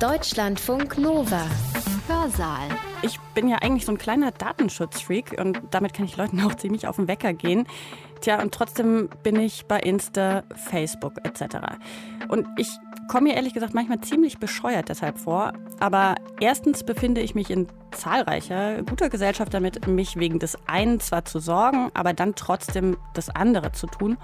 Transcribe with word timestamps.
Deutschlandfunk 0.00 0.98
Nova. 0.98 1.46
Hörsaal. 2.08 2.93
Ich 3.04 3.20
bin 3.34 3.48
ja 3.48 3.58
eigentlich 3.58 3.84
so 3.84 3.92
ein 3.92 3.98
kleiner 3.98 4.30
Datenschutzfreak 4.30 5.36
und 5.38 5.60
damit 5.70 5.92
kann 5.92 6.06
ich 6.06 6.16
Leuten 6.16 6.40
auch 6.44 6.54
ziemlich 6.54 6.88
auf 6.88 6.96
den 6.96 7.06
Wecker 7.06 7.34
gehen. 7.34 7.66
Tja, 8.22 8.40
und 8.40 8.54
trotzdem 8.54 9.10
bin 9.22 9.38
ich 9.38 9.66
bei 9.66 9.78
Insta, 9.78 10.44
Facebook 10.54 11.12
etc. 11.24 11.56
Und 12.28 12.46
ich 12.56 12.68
komme 13.08 13.28
mir 13.28 13.34
ehrlich 13.34 13.52
gesagt 13.52 13.74
manchmal 13.74 14.00
ziemlich 14.00 14.38
bescheuert 14.38 14.88
deshalb 14.88 15.18
vor. 15.18 15.52
Aber 15.80 16.14
erstens 16.40 16.84
befinde 16.84 17.20
ich 17.20 17.34
mich 17.34 17.50
in 17.50 17.66
zahlreicher 17.90 18.82
guter 18.82 19.10
Gesellschaft 19.10 19.52
damit, 19.52 19.86
mich 19.86 20.16
wegen 20.16 20.38
des 20.38 20.56
einen 20.66 21.00
zwar 21.00 21.24
zu 21.26 21.38
sorgen, 21.38 21.90
aber 21.94 22.12
dann 22.12 22.34
trotzdem 22.34 22.96
das 23.12 23.28
andere 23.28 23.72
zu 23.72 23.86
tun. 23.86 24.16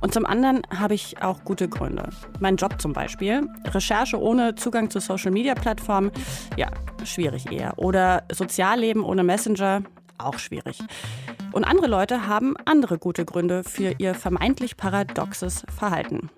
Und 0.00 0.14
zum 0.14 0.24
anderen 0.24 0.62
habe 0.76 0.94
ich 0.94 1.22
auch 1.22 1.44
gute 1.44 1.68
Gründe. 1.68 2.08
Mein 2.38 2.56
Job 2.56 2.80
zum 2.80 2.92
Beispiel. 2.92 3.46
Recherche 3.66 4.20
ohne 4.20 4.54
Zugang 4.54 4.90
zu 4.90 5.00
Social-Media-Plattformen, 5.00 6.10
ja, 6.56 6.68
schwierig 7.04 7.50
eher. 7.52 7.78
Oder 7.78 8.19
Sozialleben 8.32 9.04
ohne 9.04 9.24
Messenger, 9.24 9.82
auch 10.18 10.38
schwierig. 10.38 10.78
Und 11.52 11.64
andere 11.64 11.88
Leute 11.88 12.28
haben 12.28 12.54
andere 12.64 12.98
gute 12.98 13.24
Gründe 13.24 13.64
für 13.64 13.94
ihr 13.98 14.14
vermeintlich 14.14 14.76
paradoxes 14.76 15.64
Verhalten. 15.76 16.30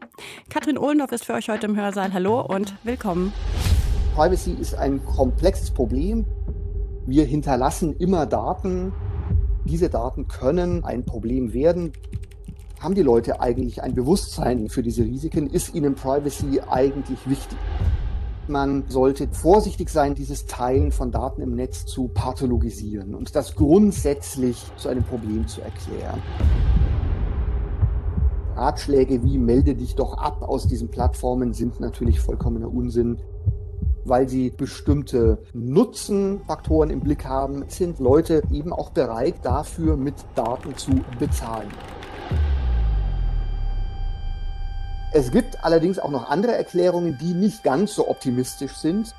Katrin 0.48 0.78
Ohlendorf 0.78 1.12
ist 1.12 1.24
für 1.24 1.34
euch 1.34 1.48
heute 1.48 1.66
im 1.66 1.76
Hörsaal. 1.76 2.12
Hallo 2.12 2.40
und 2.40 2.74
willkommen. 2.84 3.32
Privacy 4.14 4.52
ist 4.52 4.74
ein 4.74 5.04
komplexes 5.04 5.70
Problem. 5.70 6.24
Wir 7.06 7.24
hinterlassen 7.24 7.96
immer 7.96 8.26
Daten. 8.26 8.92
Diese 9.64 9.90
Daten 9.90 10.28
können 10.28 10.84
ein 10.84 11.04
Problem 11.04 11.52
werden. 11.52 11.92
Haben 12.80 12.94
die 12.94 13.02
Leute 13.02 13.40
eigentlich 13.40 13.82
ein 13.82 13.94
Bewusstsein 13.94 14.68
für 14.68 14.82
diese 14.82 15.02
Risiken? 15.02 15.46
Ist 15.48 15.74
ihnen 15.74 15.94
Privacy 15.94 16.60
eigentlich 16.68 17.18
wichtig? 17.28 17.58
Man 18.48 18.84
sollte 18.88 19.28
vorsichtig 19.28 19.88
sein, 19.88 20.14
dieses 20.14 20.46
Teilen 20.46 20.90
von 20.90 21.12
Daten 21.12 21.42
im 21.42 21.54
Netz 21.54 21.86
zu 21.86 22.08
pathologisieren 22.08 23.14
und 23.14 23.36
das 23.36 23.54
grundsätzlich 23.54 24.64
zu 24.76 24.88
einem 24.88 25.04
Problem 25.04 25.46
zu 25.46 25.60
erklären. 25.60 26.20
Ratschläge 28.56 29.22
wie 29.22 29.38
melde 29.38 29.74
dich 29.74 29.94
doch 29.94 30.18
ab 30.18 30.42
aus 30.42 30.66
diesen 30.66 30.90
Plattformen 30.90 31.52
sind 31.52 31.78
natürlich 31.80 32.20
vollkommener 32.20 32.72
Unsinn. 32.72 33.18
Weil 34.04 34.28
sie 34.28 34.50
bestimmte 34.50 35.38
Nutzenfaktoren 35.54 36.90
im 36.90 37.00
Blick 37.00 37.24
haben, 37.24 37.64
sind 37.68 38.00
Leute 38.00 38.42
eben 38.50 38.72
auch 38.72 38.90
bereit, 38.90 39.36
dafür 39.44 39.96
mit 39.96 40.16
Daten 40.34 40.76
zu 40.76 40.90
bezahlen. 41.20 41.68
Es 45.14 45.30
gibt 45.30 45.62
allerdings 45.62 45.98
auch 45.98 46.10
noch 46.10 46.30
andere 46.30 46.52
Erklärungen, 46.56 47.18
die 47.18 47.34
nicht 47.34 47.62
ganz 47.62 47.94
so 47.94 48.08
optimistisch 48.08 48.72
sind. 48.74 49.14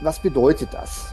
Was 0.00 0.20
bedeutet 0.20 0.72
das? 0.72 1.12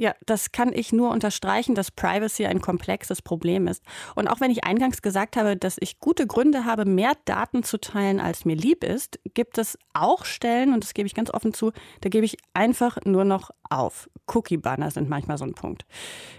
Ja, 0.00 0.14
das 0.26 0.52
kann 0.52 0.72
ich 0.72 0.92
nur 0.92 1.10
unterstreichen, 1.10 1.74
dass 1.74 1.90
Privacy 1.90 2.46
ein 2.46 2.60
komplexes 2.60 3.20
Problem 3.20 3.66
ist. 3.66 3.82
Und 4.14 4.28
auch 4.28 4.38
wenn 4.40 4.52
ich 4.52 4.62
eingangs 4.62 5.02
gesagt 5.02 5.36
habe, 5.36 5.56
dass 5.56 5.76
ich 5.80 5.98
gute 5.98 6.24
Gründe 6.24 6.64
habe, 6.64 6.84
mehr 6.84 7.14
Daten 7.24 7.64
zu 7.64 7.80
teilen, 7.80 8.20
als 8.20 8.44
mir 8.44 8.54
lieb 8.54 8.84
ist, 8.84 9.18
gibt 9.34 9.58
es 9.58 9.76
auch 9.94 10.24
Stellen, 10.24 10.72
und 10.72 10.84
das 10.84 10.94
gebe 10.94 11.08
ich 11.08 11.16
ganz 11.16 11.34
offen 11.34 11.52
zu, 11.52 11.72
da 12.02 12.10
gebe 12.10 12.24
ich 12.24 12.36
einfach 12.54 12.98
nur 13.04 13.24
noch 13.24 13.50
auf. 13.70 14.08
Cookie-Banner 14.28 14.92
sind 14.92 15.08
manchmal 15.08 15.36
so 15.36 15.44
ein 15.44 15.54
Punkt. 15.54 15.84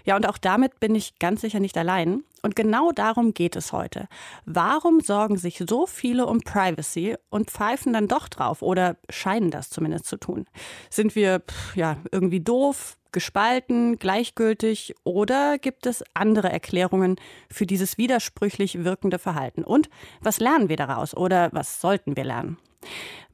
Ja, 0.04 0.16
und 0.16 0.26
auch 0.26 0.38
damit 0.38 0.80
bin 0.80 0.94
ich 0.94 1.18
ganz 1.18 1.42
sicher 1.42 1.60
nicht 1.60 1.76
allein. 1.76 2.24
Und 2.42 2.56
genau 2.56 2.92
darum 2.92 3.34
geht 3.34 3.56
es 3.56 3.72
heute. 3.72 4.08
Warum 4.44 5.00
sorgen 5.00 5.36
sich 5.36 5.62
so 5.68 5.86
viele 5.86 6.26
um 6.26 6.40
Privacy 6.40 7.16
und 7.28 7.50
pfeifen 7.50 7.92
dann 7.92 8.08
doch 8.08 8.28
drauf 8.28 8.62
oder 8.62 8.96
scheinen 9.08 9.50
das 9.50 9.70
zumindest 9.70 10.06
zu 10.06 10.16
tun? 10.16 10.46
Sind 10.88 11.14
wir 11.14 11.42
ja 11.74 11.96
irgendwie 12.12 12.40
doof, 12.40 12.96
gespalten, 13.12 13.98
gleichgültig 13.98 14.94
oder 15.04 15.58
gibt 15.58 15.86
es 15.86 16.04
andere 16.14 16.50
Erklärungen 16.50 17.16
für 17.50 17.66
dieses 17.66 17.98
widersprüchlich 17.98 18.84
wirkende 18.84 19.18
Verhalten? 19.18 19.64
Und 19.64 19.90
was 20.20 20.38
lernen 20.38 20.68
wir 20.68 20.76
daraus 20.76 21.16
oder 21.16 21.50
was 21.52 21.80
sollten 21.80 22.16
wir 22.16 22.24
lernen? 22.24 22.58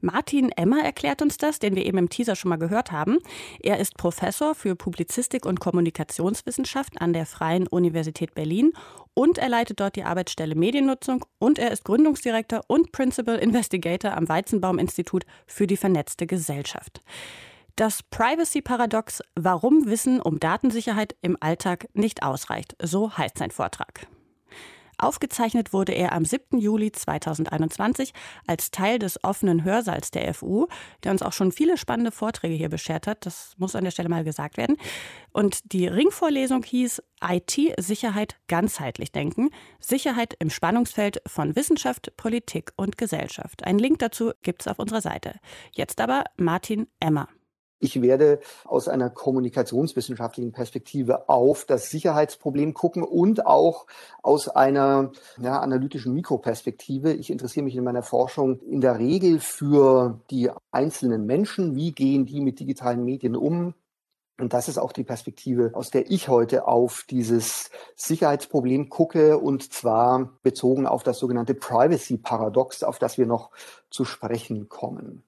Martin 0.01 0.51
Emmer 0.51 0.83
erklärt 0.83 1.21
uns 1.21 1.37
das, 1.37 1.59
den 1.59 1.75
wir 1.75 1.85
eben 1.85 1.97
im 1.97 2.09
Teaser 2.09 2.35
schon 2.35 2.49
mal 2.49 2.57
gehört 2.57 2.91
haben. 2.91 3.17
Er 3.59 3.79
ist 3.79 3.97
Professor 3.97 4.53
für 4.53 4.75
Publizistik 4.75 5.45
und 5.45 5.59
Kommunikationswissenschaft 5.59 7.01
an 7.01 7.13
der 7.13 7.25
Freien 7.25 7.67
Universität 7.67 8.35
Berlin 8.35 8.73
und 9.13 9.39
er 9.39 9.49
leitet 9.49 9.79
dort 9.79 9.95
die 9.95 10.03
Arbeitsstelle 10.03 10.55
Mediennutzung 10.55 11.25
und 11.39 11.57
er 11.57 11.71
ist 11.71 11.83
Gründungsdirektor 11.83 12.61
und 12.67 12.91
Principal 12.91 13.37
Investigator 13.37 14.15
am 14.15 14.29
Weizenbaum 14.29 14.77
Institut 14.77 15.25
für 15.47 15.65
die 15.65 15.77
vernetzte 15.77 16.27
Gesellschaft. 16.27 17.01
Das 17.75 18.01
Privacy-Paradox, 18.03 19.21
warum 19.35 19.85
Wissen 19.85 20.19
um 20.19 20.39
Datensicherheit 20.39 21.15
im 21.21 21.37
Alltag 21.39 21.87
nicht 21.93 22.23
ausreicht. 22.23 22.75
So 22.81 23.15
heißt 23.15 23.37
sein 23.37 23.51
Vortrag. 23.51 24.07
Aufgezeichnet 24.97 25.73
wurde 25.73 25.91
er 25.91 26.13
am 26.13 26.25
7. 26.25 26.57
Juli 26.57 26.91
2021 26.91 28.13
als 28.47 28.71
Teil 28.71 28.99
des 28.99 29.23
offenen 29.23 29.63
Hörsaals 29.63 30.11
der 30.11 30.33
FU, 30.33 30.67
der 31.03 31.11
uns 31.11 31.21
auch 31.21 31.33
schon 31.33 31.51
viele 31.51 31.77
spannende 31.77 32.11
Vorträge 32.11 32.55
hier 32.55 32.69
beschert 32.69 33.07
hat. 33.07 33.25
Das 33.25 33.53
muss 33.57 33.75
an 33.75 33.83
der 33.83 33.91
Stelle 33.91 34.09
mal 34.09 34.23
gesagt 34.23 34.57
werden. 34.57 34.77
Und 35.31 35.71
die 35.73 35.87
Ringvorlesung 35.87 36.63
hieß 36.63 37.01
IT-Sicherheit 37.21 38.37
ganzheitlich 38.47 39.11
denken. 39.11 39.49
Sicherheit 39.79 40.35
im 40.39 40.49
Spannungsfeld 40.49 41.21
von 41.27 41.55
Wissenschaft, 41.55 42.13
Politik 42.17 42.71
und 42.75 42.97
Gesellschaft. 42.97 43.63
Einen 43.63 43.79
Link 43.79 43.99
dazu 43.99 44.31
gibt 44.41 44.61
es 44.61 44.67
auf 44.67 44.79
unserer 44.79 45.01
Seite. 45.01 45.35
Jetzt 45.73 46.01
aber 46.01 46.23
Martin 46.37 46.87
Emmer. 46.99 47.27
Ich 47.79 48.01
werde 48.01 48.39
aus 48.65 48.87
einer 48.87 49.11
kommunikationswissenschaftlichen 49.11 50.51
Perspektive 50.51 51.29
auf 51.29 51.65
das 51.65 51.91
Sicherheitsproblem 51.91 52.73
gucken 52.73 53.03
und 53.03 53.45
auch 53.45 53.85
aus 54.23 54.49
einer 54.49 55.11
ja, 55.39 55.59
analytischen 55.59 56.13
Mikroperspektive. 56.13 57.13
Ich 57.13 57.29
interessiere 57.29 57.65
mich 57.65 57.75
in 57.75 57.83
meiner 57.83 58.01
Forschung 58.01 58.59
in 58.61 58.81
der 58.81 58.97
Regel 58.97 59.39
für 59.39 60.19
die 60.31 60.49
einzelnen 60.71 61.27
Menschen. 61.27 61.75
Wie 61.75 61.91
gehen 61.91 62.25
die 62.25 62.41
mit 62.41 62.59
digitalen 62.59 63.05
Medien 63.05 63.35
um? 63.35 63.75
Und 64.39 64.53
das 64.53 64.67
ist 64.67 64.77
auch 64.77 64.91
die 64.91 65.03
Perspektive, 65.03 65.71
aus 65.73 65.89
der 65.89 66.11
ich 66.11 66.29
heute 66.29 66.67
auf 66.67 67.05
dieses 67.09 67.71
Sicherheitsproblem 67.95 68.89
gucke, 68.89 69.39
und 69.39 69.73
zwar 69.73 70.37
bezogen 70.43 70.85
auf 70.85 71.01
das 71.01 71.17
sogenannte 71.17 71.55
Privacy-Paradox, 71.55 72.83
auf 72.83 72.99
das 72.99 73.17
wir 73.17 73.25
noch 73.25 73.49
zu 73.89 74.05
sprechen 74.05 74.69
kommen. 74.69 75.23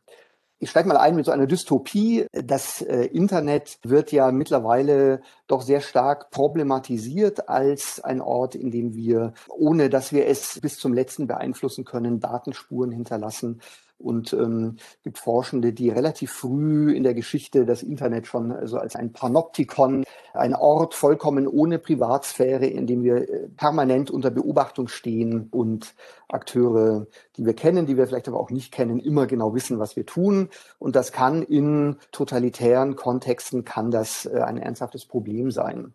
Ich 0.62 0.72
steige 0.72 0.90
mal 0.90 0.98
ein 0.98 1.16
mit 1.16 1.26
so 1.26 1.32
einer 1.32 1.48
Dystopie. 1.48 2.28
Das 2.34 2.82
äh, 2.82 3.06
Internet 3.06 3.80
wird 3.84 4.12
ja 4.12 4.30
mittlerweile 4.34 5.22
doch 5.48 5.62
sehr 5.62 5.80
stark 5.80 6.32
problematisiert 6.32 7.48
als 7.48 8.02
ein 8.04 8.20
Ort, 8.20 8.56
in 8.56 8.70
dem 8.70 8.94
wir, 8.94 9.34
ohne 9.48 9.90
dass 9.90 10.12
wir 10.12 10.28
es 10.28 10.60
bis 10.60 10.78
zum 10.78 10.94
letzten 10.94 11.28
beeinflussen 11.28 11.86
können, 11.86 12.20
Datenspuren 12.20 12.92
hinterlassen 12.92 13.62
und 14.00 14.34
ähm, 14.34 14.78
gibt 15.04 15.18
Forschende, 15.18 15.74
die 15.74 15.90
relativ 15.90 16.32
früh 16.32 16.94
in 16.94 17.04
der 17.04 17.14
Geschichte 17.14 17.66
das 17.66 17.84
Internet 17.84 18.28
schon 18.28 18.52
also 18.52 18.78
als 18.78 18.96
ein 18.96 19.12
Panoptikon, 19.12 20.04
ein 20.34 20.56
Ort 20.56 20.94
vollkommen 20.94 21.48
ohne 21.48 21.80
Privatsphäre, 21.80 22.66
in 22.66 22.88
dem 22.88 23.04
wir 23.04 23.30
äh, 23.30 23.50
permanent 23.50 24.10
unter 24.10 24.32
Beobachtung 24.32 24.88
stehen 24.88 25.48
und 25.52 25.96
Akteure, 26.30 27.08
die 27.36 27.46
wir 27.46 27.54
kennen, 27.54 27.86
die 27.86 27.98
wir 27.98 28.08
vielleicht 28.08 28.28
aber 28.28 28.40
auch 28.40 28.52
nicht 28.52 28.72
kennen, 28.72 29.00
immer 29.00 29.28
genau 29.28 29.54
wissen, 29.54 29.80
was 29.80 29.96
wir 29.96 30.06
tun. 30.06 30.50
Und 30.78 30.96
das 30.96 31.12
kann 31.12 31.44
in 31.44 31.98
totalitären 32.12 32.96
Kontexten, 32.96 33.66
kann 33.66 33.92
das 33.92 34.26
äh, 34.26 34.40
ein 34.40 34.58
ernsthaftes 34.58 35.06
Problem 35.06 35.52
sein. 35.52 35.94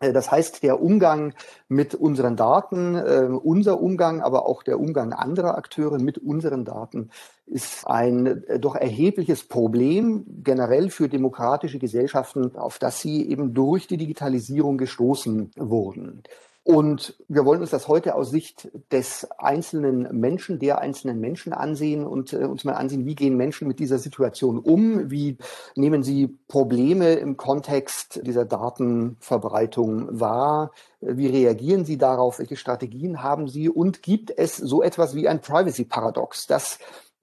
Äh, 0.00 0.12
das 0.12 0.30
heißt, 0.30 0.62
der 0.62 0.82
Umgang 0.82 1.34
mit 1.68 1.94
unseren 1.94 2.36
Daten, 2.36 2.96
äh, 2.96 3.28
unser 3.42 3.80
Umgang, 3.80 4.20
aber 4.20 4.46
auch 4.46 4.62
der 4.62 4.78
Umgang 4.78 5.12
anderer 5.12 5.56
Akteure 5.56 5.98
mit 5.98 6.18
unseren 6.18 6.64
Daten 6.64 7.10
ist 7.46 7.86
ein 7.86 8.44
äh, 8.44 8.58
doch 8.58 8.74
erhebliches 8.74 9.44
Problem 9.44 10.24
generell 10.42 10.90
für 10.90 11.08
demokratische 11.08 11.78
Gesellschaften, 11.78 12.56
auf 12.56 12.78
das 12.78 13.00
sie 13.00 13.28
eben 13.28 13.54
durch 13.54 13.86
die 13.86 13.96
Digitalisierung 13.96 14.78
gestoßen 14.78 15.52
wurden. 15.56 16.22
Und 16.66 17.14
wir 17.28 17.44
wollen 17.44 17.60
uns 17.60 17.70
das 17.70 17.86
heute 17.86 18.16
aus 18.16 18.30
Sicht 18.30 18.68
des 18.90 19.30
einzelnen 19.38 20.08
Menschen, 20.18 20.58
der 20.58 20.80
einzelnen 20.80 21.20
Menschen 21.20 21.52
ansehen 21.52 22.04
und 22.04 22.32
äh, 22.32 22.38
uns 22.38 22.64
mal 22.64 22.72
ansehen, 22.72 23.06
wie 23.06 23.14
gehen 23.14 23.36
Menschen 23.36 23.68
mit 23.68 23.78
dieser 23.78 24.00
Situation 24.00 24.58
um? 24.58 25.08
Wie 25.08 25.36
nehmen 25.76 26.02
sie 26.02 26.36
Probleme 26.48 27.14
im 27.14 27.36
Kontext 27.36 28.20
dieser 28.26 28.44
Datenverbreitung 28.44 30.18
wahr? 30.18 30.72
Wie 31.00 31.28
reagieren 31.28 31.84
sie 31.84 31.98
darauf? 31.98 32.40
Welche 32.40 32.56
Strategien 32.56 33.22
haben 33.22 33.46
sie? 33.46 33.68
Und 33.68 34.02
gibt 34.02 34.36
es 34.36 34.56
so 34.56 34.82
etwas 34.82 35.14
wie 35.14 35.28
ein 35.28 35.40
Privacy-Paradox? 35.40 36.48
Das 36.48 36.80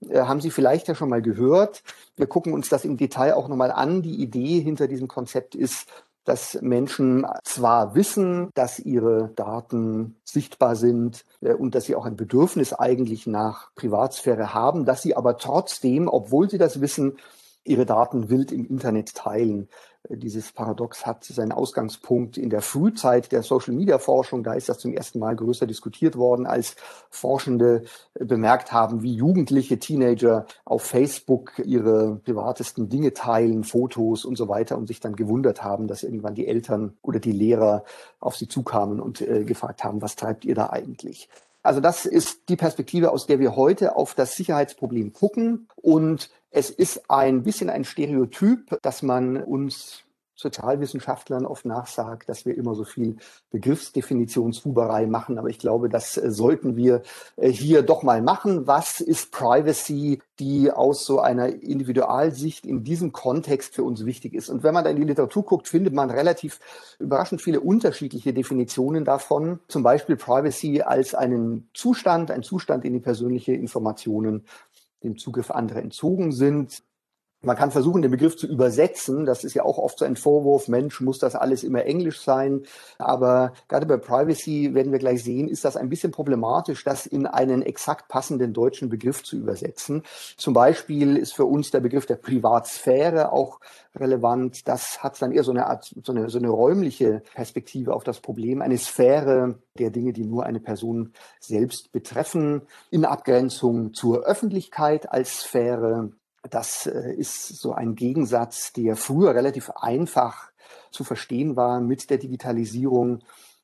äh, 0.09 0.21
haben 0.21 0.39
Sie 0.39 0.51
vielleicht 0.51 0.87
ja 0.87 0.95
schon 0.95 1.09
mal 1.09 1.21
gehört. 1.21 1.83
Wir 2.15 2.27
gucken 2.27 2.53
uns 2.53 2.69
das 2.69 2.85
im 2.85 2.95
Detail 2.95 3.33
auch 3.33 3.47
nochmal 3.49 3.71
an. 3.71 4.01
Die 4.01 4.21
Idee 4.21 4.61
hinter 4.61 4.87
diesem 4.87 5.07
Konzept 5.09 5.53
ist, 5.55 5.87
dass 6.25 6.61
Menschen 6.61 7.25
zwar 7.43 7.95
wissen, 7.95 8.49
dass 8.53 8.79
ihre 8.79 9.29
Daten 9.35 10.15
sichtbar 10.23 10.75
sind 10.75 11.25
äh, 11.41 11.53
und 11.53 11.75
dass 11.75 11.85
sie 11.85 11.95
auch 11.95 12.05
ein 12.05 12.15
Bedürfnis 12.15 12.73
eigentlich 12.73 13.27
nach 13.27 13.73
Privatsphäre 13.75 14.53
haben, 14.53 14.85
dass 14.85 15.01
sie 15.01 15.15
aber 15.15 15.37
trotzdem, 15.37 16.07
obwohl 16.07 16.49
sie 16.49 16.57
das 16.57 16.81
wissen, 16.81 17.17
ihre 17.63 17.85
Daten 17.85 18.29
wild 18.29 18.51
im 18.51 18.65
Internet 18.65 19.15
teilen. 19.15 19.69
Äh, 20.09 20.17
dieses 20.17 20.51
Paradox 20.51 21.05
hat 21.05 21.23
seinen 21.23 21.51
Ausgangspunkt 21.51 22.37
in 22.37 22.49
der 22.49 22.61
Frühzeit 22.61 23.31
der 23.31 23.43
Social-Media-Forschung. 23.43 24.43
Da 24.43 24.53
ist 24.53 24.69
das 24.69 24.79
zum 24.79 24.93
ersten 24.93 25.19
Mal 25.19 25.35
größer 25.35 25.65
diskutiert 25.65 26.17
worden, 26.17 26.45
als 26.45 26.75
Forschende 27.09 27.83
äh, 28.13 28.25
bemerkt 28.25 28.71
haben, 28.71 29.01
wie 29.03 29.13
jugendliche 29.13 29.79
Teenager 29.79 30.45
auf 30.65 30.83
Facebook 30.83 31.59
ihre 31.65 32.15
privatesten 32.17 32.89
Dinge 32.89 33.13
teilen, 33.13 33.63
Fotos 33.63 34.25
und 34.25 34.37
so 34.37 34.47
weiter 34.49 34.77
und 34.77 34.87
sich 34.87 34.99
dann 34.99 35.15
gewundert 35.15 35.63
haben, 35.63 35.87
dass 35.87 36.03
irgendwann 36.03 36.35
die 36.35 36.47
Eltern 36.47 36.97
oder 37.01 37.19
die 37.19 37.31
Lehrer 37.31 37.83
auf 38.19 38.35
sie 38.35 38.47
zukamen 38.47 38.99
und 38.99 39.21
äh, 39.21 39.43
gefragt 39.43 39.83
haben, 39.83 40.01
was 40.01 40.15
treibt 40.15 40.45
ihr 40.45 40.55
da 40.55 40.69
eigentlich? 40.69 41.29
Also 41.63 41.79
das 41.79 42.05
ist 42.05 42.49
die 42.49 42.57
Perspektive, 42.57 43.11
aus 43.11 43.25
der 43.25 43.39
wir 43.39 43.55
heute 43.55 43.95
auf 43.95 44.13
das 44.15 44.35
Sicherheitsproblem 44.35 45.13
gucken. 45.13 45.69
Und 45.77 46.29
es 46.53 46.69
ist 46.69 47.09
ein 47.09 47.43
bisschen 47.43 47.69
ein 47.69 47.83
Stereotyp, 47.83 48.77
dass 48.83 49.01
man 49.01 49.37
uns 49.37 50.03
Sozialwissenschaftlern 50.35 51.45
oft 51.45 51.65
nachsagt, 51.65 52.27
dass 52.27 52.45
wir 52.45 52.57
immer 52.57 52.75
so 52.75 52.83
viel 52.83 53.17
Begriffsdefinitionshuberei 53.51 55.05
machen. 55.05 55.37
Aber 55.37 55.49
ich 55.49 55.59
glaube, 55.59 55.89
das 55.89 56.17
äh, 56.17 56.31
sollten 56.31 56.75
wir 56.75 57.01
äh, 57.37 57.49
hier 57.49 57.81
doch 57.81 58.03
mal 58.03 58.21
machen. 58.21 58.67
Was 58.67 58.99
ist 58.99 59.31
Privacy, 59.31 60.21
die 60.39 60.71
aus 60.71 61.05
so 61.05 61.19
einer 61.19 61.47
Individualsicht 61.47 62.65
in 62.65 62.83
diesem 62.83 63.11
Kontext 63.11 63.75
für 63.75 63.83
uns 63.83 64.05
wichtig 64.05 64.33
ist? 64.33 64.49
Und 64.49 64.63
wenn 64.63 64.73
man 64.73 64.83
da 64.83 64.89
in 64.89 64.97
die 64.97 65.03
Literatur 65.03 65.43
guckt, 65.43 65.67
findet 65.67 65.93
man 65.93 66.09
relativ 66.09 66.59
überraschend 66.99 67.41
viele 67.41 67.61
unterschiedliche 67.61 68.33
Definitionen 68.33 69.05
davon. 69.05 69.59
Zum 69.67 69.83
Beispiel 69.83 70.17
Privacy 70.17 70.81
als 70.81 71.15
einen 71.15 71.69
Zustand, 71.73 72.31
ein 72.31 72.43
Zustand, 72.43 72.85
in 72.85 72.93
die 72.93 72.99
persönliche 72.99 73.53
Informationen 73.53 74.45
dem 75.03 75.17
Zugriff 75.17 75.51
anderer 75.51 75.81
entzogen 75.81 76.31
sind. 76.31 76.83
Man 77.45 77.57
kann 77.57 77.71
versuchen, 77.71 78.01
den 78.01 78.11
Begriff 78.11 78.37
zu 78.37 78.47
übersetzen. 78.47 79.25
Das 79.25 79.43
ist 79.43 79.53
ja 79.53 79.63
auch 79.63 79.77
oft 79.77 79.99
so 79.99 80.05
ein 80.05 80.15
Vorwurf, 80.15 80.69
Mensch, 80.69 81.01
muss 81.01 81.19
das 81.19 81.35
alles 81.35 81.63
immer 81.63 81.83
Englisch 81.83 82.21
sein. 82.21 82.63
Aber 82.97 83.51
gerade 83.67 83.85
bei 83.85 83.97
Privacy 83.97 84.73
werden 84.73 84.93
wir 84.93 84.99
gleich 84.99 85.25
sehen, 85.25 85.49
ist 85.49 85.65
das 85.65 85.75
ein 85.75 85.89
bisschen 85.89 86.11
problematisch, 86.11 86.85
das 86.85 87.05
in 87.05 87.27
einen 87.27 87.61
exakt 87.61 88.07
passenden 88.07 88.53
deutschen 88.53 88.87
Begriff 88.87 89.23
zu 89.23 89.35
übersetzen. 89.35 90.03
Zum 90.37 90.53
Beispiel 90.53 91.17
ist 91.17 91.33
für 91.33 91.43
uns 91.43 91.69
der 91.69 91.81
Begriff 91.81 92.05
der 92.05 92.15
Privatsphäre 92.15 93.33
auch 93.33 93.59
relevant. 93.93 94.65
Das 94.69 95.03
hat 95.03 95.21
dann 95.21 95.33
eher 95.33 95.43
so 95.43 95.51
eine 95.51 95.67
Art, 95.67 95.93
so 96.01 96.13
eine, 96.13 96.29
so 96.29 96.37
eine 96.37 96.49
räumliche 96.49 97.23
Perspektive 97.35 97.93
auf 97.93 98.05
das 98.05 98.21
Problem. 98.21 98.61
Eine 98.61 98.77
Sphäre 98.77 99.55
der 99.77 99.89
Dinge, 99.89 100.13
die 100.13 100.23
nur 100.23 100.45
eine 100.45 100.61
Person 100.61 101.11
selbst 101.41 101.91
betreffen, 101.91 102.61
in 102.89 103.03
Abgrenzung 103.03 103.93
zur 103.93 104.23
Öffentlichkeit 104.23 105.11
als 105.11 105.41
Sphäre 105.41 106.11
das 106.49 106.85
äh, 106.85 107.13
ist 107.13 107.47
so 107.47 107.73
ein 107.73 107.95
Gegensatz, 107.95 108.73
der 108.73 108.95
früher 108.95 109.33
relativ 109.35 109.69
einfach 109.71 110.51
zu 110.91 111.03
verstehen 111.03 111.55
war. 111.55 111.79
Mit 111.79 112.09
der 112.09 112.17
Digitalisierung 112.17 113.19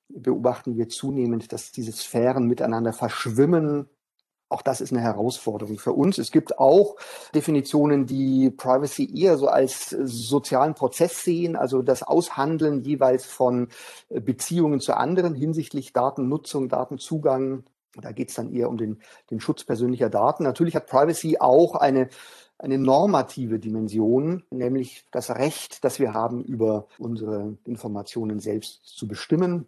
beobachten 0.10 0.76
wir 0.76 0.90
zunehmend, 0.90 1.52
dass 1.54 1.72
diese 1.72 1.92
Sphären 1.92 2.46
miteinander 2.46 2.94
verschwimmen. 2.94 3.88
Auch 4.52 4.64
das 4.64 4.82
ist 4.82 4.92
eine 4.92 5.02
Herausforderung 5.02 5.78
für 5.78 5.94
uns. 5.94 6.18
Es 6.18 6.32
gibt 6.32 6.58
auch 6.58 6.96
Definitionen, 7.36 8.08
die 8.08 8.50
Privacy 8.50 9.08
eher 9.16 9.38
so 9.38 9.48
als 9.48 9.90
sozialen 9.90 10.74
Prozess 10.74 11.24
sehen, 11.24 11.56
also 11.56 11.84
das 11.84 12.02
Aushandeln 12.02 12.82
jeweils 12.82 13.26
von 13.26 13.68
Beziehungen 14.10 14.80
zu 14.80 14.98
anderen 14.98 15.36
hinsichtlich 15.36 15.94
Datennutzung, 15.94 16.68
Datenzugang. 16.68 17.64
Da 18.02 18.12
geht 18.12 18.30
es 18.30 18.36
dann 18.36 18.52
eher 18.52 18.70
um 18.70 18.78
den, 18.78 19.02
den 19.30 19.40
Schutz 19.40 19.64
persönlicher 19.64 20.10
Daten. 20.10 20.44
Natürlich 20.44 20.76
hat 20.76 20.88
Privacy 20.88 21.38
auch 21.40 21.76
eine 21.76 22.10
eine 22.60 22.78
normative 22.78 23.58
Dimension, 23.58 24.44
nämlich 24.52 25.06
das 25.12 25.32
Recht, 25.32 25.84
das 25.84 26.00
wir 26.00 26.14
haben, 26.14 26.44
über 26.44 26.88
unsere 26.98 27.58
Informationen 27.66 28.40
selbst 28.40 28.82
zu 28.84 29.08
bestimmen. 29.08 29.66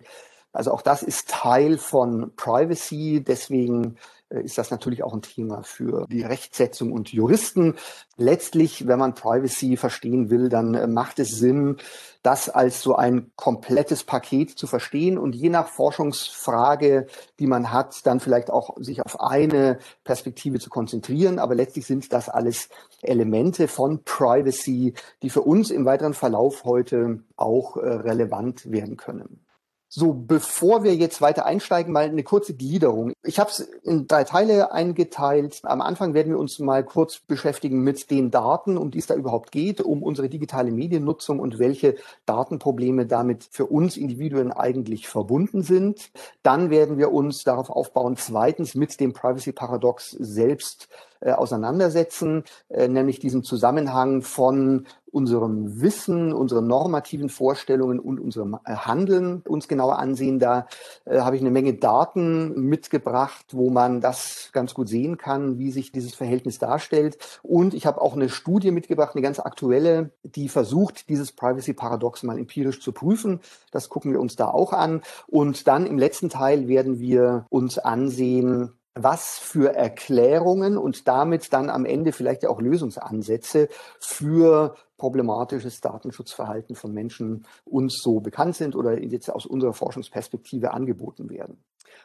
Also 0.54 0.72
auch 0.72 0.82
das 0.82 1.04
ist 1.04 1.30
Teil 1.30 1.78
von 1.78 2.34
Privacy. 2.36 3.24
Deswegen 3.26 3.98
äh, 4.30 4.42
ist 4.42 4.58
das 4.58 4.72
natürlich 4.72 5.04
auch 5.04 5.14
ein 5.14 5.22
Thema 5.22 5.64
für 5.64 6.06
die 6.10 6.24
Rechtsetzung 6.24 6.92
und 6.92 7.12
Juristen. 7.12 7.76
Letztlich, 8.18 8.88
wenn 8.88 9.00
man 9.00 9.16
Privacy 9.16 9.78
verstehen 9.78 10.30
will, 10.30 10.50
dann 10.50 10.74
äh, 10.74 10.88
macht 10.88 11.20
es 11.20 11.38
Sinn, 11.38 11.78
das 12.24 12.50
als 12.50 12.82
so 12.82 12.96
ein 12.96 13.32
komplettes 13.36 14.04
Paket 14.04 14.52
zu 14.52 14.68
verstehen 14.68 15.18
und 15.18 15.36
je 15.36 15.50
nach 15.50 15.68
Forschungsfrage, 15.68 17.08
die 17.40 17.48
man 17.48 17.72
hat, 17.72 18.06
dann 18.06 18.20
vielleicht 18.20 18.52
auch 18.52 18.76
sich 18.78 19.02
auf 19.04 19.22
eine 19.22 19.80
Perspektive 20.04 20.60
zu 20.60 20.70
konzentrieren. 20.70 21.40
Aber 21.40 21.56
letztlich 21.56 21.86
sind 21.86 22.12
das 22.14 22.30
alles 22.30 22.70
Elemente 23.02 23.68
von 23.68 24.04
Privacy, 24.04 24.94
die 25.24 25.30
für 25.30 25.42
uns 25.42 25.72
im 25.72 25.86
weiteren 25.86 26.14
Verlauf 26.14 26.64
heute 26.64 27.24
auch 27.38 27.78
äh, 27.78 27.88
relevant 27.88 28.70
werden 28.72 28.98
können. 28.98 29.40
So, 29.94 30.14
bevor 30.14 30.86
wir 30.86 30.96
jetzt 30.96 31.20
weiter 31.20 31.46
einsteigen, 31.46 31.92
mal 31.92 32.06
eine 32.06 32.24
kurze 32.24 32.54
Gliederung. 32.54 33.12
Ich 33.24 33.40
habe 33.40 33.50
es 33.50 33.60
in 33.60 34.08
drei 34.08 34.24
Teile 34.24 34.72
eingeteilt. 34.72 35.60
Am 35.64 35.82
Anfang 35.82 36.14
werden 36.14 36.30
wir 36.30 36.40
uns 36.40 36.60
mal 36.60 36.86
kurz 36.86 37.20
beschäftigen 37.20 37.82
mit 37.84 38.10
den 38.10 38.32
Daten, 38.32 38.78
um 38.78 38.90
die 38.90 39.00
es 39.00 39.08
da 39.08 39.16
überhaupt 39.16 39.52
geht, 39.52 39.82
um 39.82 40.02
unsere 40.02 40.30
digitale 40.30 40.72
Mediennutzung 40.72 41.42
und 41.42 41.60
welche 41.60 41.96
Datenprobleme 42.26 43.06
damit 43.06 43.50
für 43.52 43.66
uns 43.66 43.98
Individuen 43.98 44.54
eigentlich 44.54 45.10
verbunden 45.10 45.62
sind. 45.62 46.12
Dann 46.42 46.70
werden 46.70 46.98
wir 46.98 47.12
uns 47.12 47.44
darauf 47.44 47.70
aufbauen, 47.70 48.16
zweitens 48.16 48.76
mit 48.76 48.98
dem 49.02 49.12
Privacy 49.12 49.52
Paradox 49.52 50.12
selbst 50.12 50.88
äh, 51.24 51.34
auseinandersetzen, 51.34 52.46
äh, 52.70 52.88
nämlich 52.88 53.20
diesen 53.20 53.44
Zusammenhang 53.44 54.24
von 54.24 54.88
unserem 55.12 55.80
Wissen, 55.80 56.34
unseren 56.34 56.66
normativen 56.66 57.30
Vorstellungen 57.30 58.00
und 58.00 58.20
unserem 58.20 58.58
äh, 58.66 58.74
Handeln 58.74 59.44
uns 59.48 59.68
genauer 59.68 60.00
ansehen. 60.00 60.40
Da 60.40 60.66
habe 61.08 61.36
ich 61.36 61.42
eine 61.42 61.52
Menge 61.52 61.74
Daten 61.74 62.60
mitgebracht, 62.62 63.46
wo 63.52 63.70
man 63.70 64.02
das 64.02 64.50
ganz 64.52 64.74
gut 64.74 64.90
sehen 64.90 65.18
kann, 65.18 65.60
wie 65.60 65.72
sich 65.72 65.92
dieses 65.92 66.16
Verhältnis 66.16 66.58
darstellt. 66.58 67.18
Und 67.44 67.74
ich 67.74 67.86
habe 67.86 68.02
auch 68.02 68.16
eine 68.16 68.30
Studie 68.30 68.72
mitgebracht, 68.72 69.12
eine 69.14 69.22
ganz 69.22 69.40
aktuelle, 69.40 70.12
die 70.24 70.50
versucht, 70.50 71.10
dieses 71.10 71.34
Privacy-Paradox 71.34 72.24
mal 72.24 72.40
empirisch 72.40 72.82
zu 72.82 72.94
prüfen. 72.94 73.42
Das 73.72 73.90
gucken 73.90 74.14
wir 74.14 74.20
uns 74.20 74.38
da 74.38 74.48
auch 74.48 74.74
an. 74.74 75.02
Und 75.28 75.68
dann 75.68 75.86
im 75.86 76.00
letzten 76.00 76.30
Teil 76.30 76.68
werden 76.68 77.00
wir 77.00 77.46
uns 77.50 77.78
ansehen, 77.78 78.72
was 78.96 79.40
für 79.40 79.74
Erklärungen 79.74 80.78
und 80.78 81.08
damit 81.08 81.54
dann 81.54 81.70
am 81.70 81.86
Ende 81.86 82.12
vielleicht 82.12 82.46
auch 82.46 82.60
Lösungsansätze 82.60 83.70
für 84.00 84.76
problematisches 84.98 85.82
Datenschutzverhalten 85.82 86.76
von 86.76 86.94
Menschen 86.94 87.46
uns 87.66 88.02
so 88.04 88.20
bekannt 88.20 88.56
sind 88.56 88.76
oder 88.76 89.02
jetzt 89.02 89.30
aus 89.30 89.46
unserer 89.46 89.74
Forschungsperspektive 89.74 90.74
angeboten 90.74 91.30
werden. 91.30 91.64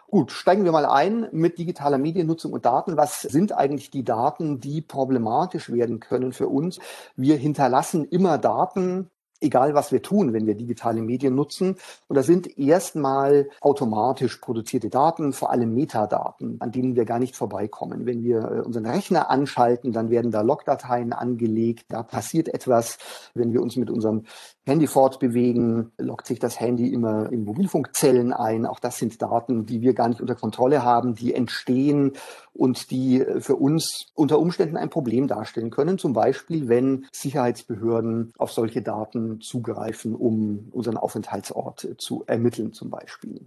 Gut, 0.09 0.31
steigen 0.31 0.65
wir 0.65 0.73
mal 0.73 0.87
ein 0.87 1.29
mit 1.33 1.59
digitaler 1.59 1.99
Mediennutzung 1.99 2.53
und 2.53 2.65
Daten. 2.65 2.97
Was 2.97 3.23
sind 3.23 3.53
eigentlich 3.53 3.91
die 3.91 4.05
Daten, 4.05 4.61
die 4.61 4.81
problematisch 4.81 5.71
werden 5.71 5.99
können 5.99 6.33
für 6.33 6.49
uns? 6.49 6.79
Wir 7.17 7.37
hinterlassen 7.37 8.05
immer 8.05 8.39
Daten 8.39 9.11
egal 9.41 9.75
was 9.75 9.93
wir 9.93 10.03
tun, 10.03 10.33
wenn 10.33 10.47
wir 10.47 10.55
digitale 10.55 11.03
Medien 11.03 11.35
nutzen. 11.35 11.77
Und 12.09 12.17
das 12.17 12.27
sind 12.27 12.59
erstmal 12.59 13.49
automatisch 13.61 14.37
produzierte 14.37 14.89
Daten, 14.89 15.33
vor 15.33 15.51
allem 15.51 15.75
Metadaten, 15.75 16.57
an 16.61 16.73
denen 16.73 16.97
wir 16.97 17.05
gar 17.05 17.19
nicht 17.19 17.37
vorbeikommen. 17.37 18.07
Wenn 18.07 18.23
wir 18.23 18.39
äh, 18.39 18.61
unseren 18.61 18.87
Rechner 18.87 19.31
anschalten, 19.31 19.93
dann 19.93 20.11
werden 20.11 20.31
da 20.31 20.41
Logdateien 20.41 21.13
angelegt, 21.13 21.87
da 21.89 22.03
passiert 22.03 22.49
etwas. 22.49 22.99
Wenn 23.35 23.53
wir 23.53 23.63
uns 23.63 23.77
mit 23.77 23.91
unserem 23.91 24.25
Handy 24.65 24.87
fortbewegen, 24.87 25.93
loggt 25.99 26.27
sich 26.27 26.39
das 26.39 26.59
Handy 26.59 26.93
immer 26.93 27.31
in 27.31 27.45
Mobilfunkzellen 27.45 28.33
ein. 28.33 28.67
Auch 28.67 28.81
das 28.81 28.99
sind 28.99 29.23
Daten, 29.23 29.65
die 29.65 29.81
wir 29.81 29.95
gar 29.95 30.09
nicht 30.09 30.21
unter 30.21 30.35
Kontrolle 30.35 30.83
haben, 30.83 31.15
die 31.15 31.35
entstehen 31.35 32.13
und 32.53 32.91
die 32.91 33.21
äh, 33.21 33.41
für 33.41 33.57
uns 33.57 34.07
unter 34.15 34.39
Umständen 34.39 34.77
ein 34.77 34.91
Problem 34.91 35.29
darstellen 35.29 35.71
können. 35.71 35.99
Zum 35.99 36.13
Beispiel, 36.13 36.69
wenn 36.69 37.07
Sicherheitsbehörden 37.13 38.33
auf 38.39 38.53
solche 38.53 38.83
Daten 38.83 39.26
zugreifen, 39.41 40.15
um 40.15 40.69
unseren 40.73 40.97
Aufenthaltsort 40.97 41.87
zu 41.99 42.25
ermitteln 42.27 42.73
zum 42.73 42.91
Beispiel. 42.91 43.47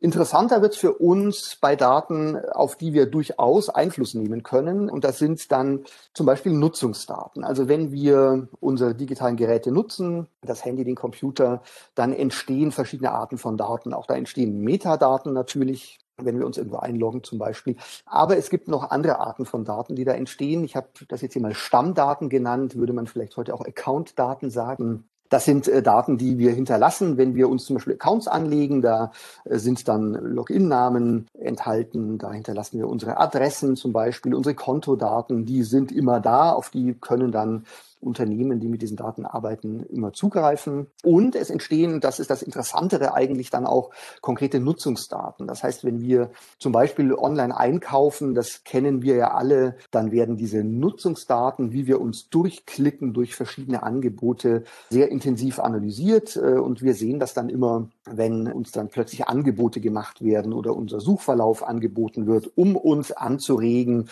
Interessanter 0.00 0.60
wird 0.60 0.74
für 0.74 0.92
uns 0.94 1.56
bei 1.60 1.76
Daten, 1.76 2.36
auf 2.36 2.76
die 2.76 2.92
wir 2.92 3.06
durchaus 3.06 3.70
Einfluss 3.70 4.14
nehmen 4.14 4.42
können. 4.42 4.90
Und 4.90 5.04
das 5.04 5.18
sind 5.18 5.50
dann 5.52 5.84
zum 6.12 6.26
Beispiel 6.26 6.52
Nutzungsdaten. 6.52 7.44
Also 7.44 7.68
wenn 7.68 7.92
wir 7.92 8.48
unsere 8.60 8.94
digitalen 8.94 9.36
Geräte 9.36 9.70
nutzen, 9.70 10.26
das 10.42 10.64
Handy, 10.64 10.84
den 10.84 10.96
Computer, 10.96 11.62
dann 11.94 12.12
entstehen 12.12 12.72
verschiedene 12.72 13.12
Arten 13.12 13.38
von 13.38 13.56
Daten. 13.56 13.94
Auch 13.94 14.06
da 14.06 14.14
entstehen 14.14 14.60
Metadaten 14.60 15.32
natürlich 15.32 16.00
wenn 16.16 16.38
wir 16.38 16.46
uns 16.46 16.58
irgendwo 16.58 16.76
einloggen 16.76 17.24
zum 17.24 17.38
Beispiel. 17.38 17.76
Aber 18.06 18.36
es 18.36 18.50
gibt 18.50 18.68
noch 18.68 18.90
andere 18.90 19.18
Arten 19.18 19.46
von 19.46 19.64
Daten, 19.64 19.96
die 19.96 20.04
da 20.04 20.12
entstehen. 20.12 20.62
Ich 20.62 20.76
habe 20.76 20.88
das 21.08 21.22
jetzt 21.22 21.32
hier 21.32 21.42
mal 21.42 21.54
Stammdaten 21.54 22.28
genannt, 22.28 22.76
würde 22.76 22.92
man 22.92 23.06
vielleicht 23.06 23.36
heute 23.36 23.52
auch 23.52 23.66
Accountdaten 23.66 24.48
sagen. 24.50 25.08
Das 25.28 25.44
sind 25.44 25.68
äh, 25.68 25.82
Daten, 25.82 26.18
die 26.18 26.38
wir 26.38 26.52
hinterlassen, 26.52 27.16
wenn 27.16 27.34
wir 27.34 27.48
uns 27.48 27.64
zum 27.64 27.76
Beispiel 27.76 27.94
Accounts 27.94 28.28
anlegen. 28.28 28.82
Da 28.82 29.12
äh, 29.44 29.58
sind 29.58 29.88
dann 29.88 30.12
Login-Namen 30.12 31.26
enthalten. 31.38 32.18
Da 32.18 32.32
hinterlassen 32.32 32.78
wir 32.78 32.88
unsere 32.88 33.18
Adressen 33.18 33.76
zum 33.76 33.92
Beispiel, 33.92 34.34
unsere 34.34 34.54
Kontodaten. 34.54 35.46
Die 35.46 35.62
sind 35.62 35.92
immer 35.92 36.20
da. 36.20 36.52
Auf 36.52 36.70
die 36.70 36.94
können 36.94 37.32
dann 37.32 37.64
Unternehmen, 38.04 38.60
die 38.60 38.68
mit 38.68 38.82
diesen 38.82 38.96
Daten 38.96 39.26
arbeiten, 39.26 39.80
immer 39.80 40.12
zugreifen. 40.12 40.86
Und 41.02 41.34
es 41.34 41.50
entstehen, 41.50 42.00
das 42.00 42.20
ist 42.20 42.30
das 42.30 42.42
Interessantere 42.42 43.14
eigentlich 43.14 43.50
dann 43.50 43.66
auch 43.66 43.90
konkrete 44.20 44.60
Nutzungsdaten. 44.60 45.46
Das 45.46 45.62
heißt, 45.62 45.84
wenn 45.84 46.00
wir 46.00 46.30
zum 46.58 46.72
Beispiel 46.72 47.14
online 47.14 47.56
einkaufen, 47.56 48.34
das 48.34 48.64
kennen 48.64 49.02
wir 49.02 49.16
ja 49.16 49.34
alle, 49.34 49.76
dann 49.90 50.12
werden 50.12 50.36
diese 50.36 50.62
Nutzungsdaten, 50.62 51.72
wie 51.72 51.86
wir 51.86 52.00
uns 52.00 52.28
durchklicken 52.28 53.12
durch 53.12 53.34
verschiedene 53.34 53.82
Angebote, 53.82 54.64
sehr 54.90 55.10
intensiv 55.10 55.58
analysiert. 55.58 56.36
Äh, 56.36 56.58
und 56.58 56.82
wir 56.82 56.94
sehen 56.94 57.18
das 57.18 57.34
dann 57.34 57.48
immer, 57.48 57.88
wenn 58.04 58.50
uns 58.50 58.72
dann 58.72 58.88
plötzlich 58.88 59.26
Angebote 59.26 59.80
gemacht 59.80 60.22
werden 60.22 60.52
oder 60.52 60.74
unser 60.76 61.00
Suchverlauf 61.00 61.66
angeboten 61.66 62.26
wird, 62.26 62.50
um 62.56 62.76
uns 62.76 63.12
anzuregen, 63.12 64.08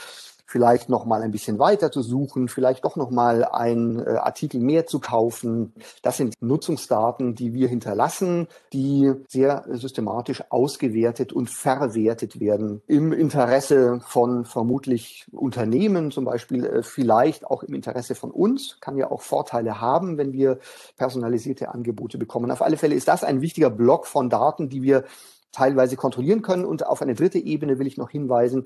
vielleicht 0.52 0.90
noch 0.90 1.06
mal 1.06 1.22
ein 1.22 1.30
bisschen 1.30 1.58
weiter 1.58 1.90
zu 1.90 2.02
suchen, 2.02 2.48
vielleicht 2.48 2.84
doch 2.84 2.96
noch 2.96 3.10
mal 3.10 3.42
ein 3.44 3.98
äh, 3.98 4.10
Artikel 4.10 4.60
mehr 4.60 4.86
zu 4.86 5.00
kaufen. 5.00 5.72
Das 6.02 6.18
sind 6.18 6.34
Nutzungsdaten, 6.42 7.34
die 7.34 7.54
wir 7.54 7.68
hinterlassen, 7.68 8.48
die 8.74 9.12
sehr 9.28 9.64
systematisch 9.70 10.44
ausgewertet 10.50 11.32
und 11.32 11.48
verwertet 11.48 12.38
werden 12.38 12.82
im 12.86 13.12
Interesse 13.12 14.00
von 14.06 14.44
vermutlich 14.44 15.24
Unternehmen, 15.32 16.10
zum 16.10 16.26
Beispiel 16.26 16.66
äh, 16.66 16.82
vielleicht 16.82 17.46
auch 17.46 17.62
im 17.62 17.72
Interesse 17.72 18.14
von 18.14 18.30
uns, 18.30 18.76
kann 18.80 18.98
ja 18.98 19.10
auch 19.10 19.22
Vorteile 19.22 19.80
haben, 19.80 20.18
wenn 20.18 20.34
wir 20.34 20.58
personalisierte 20.98 21.70
Angebote 21.70 22.18
bekommen. 22.18 22.50
Auf 22.50 22.60
alle 22.60 22.76
Fälle 22.76 22.94
ist 22.94 23.08
das 23.08 23.24
ein 23.24 23.40
wichtiger 23.40 23.70
Block 23.70 24.06
von 24.06 24.28
Daten, 24.28 24.68
die 24.68 24.82
wir 24.82 25.04
teilweise 25.52 25.96
kontrollieren 25.96 26.42
können. 26.42 26.64
Und 26.64 26.86
auf 26.86 27.02
eine 27.02 27.14
dritte 27.14 27.38
Ebene 27.38 27.78
will 27.78 27.86
ich 27.86 27.96
noch 27.96 28.10
hinweisen, 28.10 28.64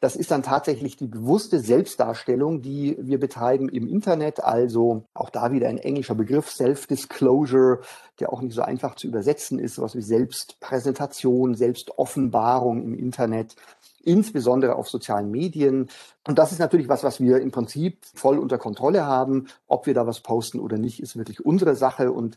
das 0.00 0.16
ist 0.16 0.30
dann 0.30 0.42
tatsächlich 0.42 0.96
die 0.96 1.06
bewusste 1.06 1.60
Selbstdarstellung, 1.60 2.60
die 2.60 2.96
wir 3.00 3.18
betreiben 3.18 3.68
im 3.68 3.86
Internet. 3.86 4.44
Also 4.44 5.04
auch 5.14 5.30
da 5.30 5.52
wieder 5.52 5.68
ein 5.68 5.78
englischer 5.78 6.14
Begriff, 6.14 6.50
Self-Disclosure, 6.50 7.80
der 8.20 8.32
auch 8.32 8.42
nicht 8.42 8.54
so 8.54 8.62
einfach 8.62 8.96
zu 8.96 9.06
übersetzen 9.06 9.58
ist, 9.58 9.80
was 9.80 9.96
wie 9.96 10.02
Selbstpräsentation, 10.02 11.54
Selbstoffenbarung 11.54 12.82
im 12.82 12.94
Internet 12.94 13.56
insbesondere 14.04 14.76
auf 14.76 14.88
sozialen 14.88 15.30
Medien. 15.30 15.88
Und 16.26 16.38
das 16.38 16.52
ist 16.52 16.58
natürlich 16.58 16.88
was, 16.88 17.04
was 17.04 17.20
wir 17.20 17.40
im 17.40 17.50
Prinzip 17.50 17.98
voll 18.14 18.38
unter 18.38 18.58
Kontrolle 18.58 19.06
haben. 19.06 19.46
Ob 19.66 19.86
wir 19.86 19.94
da 19.94 20.06
was 20.06 20.20
posten 20.20 20.60
oder 20.60 20.78
nicht, 20.78 21.00
ist 21.00 21.16
wirklich 21.16 21.44
unsere 21.44 21.74
Sache. 21.74 22.12
Und 22.12 22.36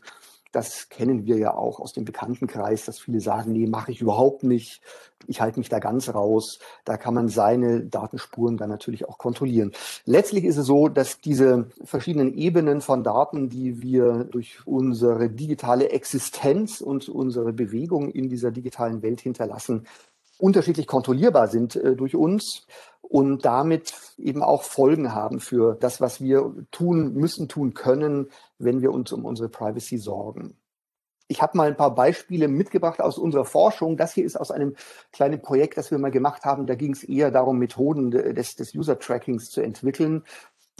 das 0.52 0.88
kennen 0.88 1.26
wir 1.26 1.36
ja 1.36 1.54
auch 1.54 1.78
aus 1.78 1.92
dem 1.92 2.04
Bekanntenkreis, 2.04 2.84
dass 2.86 2.98
viele 2.98 3.20
sagen, 3.20 3.52
nee, 3.52 3.66
mache 3.66 3.92
ich 3.92 4.00
überhaupt 4.00 4.42
nicht. 4.44 4.80
Ich 5.26 5.40
halte 5.40 5.58
mich 5.58 5.68
da 5.68 5.78
ganz 5.78 6.14
raus. 6.14 6.58
Da 6.84 6.96
kann 6.96 7.14
man 7.14 7.28
seine 7.28 7.82
Datenspuren 7.82 8.56
dann 8.56 8.70
natürlich 8.70 9.08
auch 9.08 9.18
kontrollieren. 9.18 9.72
Letztlich 10.06 10.44
ist 10.44 10.56
es 10.56 10.66
so, 10.66 10.88
dass 10.88 11.20
diese 11.20 11.68
verschiedenen 11.84 12.32
Ebenen 12.32 12.80
von 12.80 13.04
Daten, 13.04 13.50
die 13.50 13.82
wir 13.82 14.24
durch 14.24 14.66
unsere 14.66 15.28
digitale 15.28 15.90
Existenz 15.90 16.80
und 16.80 17.08
unsere 17.08 17.52
Bewegung 17.52 18.10
in 18.10 18.28
dieser 18.28 18.50
digitalen 18.50 19.02
Welt 19.02 19.20
hinterlassen, 19.20 19.86
unterschiedlich 20.38 20.86
kontrollierbar 20.86 21.48
sind 21.48 21.76
äh, 21.76 21.94
durch 21.94 22.14
uns 22.14 22.66
und 23.08 23.44
damit 23.44 23.94
eben 24.18 24.42
auch 24.42 24.62
Folgen 24.62 25.14
haben 25.14 25.40
für 25.40 25.74
das, 25.74 26.00
was 26.00 26.20
wir 26.20 26.54
tun 26.70 27.14
müssen, 27.14 27.48
tun 27.48 27.72
können, 27.72 28.30
wenn 28.58 28.82
wir 28.82 28.92
uns 28.92 29.12
um 29.12 29.24
unsere 29.24 29.48
Privacy 29.48 29.96
sorgen. 29.96 30.56
Ich 31.26 31.42
habe 31.42 31.56
mal 31.56 31.68
ein 31.68 31.76
paar 31.76 31.94
Beispiele 31.94 32.48
mitgebracht 32.48 33.00
aus 33.00 33.18
unserer 33.18 33.44
Forschung. 33.44 33.96
Das 33.96 34.14
hier 34.14 34.24
ist 34.24 34.36
aus 34.36 34.50
einem 34.50 34.74
kleinen 35.12 35.42
Projekt, 35.42 35.76
das 35.76 35.90
wir 35.90 35.98
mal 35.98 36.10
gemacht 36.10 36.44
haben. 36.44 36.66
Da 36.66 36.74
ging 36.74 36.92
es 36.92 37.04
eher 37.04 37.30
darum, 37.30 37.58
Methoden 37.58 38.10
des, 38.10 38.56
des 38.56 38.74
User-Trackings 38.74 39.50
zu 39.50 39.60
entwickeln. 39.60 40.24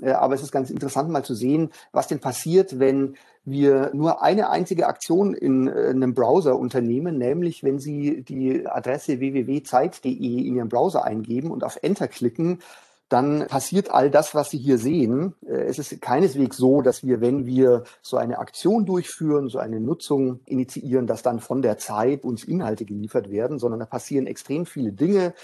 Äh, 0.02 0.10
aber 0.12 0.34
es 0.34 0.42
ist 0.42 0.52
ganz 0.52 0.70
interessant 0.70 1.10
mal 1.10 1.24
zu 1.24 1.34
sehen, 1.34 1.70
was 1.92 2.06
denn 2.08 2.20
passiert, 2.20 2.78
wenn 2.78 3.16
wir 3.44 3.90
nur 3.94 4.22
eine 4.22 4.50
einzige 4.50 4.86
Aktion 4.86 5.34
in 5.34 5.68
äh, 5.68 5.88
einem 5.88 6.14
Browser 6.14 6.58
unternehmen, 6.58 7.18
nämlich 7.18 7.64
wenn 7.64 7.78
Sie 7.78 8.22
die 8.22 8.66
Adresse 8.66 9.20
www.zeit.de 9.20 10.12
in 10.12 10.56
Ihren 10.56 10.68
Browser 10.68 11.04
eingeben 11.04 11.50
und 11.50 11.64
auf 11.64 11.78
Enter 11.82 12.08
klicken, 12.08 12.60
dann 13.08 13.46
passiert 13.46 13.90
all 13.90 14.10
das, 14.10 14.34
was 14.34 14.50
Sie 14.50 14.58
hier 14.58 14.78
sehen. 14.78 15.34
Äh, 15.46 15.64
es 15.64 15.78
ist 15.78 16.00
keineswegs 16.00 16.56
so, 16.56 16.82
dass 16.82 17.02
wir, 17.04 17.20
wenn 17.20 17.46
wir 17.46 17.84
so 18.02 18.16
eine 18.16 18.38
Aktion 18.38 18.84
durchführen, 18.84 19.48
so 19.48 19.58
eine 19.58 19.80
Nutzung 19.80 20.40
initiieren, 20.44 21.06
dass 21.06 21.22
dann 21.22 21.40
von 21.40 21.62
der 21.62 21.78
Zeit 21.78 22.24
uns 22.24 22.44
Inhalte 22.44 22.84
geliefert 22.84 23.30
werden, 23.30 23.58
sondern 23.58 23.80
da 23.80 23.86
passieren 23.86 24.26
extrem 24.26 24.66
viele 24.66 24.92
Dinge. 24.92 25.34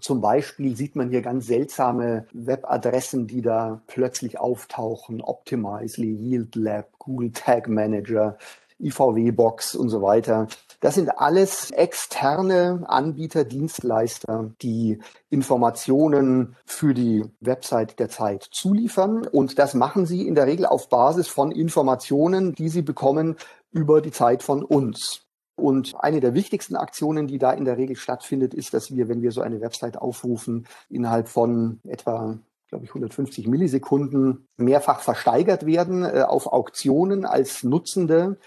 Zum 0.00 0.20
Beispiel 0.20 0.74
sieht 0.74 0.96
man 0.96 1.10
hier 1.10 1.22
ganz 1.22 1.46
seltsame 1.46 2.26
Webadressen, 2.32 3.26
die 3.26 3.42
da 3.42 3.82
plötzlich 3.86 4.40
auftauchen. 4.40 5.20
Optimizely, 5.20 6.12
Yield 6.14 6.56
Lab, 6.56 6.88
Google 6.98 7.30
Tag 7.32 7.68
Manager, 7.68 8.38
IVW-Box 8.82 9.74
und 9.74 9.88
so 9.88 10.02
weiter. 10.02 10.48
Das 10.80 10.96
sind 10.96 11.18
alles 11.18 11.70
externe 11.70 12.84
Anbieter, 12.86 13.44
Dienstleister, 13.44 14.50
die 14.62 14.98
Informationen 15.30 16.56
für 16.66 16.92
die 16.92 17.24
Website 17.40 17.98
der 18.00 18.08
Zeit 18.08 18.48
zuliefern. 18.50 19.26
Und 19.26 19.58
das 19.58 19.74
machen 19.74 20.06
sie 20.06 20.26
in 20.26 20.34
der 20.34 20.46
Regel 20.46 20.66
auf 20.66 20.88
Basis 20.88 21.28
von 21.28 21.52
Informationen, 21.52 22.54
die 22.54 22.68
sie 22.68 22.82
bekommen 22.82 23.36
über 23.70 24.00
die 24.00 24.10
Zeit 24.10 24.42
von 24.42 24.64
uns. 24.64 25.22
Und 25.54 25.94
eine 26.00 26.20
der 26.20 26.34
wichtigsten 26.34 26.76
Aktionen, 26.76 27.28
die 27.28 27.38
da 27.38 27.52
in 27.52 27.64
der 27.64 27.76
Regel 27.76 27.94
stattfindet, 27.94 28.52
ist, 28.52 28.74
dass 28.74 28.90
wir, 28.90 29.08
wenn 29.08 29.22
wir 29.22 29.30
so 29.30 29.42
eine 29.42 29.60
Website 29.60 29.98
aufrufen, 29.98 30.66
innerhalb 30.88 31.28
von 31.28 31.80
etwa 31.84 32.38
glaube 32.72 32.86
ich, 32.86 32.90
150 32.90 33.48
Millisekunden 33.48 34.48
mehrfach 34.56 35.00
versteigert 35.00 35.66
werden 35.66 36.04
äh, 36.04 36.22
auf 36.22 36.46
Auktionen 36.46 37.26
als 37.26 37.62
Nutzende. 37.64 38.38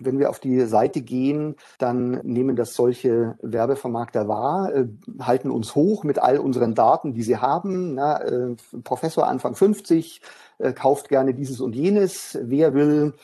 Wenn 0.00 0.18
wir 0.18 0.30
auf 0.30 0.40
die 0.40 0.60
Seite 0.62 1.02
gehen, 1.02 1.54
dann 1.78 2.20
nehmen 2.24 2.56
das 2.56 2.74
solche 2.74 3.36
Werbevermarkter 3.42 4.26
wahr, 4.26 4.74
äh, 4.74 4.86
halten 5.20 5.50
uns 5.50 5.74
hoch 5.74 6.02
mit 6.02 6.18
all 6.18 6.38
unseren 6.38 6.74
Daten, 6.74 7.14
die 7.14 7.22
sie 7.22 7.36
haben. 7.36 7.94
Na, 7.94 8.20
äh, 8.20 8.56
Professor 8.82 9.26
Anfang 9.26 9.54
50 9.54 10.20
äh, 10.58 10.72
kauft 10.72 11.08
gerne 11.08 11.34
dieses 11.34 11.60
und 11.60 11.76
jenes. 11.76 12.38
Wer 12.42 12.74
will 12.74 13.14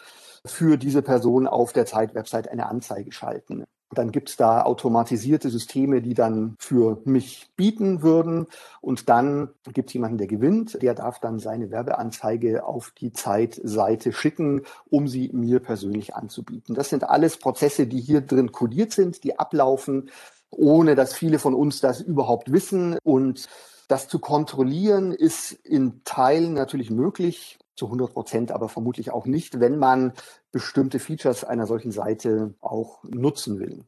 für 0.45 0.77
diese 0.77 1.03
Person 1.03 1.47
auf 1.47 1.73
der 1.73 1.87
Zeit-Website 1.87 2.49
eine 2.49 2.67
Anzeige 2.67 3.13
schalten? 3.13 3.65
Dann 3.93 4.13
gibt's 4.13 4.37
da 4.37 4.63
automatisierte 4.63 5.51
Systeme, 5.51 6.01
die 6.01 6.15
dann 6.15 6.55
für 6.59 7.01
mich 7.05 7.51
bieten 7.57 8.03
würden. 8.03 8.47
Und 8.81 9.09
dann 9.09 9.51
gibt's 9.73 9.93
jemanden, 9.93 10.19
der 10.19 10.29
gewinnt. 10.29 10.81
Der 10.81 10.95
darf 10.95 11.19
dann 11.19 11.39
seine 11.39 11.71
Werbeanzeige 11.71 12.65
auf 12.65 12.93
die 12.99 13.13
Zeitseite 13.13 14.13
schicken, 14.13 14.63
um 14.89 15.09
sie 15.09 15.31
mir 15.33 15.61
persönlich 15.61 16.15
anzubieten. 16.15 16.75
Das 16.75 16.89
sind 16.89 17.05
alles 17.05 17.37
Prozesse, 17.37 17.87
die 17.87 18.01
hier 18.01 18.21
drin 18.21 18.53
kodiert 18.53 18.93
sind, 18.93 19.25
die 19.25 19.39
ablaufen, 19.39 20.11
ohne 20.51 20.95
dass 20.95 21.15
viele 21.15 21.39
von 21.39 21.55
uns 21.55 21.81
das 21.81 22.01
überhaupt 22.01 22.53
wissen. 22.53 22.97
Und 23.03 23.49
das 23.89 24.07
zu 24.07 24.21
kontrollieren 24.21 25.13
ist 25.13 25.51
in 25.51 26.03
Teilen 26.05 26.55
natürlich 26.55 26.91
möglich 26.91 27.59
zu 27.81 27.87
100 27.87 28.13
Prozent, 28.13 28.53
aber 28.53 28.69
vermutlich 28.69 29.11
auch 29.11 29.25
nicht, 29.25 29.59
wenn 29.59 29.79
man 29.79 30.13
bestimmte 30.53 30.99
Features 30.99 31.45
einer 31.45 31.67
solchen 31.67 31.93
Seite 31.93 32.55
auch 32.61 33.03
nutzen 33.05 33.59
will. 33.59 33.85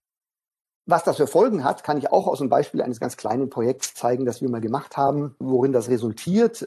Was 0.87 1.04
das 1.04 1.18
für 1.18 1.26
Folgen 1.26 1.62
hat, 1.62 1.84
kann 1.84 1.99
ich 1.99 2.11
auch 2.11 2.26
aus 2.26 2.40
einem 2.40 2.49
Beispiel 2.49 2.80
eines 2.82 2.99
ganz 2.99 3.16
kleinen 3.16 3.50
Projekts 3.50 3.94
zeigen, 3.94 4.25
das 4.25 4.40
wir 4.40 4.49
mal 4.49 4.62
gemacht 4.62 4.96
haben, 4.96 5.37
worin 5.38 5.72
das 5.72 5.88
resultiert. 5.90 6.66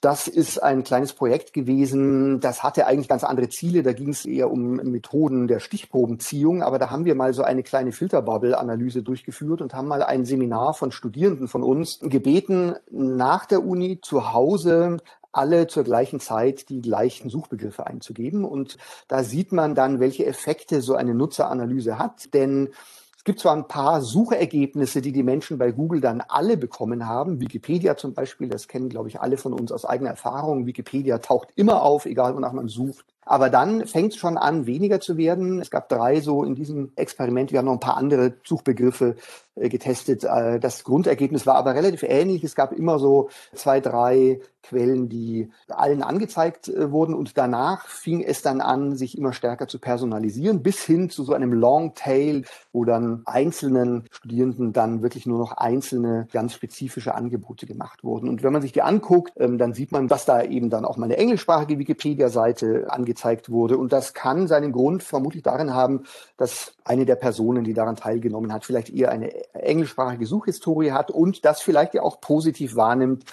Das 0.00 0.28
ist 0.28 0.62
ein 0.62 0.82
kleines 0.82 1.12
Projekt 1.12 1.52
gewesen, 1.52 2.40
das 2.40 2.62
hatte 2.62 2.86
eigentlich 2.86 3.08
ganz 3.08 3.22
andere 3.22 3.50
Ziele. 3.50 3.82
Da 3.82 3.92
ging 3.92 4.08
es 4.08 4.24
eher 4.24 4.50
um 4.50 4.76
Methoden 4.76 5.46
der 5.46 5.60
Stichprobenziehung, 5.60 6.62
aber 6.62 6.78
da 6.78 6.88
haben 6.88 7.04
wir 7.04 7.14
mal 7.14 7.34
so 7.34 7.42
eine 7.42 7.62
kleine 7.62 7.92
Filterbubble-Analyse 7.92 9.02
durchgeführt 9.02 9.60
und 9.60 9.74
haben 9.74 9.88
mal 9.88 10.02
ein 10.02 10.24
Seminar 10.24 10.72
von 10.72 10.90
Studierenden 10.90 11.48
von 11.48 11.62
uns 11.62 11.98
gebeten, 12.00 12.76
nach 12.90 13.44
der 13.44 13.62
Uni 13.62 14.00
zu 14.00 14.32
Hause 14.32 14.98
alle 15.32 15.66
zur 15.66 15.84
gleichen 15.84 16.20
Zeit 16.20 16.68
die 16.68 16.80
gleichen 16.80 17.30
Suchbegriffe 17.30 17.86
einzugeben. 17.86 18.44
Und 18.44 18.76
da 19.08 19.22
sieht 19.22 19.52
man 19.52 19.74
dann, 19.74 20.00
welche 20.00 20.26
Effekte 20.26 20.80
so 20.80 20.94
eine 20.94 21.14
Nutzeranalyse 21.14 21.98
hat. 21.98 22.34
Denn 22.34 22.70
es 23.16 23.24
gibt 23.24 23.40
zwar 23.40 23.54
ein 23.54 23.68
paar 23.68 24.00
Suchergebnisse, 24.00 25.02
die 25.02 25.12
die 25.12 25.22
Menschen 25.22 25.58
bei 25.58 25.72
Google 25.72 26.00
dann 26.00 26.22
alle 26.26 26.56
bekommen 26.56 27.06
haben. 27.06 27.38
Wikipedia 27.38 27.96
zum 27.96 28.14
Beispiel, 28.14 28.48
das 28.48 28.66
kennen, 28.66 28.88
glaube 28.88 29.08
ich, 29.08 29.20
alle 29.20 29.36
von 29.36 29.52
uns 29.52 29.72
aus 29.72 29.84
eigener 29.84 30.10
Erfahrung. 30.10 30.66
Wikipedia 30.66 31.18
taucht 31.18 31.48
immer 31.54 31.82
auf, 31.82 32.06
egal 32.06 32.34
wonach 32.34 32.52
man 32.52 32.68
sucht. 32.68 33.04
Aber 33.30 33.48
dann 33.48 33.86
fängt 33.86 34.12
es 34.12 34.18
schon 34.18 34.36
an, 34.36 34.66
weniger 34.66 34.98
zu 34.98 35.16
werden. 35.16 35.60
Es 35.60 35.70
gab 35.70 35.88
drei 35.88 36.20
so 36.20 36.42
in 36.42 36.56
diesem 36.56 36.90
Experiment. 36.96 37.52
Wir 37.52 37.60
haben 37.60 37.66
noch 37.66 37.74
ein 37.74 37.78
paar 37.78 37.96
andere 37.96 38.34
Suchbegriffe 38.42 39.14
äh, 39.54 39.68
getestet. 39.68 40.24
Äh, 40.24 40.58
das 40.58 40.82
Grundergebnis 40.82 41.46
war 41.46 41.54
aber 41.54 41.76
relativ 41.76 42.02
ähnlich. 42.02 42.42
Es 42.42 42.56
gab 42.56 42.72
immer 42.72 42.98
so 42.98 43.28
zwei, 43.54 43.78
drei 43.80 44.40
Quellen, 44.62 45.08
die 45.08 45.50
allen 45.68 46.02
angezeigt 46.02 46.68
äh, 46.68 46.90
wurden 46.90 47.14
und 47.14 47.38
danach 47.38 47.86
fing 47.86 48.20
es 48.22 48.42
dann 48.42 48.60
an, 48.60 48.96
sich 48.96 49.16
immer 49.16 49.32
stärker 49.32 49.68
zu 49.68 49.78
personalisieren, 49.78 50.62
bis 50.62 50.84
hin 50.84 51.08
zu 51.08 51.24
so 51.24 51.32
einem 51.32 51.52
Long 51.52 51.94
Tail, 51.94 52.44
wo 52.72 52.84
dann 52.84 53.22
einzelnen 53.26 54.06
Studierenden 54.10 54.72
dann 54.72 55.02
wirklich 55.02 55.24
nur 55.24 55.38
noch 55.38 55.52
einzelne 55.52 56.26
ganz 56.32 56.52
spezifische 56.54 57.14
Angebote 57.14 57.66
gemacht 57.66 58.02
wurden. 58.04 58.28
Und 58.28 58.42
wenn 58.42 58.52
man 58.52 58.62
sich 58.62 58.72
die 58.72 58.82
anguckt, 58.82 59.32
ähm, 59.36 59.56
dann 59.56 59.72
sieht 59.72 59.92
man, 59.92 60.08
dass 60.08 60.26
da 60.26 60.42
eben 60.42 60.68
dann 60.68 60.84
auch 60.84 60.96
mal 60.96 61.06
eine 61.06 61.16
englischsprachige 61.16 61.78
Wikipedia-Seite 61.78 62.86
angezeigt 62.90 63.19
wurde. 63.50 63.78
Und 63.78 63.92
das 63.92 64.14
kann 64.14 64.48
seinen 64.48 64.72
Grund 64.72 65.02
vermutlich 65.02 65.42
darin 65.42 65.74
haben, 65.74 66.04
dass 66.36 66.74
eine 66.84 67.04
der 67.04 67.16
Personen, 67.16 67.64
die 67.64 67.74
daran 67.74 67.96
teilgenommen 67.96 68.52
hat, 68.52 68.64
vielleicht 68.64 68.90
eher 68.90 69.10
eine 69.10 69.32
englischsprachige 69.54 70.26
Suchhistorie 70.26 70.92
hat 70.92 71.10
und 71.10 71.44
das 71.44 71.60
vielleicht 71.60 71.94
ja 71.94 72.02
auch 72.02 72.20
positiv 72.20 72.76
wahrnimmt, 72.76 73.24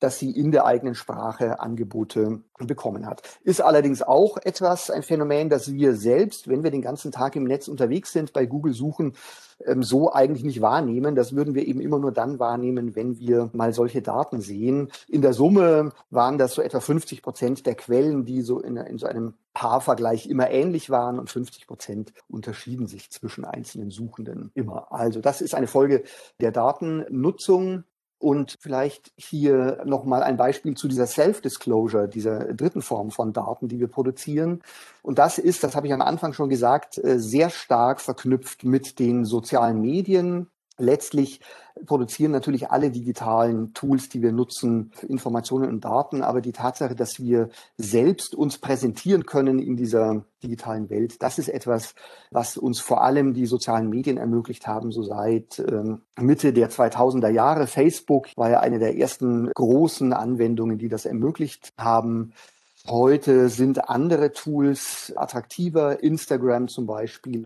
dass 0.00 0.18
sie 0.18 0.30
in 0.30 0.50
der 0.50 0.66
eigenen 0.66 0.94
Sprache 0.94 1.60
Angebote 1.60 2.40
bekommen 2.58 3.06
hat. 3.06 3.22
Ist 3.44 3.60
allerdings 3.60 4.02
auch 4.02 4.36
etwas, 4.38 4.90
ein 4.90 5.02
Phänomen, 5.02 5.48
dass 5.48 5.72
wir 5.72 5.94
selbst, 5.94 6.48
wenn 6.48 6.62
wir 6.62 6.70
den 6.70 6.82
ganzen 6.82 7.12
Tag 7.12 7.36
im 7.36 7.44
Netz 7.44 7.68
unterwegs 7.68 8.12
sind, 8.12 8.32
bei 8.32 8.46
Google 8.46 8.72
suchen, 8.72 9.14
ähm, 9.66 9.82
so 9.82 10.12
eigentlich 10.12 10.44
nicht 10.44 10.60
wahrnehmen. 10.60 11.14
Das 11.14 11.34
würden 11.34 11.54
wir 11.54 11.66
eben 11.66 11.80
immer 11.80 11.98
nur 11.98 12.12
dann 12.12 12.38
wahrnehmen, 12.38 12.96
wenn 12.96 13.18
wir 13.18 13.50
mal 13.52 13.72
solche 13.72 14.02
Daten 14.02 14.40
sehen. 14.40 14.90
In 15.08 15.22
der 15.22 15.32
Summe 15.32 15.92
waren 16.10 16.38
das 16.38 16.54
so 16.54 16.62
etwa 16.62 16.80
50 16.80 17.22
Prozent 17.22 17.66
der 17.66 17.74
Quellen, 17.74 18.24
die 18.24 18.42
so 18.42 18.60
in, 18.60 18.76
in 18.76 18.98
so 18.98 19.06
einem 19.06 19.34
Paarvergleich 19.52 20.26
immer 20.28 20.50
ähnlich 20.50 20.90
waren 20.90 21.18
und 21.18 21.28
50 21.28 21.66
Prozent 21.66 22.12
unterschieden 22.28 22.86
sich 22.86 23.10
zwischen 23.10 23.44
einzelnen 23.44 23.90
Suchenden 23.90 24.50
immer. 24.54 24.92
Also 24.92 25.20
das 25.20 25.40
ist 25.40 25.54
eine 25.54 25.66
Folge 25.66 26.04
der 26.40 26.52
Datennutzung. 26.52 27.84
Und 28.20 28.58
vielleicht 28.60 29.12
hier 29.16 29.82
nochmal 29.86 30.22
ein 30.22 30.36
Beispiel 30.36 30.76
zu 30.76 30.88
dieser 30.88 31.06
Self-Disclosure, 31.06 32.06
dieser 32.06 32.52
dritten 32.52 32.82
Form 32.82 33.10
von 33.10 33.32
Daten, 33.32 33.66
die 33.66 33.80
wir 33.80 33.88
produzieren. 33.88 34.60
Und 35.00 35.18
das 35.18 35.38
ist, 35.38 35.64
das 35.64 35.74
habe 35.74 35.86
ich 35.86 35.94
am 35.94 36.02
Anfang 36.02 36.34
schon 36.34 36.50
gesagt, 36.50 36.98
äh, 36.98 37.18
sehr 37.18 37.48
stark 37.48 37.98
verknüpft 37.98 38.62
mit 38.62 38.98
den 38.98 39.24
sozialen 39.24 39.80
Medien, 39.80 40.48
letztlich 40.80 41.40
produzieren 41.86 42.32
natürlich 42.32 42.70
alle 42.70 42.90
digitalen 42.90 43.72
Tools, 43.74 44.08
die 44.08 44.22
wir 44.22 44.32
nutzen, 44.32 44.92
Informationen 45.08 45.68
und 45.68 45.84
Daten. 45.84 46.22
Aber 46.22 46.40
die 46.40 46.52
Tatsache, 46.52 46.94
dass 46.94 47.20
wir 47.20 47.48
selbst 47.76 48.34
uns 48.34 48.58
präsentieren 48.58 49.24
können 49.24 49.58
in 49.58 49.76
dieser 49.76 50.24
digitalen 50.42 50.90
Welt, 50.90 51.22
das 51.22 51.38
ist 51.38 51.48
etwas, 51.48 51.94
was 52.30 52.56
uns 52.56 52.80
vor 52.80 53.02
allem 53.02 53.34
die 53.34 53.46
sozialen 53.46 53.88
Medien 53.88 54.16
ermöglicht 54.16 54.66
haben, 54.66 54.90
so 54.90 55.02
seit 55.02 55.58
ähm, 55.58 56.02
Mitte 56.18 56.52
der 56.52 56.70
2000er 56.70 57.30
Jahre. 57.30 57.66
Facebook 57.66 58.28
war 58.36 58.50
ja 58.50 58.60
eine 58.60 58.78
der 58.78 58.96
ersten 58.96 59.50
großen 59.54 60.12
Anwendungen, 60.12 60.78
die 60.78 60.88
das 60.88 61.06
ermöglicht 61.06 61.72
haben. 61.78 62.32
Heute 62.88 63.50
sind 63.50 63.88
andere 63.90 64.32
Tools 64.32 65.12
attraktiver, 65.14 66.02
Instagram 66.02 66.68
zum 66.68 66.86
Beispiel. 66.86 67.44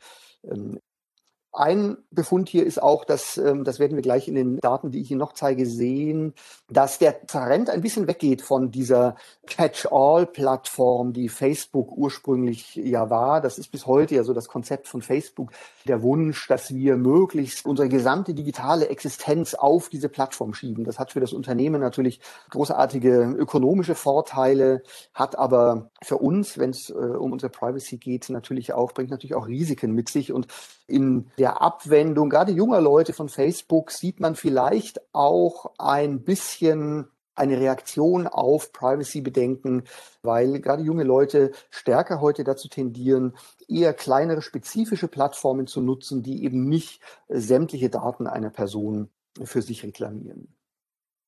Ein 1.56 1.98
Befund 2.10 2.48
hier 2.48 2.66
ist 2.66 2.82
auch, 2.82 3.04
dass, 3.04 3.36
ähm, 3.38 3.62
das 3.62 3.78
werden 3.78 3.94
wir 3.94 4.02
gleich 4.02 4.26
in 4.26 4.34
den 4.34 4.58
Daten, 4.58 4.90
die 4.90 5.00
ich 5.00 5.12
Ihnen 5.12 5.20
noch 5.20 5.34
zeige, 5.34 5.66
sehen, 5.66 6.34
dass 6.68 6.98
der 6.98 7.26
Trend 7.28 7.70
ein 7.70 7.80
bisschen 7.80 8.08
weggeht 8.08 8.42
von 8.42 8.72
dieser 8.72 9.14
Catch-all-Plattform, 9.46 11.12
die 11.12 11.28
Facebook 11.28 11.96
ursprünglich 11.96 12.74
ja 12.74 13.08
war. 13.08 13.40
Das 13.40 13.58
ist 13.58 13.70
bis 13.70 13.86
heute 13.86 14.16
ja 14.16 14.24
so 14.24 14.32
das 14.32 14.48
Konzept 14.48 14.88
von 14.88 15.00
Facebook, 15.00 15.52
der 15.86 16.02
Wunsch, 16.02 16.48
dass 16.48 16.74
wir 16.74 16.96
möglichst 16.96 17.66
unsere 17.66 17.88
gesamte 17.88 18.34
digitale 18.34 18.88
Existenz 18.88 19.54
auf 19.54 19.88
diese 19.88 20.08
Plattform 20.08 20.54
schieben. 20.54 20.82
Das 20.82 20.98
hat 20.98 21.12
für 21.12 21.20
das 21.20 21.32
Unternehmen 21.32 21.80
natürlich 21.80 22.18
großartige 22.50 23.32
ökonomische 23.38 23.94
Vorteile, 23.94 24.82
hat 25.12 25.38
aber 25.38 25.90
für 26.04 26.18
uns, 26.18 26.58
wenn 26.58 26.70
es 26.70 26.90
äh, 26.90 26.94
um 26.94 27.32
unsere 27.32 27.50
Privacy 27.50 27.96
geht, 27.96 28.30
natürlich 28.30 28.72
auch, 28.72 28.92
bringt 28.92 29.10
natürlich 29.10 29.34
auch 29.34 29.48
Risiken 29.48 29.92
mit 29.92 30.08
sich 30.08 30.32
und 30.32 30.46
in 30.86 31.30
der 31.38 31.62
Abwendung, 31.62 32.30
gerade 32.30 32.52
junger 32.52 32.80
Leute 32.80 33.12
von 33.12 33.28
Facebook, 33.28 33.90
sieht 33.90 34.20
man 34.20 34.34
vielleicht 34.34 35.00
auch 35.12 35.72
ein 35.78 36.22
bisschen 36.22 37.08
eine 37.34 37.58
Reaktion 37.58 38.26
auf 38.26 38.72
Privacy-Bedenken, 38.72 39.84
weil 40.22 40.60
gerade 40.60 40.82
junge 40.82 41.04
Leute 41.04 41.50
stärker 41.70 42.20
heute 42.20 42.44
dazu 42.44 42.68
tendieren, 42.68 43.34
eher 43.68 43.92
kleinere 43.92 44.42
spezifische 44.42 45.08
Plattformen 45.08 45.66
zu 45.66 45.80
nutzen, 45.80 46.22
die 46.22 46.44
eben 46.44 46.68
nicht 46.68 47.00
sämtliche 47.28 47.90
Daten 47.90 48.26
einer 48.26 48.50
Person 48.50 49.10
für 49.42 49.62
sich 49.62 49.82
reklamieren. 49.82 50.53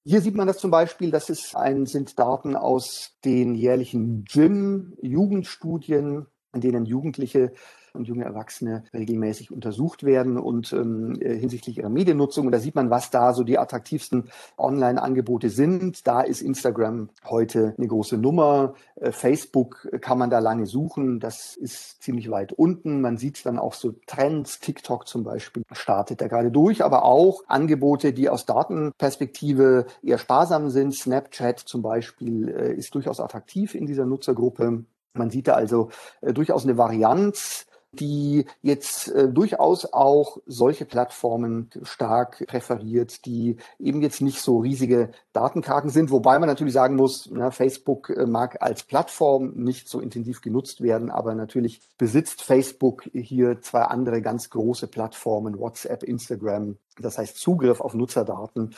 Hier 0.09 0.21
sieht 0.21 0.37
man 0.37 0.47
das 0.47 0.59
zum 0.59 0.71
Beispiel, 0.71 1.11
das 1.11 1.31
ist 1.31 1.57
ein, 1.57 1.85
sind 1.85 2.17
Daten 2.17 2.55
aus 2.55 3.19
den 3.25 3.57
jährlichen 3.57 4.23
Gym-Jugendstudien, 4.23 6.27
in 6.55 6.61
denen 6.61 6.87
Jugendliche 6.87 7.53
und 7.97 8.07
junge 8.07 8.25
Erwachsene 8.25 8.85
regelmäßig 8.93 9.51
untersucht 9.51 10.05
werden 10.05 10.39
und 10.39 10.73
ähm, 10.73 11.19
äh, 11.21 11.37
hinsichtlich 11.37 11.79
ihrer 11.79 11.89
Mediennutzung. 11.89 12.47
Und 12.47 12.53
da 12.53 12.59
sieht 12.59 12.75
man, 12.75 12.91
was 12.91 13.11
da 13.11 13.33
so 13.33 13.43
die 13.43 13.59
attraktivsten 13.59 14.25
Online-Angebote 14.59 15.51
sind. 15.51 16.07
Da 16.07 16.21
ist 16.21 16.43
Instagram 16.43 17.11
heute 17.25 17.75
eine 17.77 17.87
große 17.87 18.19
Nummer. 18.19 18.75
Äh, 18.97 19.13
Facebook 19.13 19.89
kann 20.01 20.19
man 20.19 20.31
da 20.31 20.39
lange 20.39 20.67
suchen. 20.67 21.21
Das 21.21 21.57
ist 21.57 22.03
ziemlich 22.03 22.31
weit 22.31 22.53
unten. 22.53 23.01
Man 23.01 23.17
sieht 23.17 23.45
dann 23.47 23.59
auch 23.59 23.75
so 23.75 23.95
Trends. 24.07 24.61
TikTok 24.61 25.07
zum 25.07 25.25
Beispiel 25.25 25.63
startet 25.73 26.21
da 26.21 26.29
gerade 26.29 26.51
durch, 26.51 26.85
aber 26.85 27.05
auch 27.05 27.43
Angebote, 27.47 28.13
die 28.13 28.29
aus 28.29 28.47
Datenperspektive 28.47 29.87
eher 30.03 30.19
sparsam 30.19 30.71
sind. 30.71 30.95
Snapchat 30.95 31.59
zum 31.61 31.83
Beispiel 31.83 32.49
äh, 32.49 32.75
ist 32.75 32.95
durchaus 32.95 33.21
attraktiv 33.21 33.75
in 33.75 33.87
dieser 33.87 34.07
Nutzergruppe. 34.07 34.85
Man 35.17 35.31
sieht 35.31 35.49
da 35.49 35.55
also 35.55 35.91
äh, 36.21 36.33
durchaus 36.33 36.65
eine 36.65 36.77
Varianz 36.77 37.66
die 37.93 38.45
jetzt 38.63 39.09
äh, 39.09 39.29
durchaus 39.29 39.93
auch 39.93 40.39
solche 40.47 40.85
Plattformen 40.85 41.71
stark 41.83 42.47
präferiert, 42.47 43.25
die 43.27 43.57
eben 43.79 44.03
jetzt 44.03 44.21
nicht 44.21 44.41
so 44.41 44.59
riesige 44.59 45.11
Datenkarten 45.33 45.91
sind, 45.91 46.11
wobei 46.11 46.39
man 46.39 46.49
natürlich 46.49 46.75
sagen 46.75 46.97
muss, 46.97 47.29
na, 47.33 47.51
Facebook 47.51 48.11
äh, 48.11 48.27
mag 48.27 48.61
als 48.61 48.83
Plattform 48.83 49.53
nicht 49.55 49.89
so 49.89 50.01
intensiv 50.01 50.41
genutzt 50.41 50.83
werden, 50.83 51.11
aber 51.11 51.35
natürlich 51.35 51.81
besitzt 51.99 52.43
Facebook 52.43 53.05
hier 53.13 53.61
zwei 53.63 53.83
andere 53.83 54.21
ganz 54.21 54.51
große 54.51 54.89
Plattformen, 54.89 55.59
WhatsApp, 55.59 56.03
Instagram, 56.03 56.77
das 56.99 57.19
heißt 57.19 57.39
Zugriff 57.39 57.81
auf 57.81 57.95
Nutzerdaten 57.95 58.75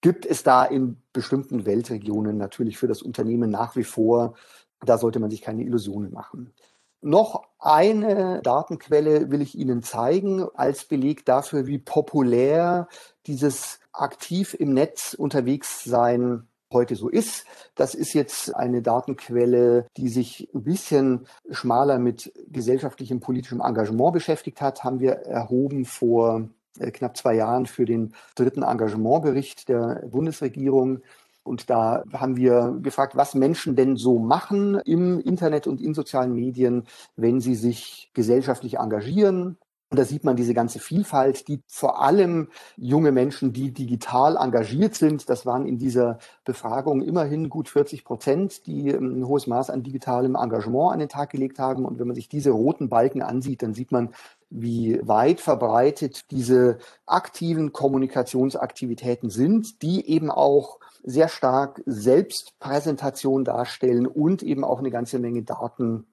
gibt 0.00 0.24
es 0.24 0.42
da 0.42 0.64
in 0.64 0.96
bestimmten 1.12 1.66
Weltregionen 1.66 2.38
natürlich 2.38 2.78
für 2.78 2.88
das 2.88 3.02
Unternehmen 3.02 3.50
nach 3.50 3.76
wie 3.76 3.84
vor. 3.84 4.34
Da 4.80 4.96
sollte 4.96 5.20
man 5.20 5.30
sich 5.30 5.42
keine 5.42 5.62
Illusionen 5.62 6.12
machen. 6.12 6.54
Noch 7.02 7.44
eine 7.58 8.40
Datenquelle 8.42 9.30
will 9.30 9.40
ich 9.40 9.56
Ihnen 9.56 9.82
zeigen 9.82 10.46
als 10.54 10.84
Beleg 10.84 11.24
dafür, 11.24 11.66
wie 11.66 11.78
populär 11.78 12.88
dieses 13.26 13.80
aktiv 13.92 14.54
im 14.58 14.74
Netz 14.74 15.14
unterwegs 15.14 15.84
sein 15.84 16.46
heute 16.72 16.94
so 16.96 17.08
ist. 17.08 17.46
Das 17.74 17.94
ist 17.94 18.12
jetzt 18.12 18.54
eine 18.54 18.82
Datenquelle, 18.82 19.86
die 19.96 20.08
sich 20.08 20.48
ein 20.54 20.62
bisschen 20.62 21.26
schmaler 21.50 21.98
mit 21.98 22.32
gesellschaftlichem 22.48 23.20
politischem 23.20 23.60
Engagement 23.60 24.12
beschäftigt 24.12 24.60
hat, 24.60 24.84
haben 24.84 25.00
wir 25.00 25.12
erhoben 25.12 25.84
vor 25.84 26.48
äh, 26.78 26.90
knapp 26.90 27.16
zwei 27.16 27.34
Jahren 27.34 27.66
für 27.66 27.84
den 27.84 28.14
dritten 28.36 28.62
Engagementbericht 28.62 29.68
der 29.68 30.06
Bundesregierung. 30.10 31.00
Und 31.42 31.70
da 31.70 32.04
haben 32.12 32.36
wir 32.36 32.78
gefragt, 32.82 33.16
was 33.16 33.34
Menschen 33.34 33.76
denn 33.76 33.96
so 33.96 34.18
machen 34.18 34.80
im 34.84 35.20
Internet 35.20 35.66
und 35.66 35.80
in 35.80 35.94
sozialen 35.94 36.34
Medien, 36.34 36.84
wenn 37.16 37.40
sie 37.40 37.54
sich 37.54 38.10
gesellschaftlich 38.14 38.78
engagieren. 38.78 39.56
Und 39.92 39.98
da 39.98 40.04
sieht 40.04 40.22
man 40.22 40.36
diese 40.36 40.54
ganze 40.54 40.78
Vielfalt, 40.78 41.48
die 41.48 41.62
vor 41.66 42.00
allem 42.00 42.48
junge 42.76 43.10
Menschen, 43.10 43.52
die 43.52 43.72
digital 43.72 44.36
engagiert 44.36 44.94
sind, 44.94 45.28
das 45.28 45.46
waren 45.46 45.66
in 45.66 45.78
dieser 45.78 46.18
Befragung 46.44 47.02
immerhin 47.02 47.48
gut 47.48 47.68
40 47.68 48.04
Prozent, 48.04 48.66
die 48.66 48.90
ein 48.90 49.26
hohes 49.26 49.48
Maß 49.48 49.68
an 49.68 49.82
digitalem 49.82 50.36
Engagement 50.36 50.92
an 50.92 51.00
den 51.00 51.08
Tag 51.08 51.30
gelegt 51.30 51.58
haben. 51.58 51.84
Und 51.84 51.98
wenn 51.98 52.06
man 52.06 52.14
sich 52.14 52.28
diese 52.28 52.50
roten 52.50 52.88
Balken 52.88 53.20
ansieht, 53.20 53.62
dann 53.62 53.74
sieht 53.74 53.90
man, 53.90 54.10
wie 54.48 55.00
weit 55.02 55.40
verbreitet 55.40 56.30
diese 56.30 56.78
aktiven 57.06 57.72
Kommunikationsaktivitäten 57.72 59.28
sind, 59.28 59.82
die 59.82 60.06
eben 60.08 60.30
auch 60.30 60.78
sehr 61.02 61.28
stark 61.28 61.82
Selbstpräsentation 61.86 63.44
darstellen 63.44 64.06
und 64.06 64.42
eben 64.42 64.64
auch 64.64 64.78
eine 64.78 64.90
ganze 64.90 65.18
Menge 65.18 65.42
Daten 65.42 66.06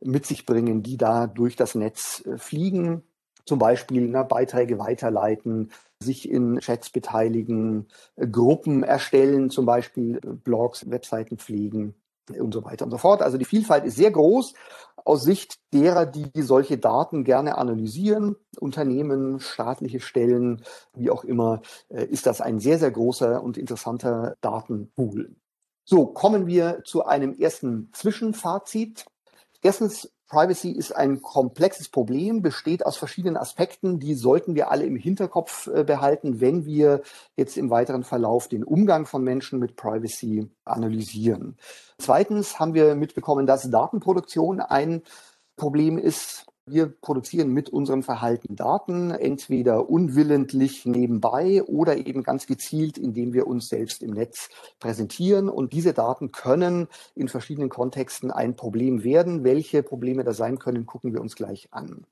mit 0.00 0.26
sich 0.26 0.46
bringen, 0.46 0.82
die 0.82 0.96
da 0.96 1.26
durch 1.26 1.56
das 1.56 1.74
Netz 1.74 2.22
äh, 2.26 2.38
fliegen. 2.38 3.02
Zum 3.44 3.58
Beispiel 3.58 4.08
na, 4.08 4.22
Beiträge 4.22 4.78
weiterleiten, 4.78 5.72
sich 6.00 6.28
in 6.28 6.58
Chats 6.60 6.90
beteiligen, 6.90 7.88
äh, 8.16 8.26
Gruppen 8.26 8.82
erstellen, 8.82 9.50
zum 9.50 9.66
Beispiel 9.66 10.16
äh, 10.16 10.20
Blogs, 10.26 10.90
Webseiten 10.90 11.38
pflegen 11.38 11.94
und 12.30 12.54
so 12.54 12.64
weiter 12.64 12.84
und 12.84 12.90
so 12.90 12.98
fort. 12.98 13.22
Also 13.22 13.38
die 13.38 13.44
Vielfalt 13.44 13.84
ist 13.84 13.96
sehr 13.96 14.10
groß 14.10 14.54
aus 15.04 15.22
Sicht 15.22 15.58
derer, 15.72 16.06
die 16.06 16.42
solche 16.42 16.78
Daten 16.78 17.24
gerne 17.24 17.58
analysieren, 17.58 18.36
Unternehmen, 18.60 19.40
staatliche 19.40 20.00
Stellen, 20.00 20.62
wie 20.94 21.10
auch 21.10 21.24
immer, 21.24 21.62
äh, 21.88 22.04
ist 22.04 22.26
das 22.26 22.40
ein 22.40 22.60
sehr, 22.60 22.78
sehr 22.78 22.90
großer 22.90 23.42
und 23.42 23.56
interessanter 23.56 24.36
Datenpool. 24.40 25.34
So, 25.84 26.06
kommen 26.06 26.46
wir 26.46 26.82
zu 26.84 27.04
einem 27.04 27.34
ersten 27.34 27.90
Zwischenfazit. 27.92 29.04
Erstens, 29.62 30.11
Privacy 30.32 30.70
ist 30.70 30.96
ein 30.96 31.20
komplexes 31.20 31.90
Problem, 31.90 32.40
besteht 32.40 32.86
aus 32.86 32.96
verschiedenen 32.96 33.36
Aspekten, 33.36 34.00
die 34.00 34.14
sollten 34.14 34.54
wir 34.54 34.70
alle 34.70 34.86
im 34.86 34.96
Hinterkopf 34.96 35.66
äh, 35.66 35.84
behalten, 35.84 36.40
wenn 36.40 36.64
wir 36.64 37.02
jetzt 37.36 37.58
im 37.58 37.68
weiteren 37.68 38.02
Verlauf 38.02 38.48
den 38.48 38.64
Umgang 38.64 39.04
von 39.04 39.22
Menschen 39.22 39.58
mit 39.58 39.76
Privacy 39.76 40.48
analysieren. 40.64 41.58
Zweitens 41.98 42.58
haben 42.58 42.72
wir 42.72 42.94
mitbekommen, 42.94 43.46
dass 43.46 43.68
Datenproduktion 43.68 44.60
ein 44.60 45.02
Problem 45.56 45.98
ist, 45.98 46.46
wir 46.66 46.86
produzieren 46.86 47.48
mit 47.52 47.70
unserem 47.70 48.02
Verhalten 48.02 48.56
Daten, 48.56 49.10
entweder 49.10 49.88
unwillentlich 49.88 50.86
nebenbei 50.86 51.62
oder 51.64 51.96
eben 51.96 52.22
ganz 52.22 52.46
gezielt, 52.46 52.98
indem 52.98 53.32
wir 53.32 53.46
uns 53.46 53.68
selbst 53.68 54.02
im 54.02 54.12
Netz 54.12 54.48
präsentieren. 54.78 55.48
Und 55.48 55.72
diese 55.72 55.92
Daten 55.92 56.30
können 56.30 56.88
in 57.14 57.28
verschiedenen 57.28 57.68
Kontexten 57.68 58.30
ein 58.30 58.54
Problem 58.56 59.02
werden. 59.04 59.44
Welche 59.44 59.82
Probleme 59.82 60.24
da 60.24 60.32
sein 60.32 60.58
können, 60.58 60.86
gucken 60.86 61.12
wir 61.12 61.20
uns 61.20 61.34
gleich 61.34 61.68
an. 61.72 62.06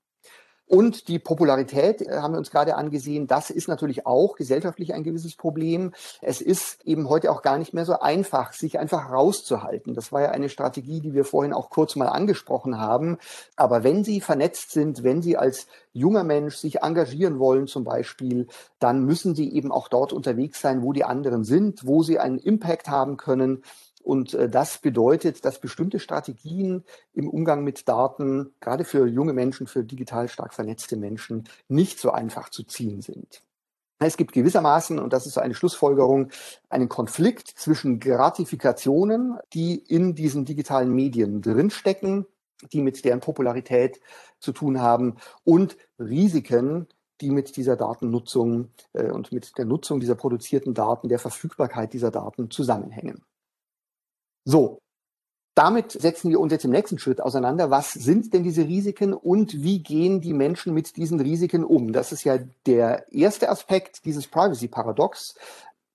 Und 0.70 1.09
die 1.09 1.18
Popularität 1.18 2.00
äh, 2.00 2.18
haben 2.18 2.35
wir 2.35 2.38
uns 2.38 2.52
gerade 2.52 2.76
angesehen. 2.76 3.26
Das 3.26 3.50
ist 3.50 3.66
natürlich 3.66 4.06
auch 4.06 4.37
gesellschaftlich 4.37 4.94
ein 4.94 5.02
gewisses 5.02 5.35
Problem. 5.35 5.92
Es 6.22 6.40
ist 6.40 6.87
eben 6.87 7.09
heute 7.09 7.33
auch 7.33 7.42
gar 7.42 7.59
nicht 7.59 7.74
mehr 7.74 7.85
so 7.85 7.98
einfach, 7.98 8.52
sich 8.52 8.78
einfach 8.78 9.11
rauszuhalten. 9.11 9.94
Das 9.94 10.12
war 10.12 10.20
ja 10.22 10.30
eine 10.30 10.48
Strategie, 10.48 11.00
die 11.00 11.12
wir 11.12 11.24
vorhin 11.24 11.52
auch 11.52 11.70
kurz 11.70 11.96
mal 11.96 12.06
angesprochen 12.06 12.78
haben. 12.78 13.18
Aber 13.56 13.83
wenn 13.83 14.04
Sie 14.04 14.20
vernetzt 14.20 14.70
sind, 14.70 15.02
wenn 15.02 15.22
Sie 15.22 15.37
als 15.37 15.66
junger 15.92 16.22
Mensch 16.22 16.54
sich 16.54 16.83
engagieren 16.83 17.40
wollen 17.40 17.66
zum 17.66 17.83
Beispiel, 17.83 18.46
dann 18.78 19.04
müssen 19.04 19.35
Sie 19.35 19.52
eben 19.52 19.72
auch 19.72 19.88
dort 19.88 20.12
unterwegs 20.12 20.61
sein, 20.61 20.83
wo 20.83 20.92
die 20.92 21.02
anderen 21.02 21.42
sind, 21.42 21.85
wo 21.85 22.04
Sie 22.04 22.20
einen 22.20 22.38
Impact 22.38 22.88
haben 22.88 23.16
können. 23.16 23.64
Und 24.02 24.34
äh, 24.34 24.48
das 24.48 24.78
bedeutet, 24.78 25.44
dass 25.44 25.60
bestimmte 25.60 26.00
Strategien 26.00 26.84
im 27.12 27.28
Umgang 27.28 27.62
mit 27.64 27.88
Daten, 27.88 28.54
gerade 28.60 28.84
für 28.84 29.06
junge 29.06 29.32
Menschen, 29.32 29.66
für 29.66 29.84
digital 29.84 30.28
stark 30.28 30.54
vernetzte 30.54 30.96
Menschen, 30.96 31.44
nicht 31.68 31.98
so 31.98 32.10
einfach 32.10 32.48
zu 32.48 32.64
ziehen 32.64 33.02
sind. 33.02 33.42
Es 34.02 34.16
gibt 34.16 34.32
gewissermaßen, 34.32 34.98
und 34.98 35.12
das 35.12 35.26
ist 35.26 35.36
eine 35.36 35.54
Schlussfolgerung, 35.54 36.30
einen 36.70 36.88
Konflikt 36.88 37.48
zwischen 37.48 38.00
Gratifikationen, 38.00 39.38
die 39.52 39.76
in 39.76 40.14
diesen 40.14 40.46
digitalen 40.46 40.90
Medien 40.94 41.42
drinstecken, 41.42 42.24
die 42.72 42.80
mit 42.80 43.04
deren 43.04 43.20
Popularität 43.20 44.00
zu 44.38 44.52
tun 44.52 44.80
haben, 44.80 45.16
und 45.44 45.76
Risiken, 45.98 46.88
die 47.20 47.30
mit 47.30 47.56
dieser 47.56 47.76
Datennutzung 47.76 48.70
äh, 48.94 49.10
und 49.10 49.32
mit 49.32 49.58
der 49.58 49.66
Nutzung 49.66 50.00
dieser 50.00 50.14
produzierten 50.14 50.72
Daten, 50.72 51.10
der 51.10 51.18
Verfügbarkeit 51.18 51.92
dieser 51.92 52.10
Daten 52.10 52.50
zusammenhängen. 52.50 53.22
So, 54.50 54.80
damit 55.54 55.92
setzen 55.92 56.28
wir 56.28 56.40
uns 56.40 56.50
jetzt 56.50 56.64
im 56.64 56.72
nächsten 56.72 56.98
Schritt 56.98 57.20
auseinander. 57.20 57.70
Was 57.70 57.92
sind 57.92 58.34
denn 58.34 58.42
diese 58.42 58.66
Risiken 58.66 59.14
und 59.14 59.62
wie 59.62 59.80
gehen 59.80 60.20
die 60.20 60.32
Menschen 60.32 60.74
mit 60.74 60.96
diesen 60.96 61.20
Risiken 61.20 61.62
um? 61.62 61.92
Das 61.92 62.10
ist 62.10 62.24
ja 62.24 62.36
der 62.66 63.12
erste 63.12 63.48
Aspekt 63.48 64.04
dieses 64.04 64.26
Privacy-Paradox. 64.26 65.36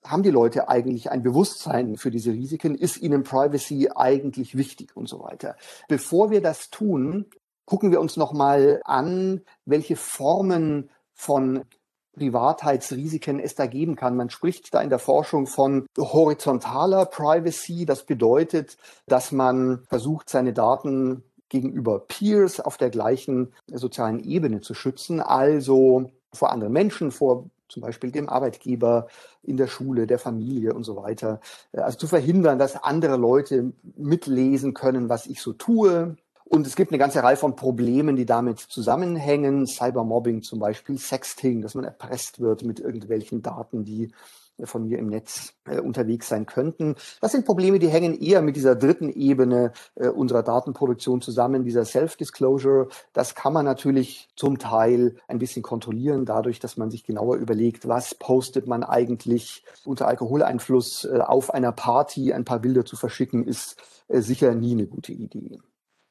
Haben 0.05 0.23
die 0.23 0.31
Leute 0.31 0.69
eigentlich 0.69 1.11
ein 1.11 1.21
Bewusstsein 1.21 1.97
für 1.97 2.11
diese 2.11 2.31
Risiken? 2.31 2.75
Ist 2.75 3.01
ihnen 3.01 3.23
Privacy 3.23 3.89
eigentlich 3.93 4.55
wichtig 4.55 4.95
und 4.95 5.09
so 5.09 5.19
weiter? 5.19 5.57
Bevor 5.89 6.29
wir 6.29 6.41
das 6.41 6.69
tun, 6.69 7.25
gucken 7.65 7.91
wir 7.91 7.99
uns 7.99 8.15
nochmal 8.15 8.79
an, 8.85 9.41
welche 9.65 9.97
Formen 9.97 10.89
von 11.13 11.65
Privatheitsrisiken 12.15 13.39
es 13.39 13.56
da 13.56 13.65
geben 13.67 13.95
kann. 13.95 14.15
Man 14.15 14.30
spricht 14.30 14.73
da 14.73 14.82
in 14.82 14.89
der 14.89 14.99
Forschung 14.99 15.47
von 15.47 15.88
horizontaler 15.97 17.06
Privacy. 17.06 17.86
Das 17.86 18.04
bedeutet, 18.04 18.78
dass 19.08 19.32
man 19.32 19.84
versucht, 19.89 20.30
seine 20.30 20.54
Daten 20.54 21.23
gegenüber 21.49 21.99
Peers 21.99 22.60
auf 22.60 22.78
der 22.78 22.89
gleichen 22.89 23.54
sozialen 23.71 24.19
Ebene 24.19 24.62
zu 24.62 24.73
schützen, 24.73 25.21
also 25.21 26.10
vor 26.34 26.51
anderen 26.51 26.73
Menschen, 26.73 27.12
vor 27.12 27.49
zum 27.67 27.82
Beispiel 27.82 28.12
dem 28.12 28.30
Arbeitgeber, 28.30 29.08
in 29.43 29.58
der 29.58 29.67
Schule, 29.67 30.08
der 30.08 30.19
Familie 30.19 30.73
und 30.73 30.84
so 30.84 30.95
weiter. 30.95 31.39
Also 31.73 31.97
zu 31.97 32.08
verhindern, 32.08 32.58
dass 32.58 32.82
andere 32.84 33.17
Leute 33.17 33.73
mitlesen 33.95 34.73
können, 34.73 35.10
was 35.10 35.28
ich 35.28 35.41
so 35.41 35.54
tue, 35.54 36.15
und 36.55 36.65
es 36.65 36.77
gibt 36.77 36.91
eine 36.91 36.97
ganze 36.97 37.21
Reihe 37.21 37.35
von 37.35 37.57
Problemen, 37.57 38.15
die 38.15 38.25
damit 38.25 38.59
zusammenhängen. 38.59 39.67
Cybermobbing 39.67 40.41
zum 40.41 40.59
Beispiel, 40.59 40.97
Sexting, 40.97 41.61
dass 41.61 41.75
man 41.75 41.83
erpresst 41.83 42.39
wird 42.39 42.63
mit 42.63 42.79
irgendwelchen 42.79 43.41
Daten, 43.41 43.83
die 43.83 44.11
von 44.63 44.87
mir 44.87 44.99
im 44.99 45.07
Netz 45.07 45.53
äh, 45.65 45.81
unterwegs 45.81 46.29
sein 46.29 46.45
könnten. 46.45 46.95
Das 47.19 47.33
sind 47.33 47.45
Probleme, 47.45 47.77
die 47.77 47.89
hängen 47.89 48.17
eher 48.17 48.41
mit 48.41 48.55
dieser 48.55 48.73
dritten 48.73 49.09
Ebene 49.09 49.73
äh, 49.95 50.07
unserer 50.07 50.43
Datenproduktion 50.43 51.21
zusammen, 51.21 51.65
dieser 51.65 51.83
Self-Disclosure. 51.83 52.87
Das 53.11 53.35
kann 53.35 53.51
man 53.51 53.65
natürlich 53.65 54.29
zum 54.37 54.57
Teil 54.57 55.17
ein 55.27 55.39
bisschen 55.39 55.61
kontrollieren, 55.61 56.23
dadurch, 56.23 56.61
dass 56.61 56.77
man 56.77 56.89
sich 56.89 57.03
genauer 57.03 57.35
überlegt, 57.35 57.85
was 57.89 58.15
postet 58.15 58.65
man 58.65 58.85
eigentlich 58.85 59.65
unter 59.83 60.07
Alkoholeinfluss 60.07 61.03
äh, 61.03 61.19
auf 61.19 61.53
einer 61.53 61.73
Party. 61.73 62.31
Ein 62.31 62.45
paar 62.45 62.59
Bilder 62.59 62.85
zu 62.85 62.95
verschicken, 62.95 63.45
ist 63.45 63.75
äh, 64.07 64.21
sicher 64.21 64.55
nie 64.55 64.71
eine 64.71 64.87
gute 64.87 65.11
Idee. 65.11 65.59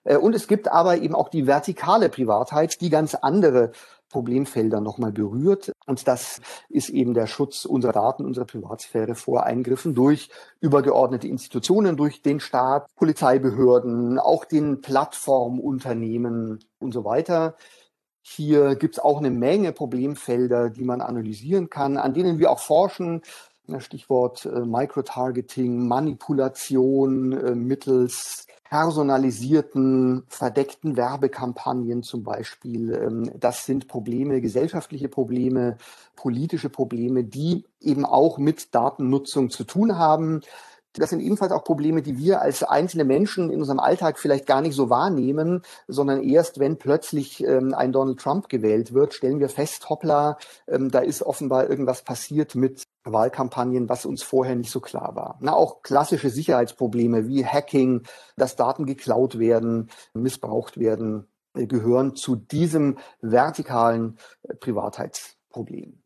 Äh, 0.05 0.17
und 0.17 0.35
es 0.35 0.47
gibt 0.47 0.69
aber 0.69 0.99
eben 0.99 1.15
auch 1.15 1.29
die 1.29 1.47
vertikale 1.47 2.09
Privatheit, 2.09 2.81
die 2.81 2.91
ganz 2.91 3.15
andere 3.15 3.73
Problemfelder 4.11 4.81
nochmal 4.81 5.11
berührt. 5.11 5.73
Und 5.87 6.07
das 6.07 6.41
ist 6.69 6.89
eben 6.89 7.15
der 7.15 7.27
Schutz 7.27 7.65
unserer 7.65 7.93
Daten, 7.93 8.25
unserer 8.25 8.45
Privatsphäre 8.45 9.17
vor 9.17 9.43
Eingriffen 9.43 9.95
durch 9.95 10.31
übergeordnete 10.61 11.27
Institutionen, 11.27 11.97
durch 11.97 12.23
den 12.23 12.39
Staat, 12.39 12.95
Polizeibehörden, 12.95 14.21
auch 14.21 14.45
den 14.45 14.83
Plattformunternehmen 14.83 16.61
und 16.79 16.93
so 16.93 17.05
weiter. 17.05 17.57
Hier 18.23 18.77
gibt 18.77 18.95
es 18.95 19.01
auch 19.03 19.19
eine 19.19 19.31
Menge 19.31 19.73
Problemfelder, 19.73 20.71
die 20.71 20.85
man 20.85 21.01
analysieren 21.01 21.69
kann, 21.69 21.97
an 21.97 22.15
denen 22.15 22.39
wir 22.39 22.53
auch 22.53 22.61
forschen. 22.61 23.23
Stichwort 23.79 24.47
äh, 24.47 24.61
Microtargeting, 24.61 25.89
Manipulation 25.89 27.33
äh, 27.33 27.55
mittels 27.55 28.47
personalisierten, 28.75 30.25
verdeckten 30.27 30.97
Werbekampagnen 30.97 32.03
zum 32.03 32.25
Beispiel. 32.25 32.93
Ähm, 32.93 33.31
das 33.39 33.67
sind 33.67 33.87
Probleme, 33.87 34.41
gesellschaftliche 34.41 35.09
Probleme, 35.09 35.77
politische 36.17 36.71
Probleme, 36.71 37.23
die 37.23 37.67
eben 37.81 38.05
auch 38.05 38.37
mit 38.37 38.75
Datennutzung 38.75 39.51
zu 39.51 39.63
tun 39.63 39.97
haben. 39.97 40.41
Das 40.95 41.11
sind 41.11 41.21
ebenfalls 41.21 41.53
auch 41.53 41.63
Probleme, 41.63 42.03
die 42.03 42.19
wir 42.19 42.43
als 42.43 42.65
einzelne 42.65 43.05
Menschen 43.05 43.53
in 43.53 43.61
unserem 43.61 43.79
Alltag 43.79 44.19
vielleicht 44.19 44.47
gar 44.47 44.61
nicht 44.61 44.75
so 44.75 44.91
wahrnehmen, 44.91 45.63
sondern 45.87 46.21
erst, 46.25 46.59
wenn 46.59 46.77
plötzlich 46.77 47.45
ähm, 47.45 47.75
ein 47.75 47.93
Donald 47.93 48.19
Trump 48.19 48.49
gewählt 48.49 48.93
wird, 48.93 49.15
stellen 49.15 49.39
wir 49.39 49.51
fest, 49.51 49.89
hoppla, 49.89 50.37
ähm, 50.67 50.91
da 50.91 50.99
ist 50.99 51.23
offenbar 51.23 51.71
irgendwas 51.71 52.03
passiert 52.03 52.57
mit 52.57 52.83
Wahlkampagnen, 53.05 53.89
was 53.89 54.07
uns 54.07 54.23
vorher 54.23 54.57
nicht 54.57 54.71
so 54.71 54.81
klar 54.81 55.15
war. 55.15 55.39
Na, 55.41 55.55
auch 55.55 55.83
klassische 55.83 56.31
Sicherheitsprobleme 56.31 57.29
wie 57.29 57.45
Hacking, 57.45 58.03
dass 58.37 58.57
Daten 58.57 58.87
geklaut 58.87 59.39
werden, 59.39 59.91
missbraucht 60.15 60.79
werden, 60.79 61.27
äh, 61.55 61.67
gehören 61.67 62.17
zu 62.17 62.37
diesem 62.37 62.99
vertikalen 63.21 64.19
äh, 64.43 64.55
Privatheitsproblem. 64.55 66.03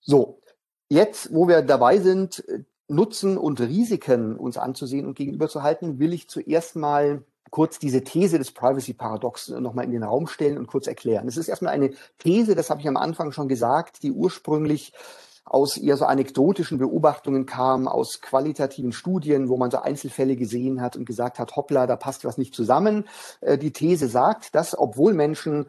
So, 0.00 0.40
jetzt, 0.88 1.32
wo 1.32 1.48
wir 1.48 1.62
dabei 1.62 1.98
sind, 1.98 2.46
äh, 2.48 2.64
Nutzen 2.88 3.38
und 3.38 3.60
Risiken 3.60 4.36
uns 4.36 4.58
anzusehen 4.58 5.06
und 5.06 5.14
gegenüberzuhalten, 5.14 5.98
will 5.98 6.12
ich 6.12 6.28
zuerst 6.28 6.76
mal 6.76 7.24
kurz 7.50 7.78
diese 7.78 8.02
These 8.02 8.38
des 8.38 8.52
Privacy-Paradox 8.52 9.48
nochmal 9.48 9.84
in 9.84 9.92
den 9.92 10.02
Raum 10.02 10.26
stellen 10.26 10.58
und 10.58 10.66
kurz 10.66 10.86
erklären. 10.86 11.28
Es 11.28 11.36
ist 11.36 11.48
erstmal 11.48 11.74
eine 11.74 11.92
These, 12.18 12.54
das 12.54 12.70
habe 12.70 12.80
ich 12.80 12.88
am 12.88 12.96
Anfang 12.96 13.32
schon 13.32 13.48
gesagt, 13.48 14.02
die 14.02 14.10
ursprünglich 14.10 14.92
aus 15.52 15.76
eher 15.76 15.98
so 15.98 16.06
anekdotischen 16.06 16.78
Beobachtungen 16.78 17.44
kam, 17.44 17.86
aus 17.86 18.22
qualitativen 18.22 18.92
Studien, 18.92 19.50
wo 19.50 19.58
man 19.58 19.70
so 19.70 19.78
Einzelfälle 19.78 20.34
gesehen 20.34 20.80
hat 20.80 20.96
und 20.96 21.04
gesagt 21.04 21.38
hat, 21.38 21.56
hoppla, 21.56 21.86
da 21.86 21.96
passt 21.96 22.24
was 22.24 22.38
nicht 22.38 22.54
zusammen. 22.54 23.04
Äh, 23.42 23.58
die 23.58 23.72
These 23.72 24.08
sagt, 24.08 24.54
dass 24.54 24.78
obwohl 24.78 25.12
Menschen 25.12 25.66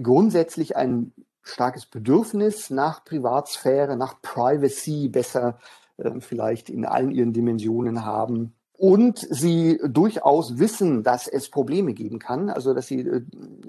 grundsätzlich 0.00 0.76
ein 0.76 1.12
starkes 1.42 1.86
Bedürfnis 1.86 2.70
nach 2.70 3.04
Privatsphäre, 3.04 3.96
nach 3.96 4.22
Privacy 4.22 5.08
besser 5.08 5.58
äh, 5.96 6.20
vielleicht 6.20 6.70
in 6.70 6.84
allen 6.84 7.10
ihren 7.10 7.32
Dimensionen 7.32 8.04
haben, 8.04 8.54
und 8.78 9.18
sie 9.18 9.80
durchaus 9.86 10.58
wissen, 10.58 11.02
dass 11.02 11.28
es 11.28 11.50
Probleme 11.50 11.94
geben 11.94 12.18
kann, 12.18 12.50
also 12.50 12.74
dass 12.74 12.86
sie 12.86 13.00
äh, 13.00 13.22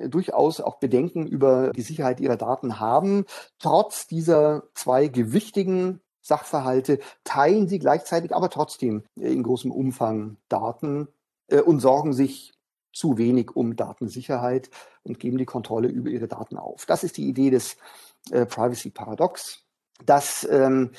durchaus 0.09 0.59
auch 0.59 0.77
Bedenken 0.77 1.25
über 1.25 1.71
die 1.71 1.81
Sicherheit 1.81 2.19
ihrer 2.19 2.37
Daten 2.37 2.79
haben. 2.79 3.25
Trotz 3.59 4.07
dieser 4.07 4.63
zwei 4.73 5.07
gewichtigen 5.07 6.01
Sachverhalte 6.21 6.99
teilen 7.23 7.67
sie 7.67 7.79
gleichzeitig 7.79 8.35
aber 8.35 8.49
trotzdem 8.49 9.03
in 9.15 9.43
großem 9.43 9.71
Umfang 9.71 10.37
Daten 10.49 11.07
äh, 11.47 11.61
und 11.61 11.79
sorgen 11.79 12.13
sich 12.13 12.53
zu 12.91 13.17
wenig 13.17 13.55
um 13.55 13.75
Datensicherheit 13.75 14.69
und 15.03 15.19
geben 15.19 15.37
die 15.37 15.45
Kontrolle 15.45 15.87
über 15.87 16.09
ihre 16.09 16.27
Daten 16.27 16.57
auf. 16.57 16.85
Das 16.85 17.03
ist 17.03 17.17
die 17.17 17.27
Idee 17.27 17.49
des 17.49 17.77
äh, 18.31 18.45
Privacy 18.45 18.89
Paradox, 18.89 19.63
dass 20.05 20.47
ähm, 20.49 20.91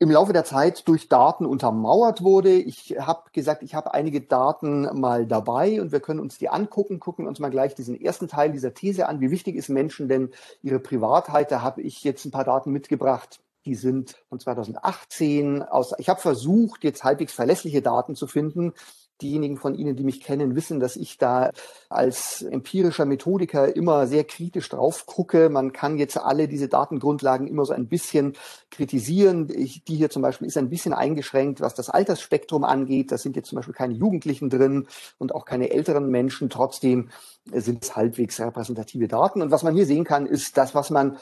im 0.00 0.10
Laufe 0.10 0.32
der 0.32 0.44
Zeit 0.44 0.86
durch 0.86 1.08
Daten 1.08 1.44
untermauert 1.44 2.22
wurde. 2.22 2.52
Ich 2.52 2.96
habe 3.00 3.30
gesagt, 3.32 3.62
ich 3.62 3.74
habe 3.74 3.94
einige 3.94 4.20
Daten 4.20 4.82
mal 4.98 5.26
dabei 5.26 5.80
und 5.80 5.90
wir 5.90 6.00
können 6.00 6.20
uns 6.20 6.38
die 6.38 6.48
angucken, 6.48 7.00
gucken 7.00 7.26
uns 7.26 7.40
mal 7.40 7.50
gleich 7.50 7.74
diesen 7.74 8.00
ersten 8.00 8.28
Teil 8.28 8.52
dieser 8.52 8.74
These 8.74 9.08
an. 9.08 9.20
Wie 9.20 9.32
wichtig 9.32 9.56
ist 9.56 9.68
Menschen 9.68 10.08
denn 10.08 10.30
ihre 10.62 10.78
Privatheit? 10.78 11.50
Da 11.50 11.62
habe 11.62 11.82
ich 11.82 12.04
jetzt 12.04 12.24
ein 12.24 12.30
paar 12.30 12.44
Daten 12.44 12.70
mitgebracht. 12.70 13.40
Die 13.64 13.74
sind 13.74 14.16
von 14.28 14.38
2018 14.38 15.62
aus. 15.62 15.92
Ich 15.98 16.08
habe 16.08 16.20
versucht, 16.20 16.84
jetzt 16.84 17.02
halbwegs 17.02 17.32
verlässliche 17.32 17.82
Daten 17.82 18.14
zu 18.14 18.28
finden. 18.28 18.74
Diejenigen 19.20 19.56
von 19.56 19.74
Ihnen, 19.74 19.96
die 19.96 20.04
mich 20.04 20.20
kennen, 20.20 20.54
wissen, 20.54 20.80
dass 20.80 20.96
ich 20.96 21.18
da 21.18 21.50
als 21.88 22.42
empirischer 22.42 23.04
Methodiker 23.04 23.74
immer 23.74 24.06
sehr 24.06 24.24
kritisch 24.24 24.68
drauf 24.68 25.06
gucke. 25.06 25.48
Man 25.48 25.72
kann 25.72 25.98
jetzt 25.98 26.16
alle 26.16 26.48
diese 26.48 26.68
Datengrundlagen 26.68 27.46
immer 27.46 27.64
so 27.64 27.72
ein 27.72 27.88
bisschen 27.88 28.34
kritisieren. 28.70 29.48
Ich, 29.52 29.84
die 29.84 29.96
hier 29.96 30.10
zum 30.10 30.22
Beispiel 30.22 30.46
ist 30.46 30.56
ein 30.56 30.70
bisschen 30.70 30.92
eingeschränkt, 30.92 31.60
was 31.60 31.74
das 31.74 31.90
Altersspektrum 31.90 32.64
angeht. 32.64 33.10
Da 33.10 33.18
sind 33.18 33.36
jetzt 33.36 33.48
zum 33.48 33.56
Beispiel 33.56 33.74
keine 33.74 33.94
Jugendlichen 33.94 34.50
drin 34.50 34.86
und 35.18 35.34
auch 35.34 35.44
keine 35.44 35.70
älteren 35.70 36.10
Menschen. 36.10 36.50
Trotzdem 36.50 37.08
sind 37.52 37.84
es 37.84 37.96
halbwegs 37.96 38.40
repräsentative 38.40 39.08
Daten. 39.08 39.42
Und 39.42 39.50
was 39.50 39.62
man 39.62 39.74
hier 39.74 39.86
sehen 39.86 40.04
kann, 40.04 40.26
ist 40.26 40.56
das, 40.56 40.74
was 40.74 40.90
man 40.90 41.18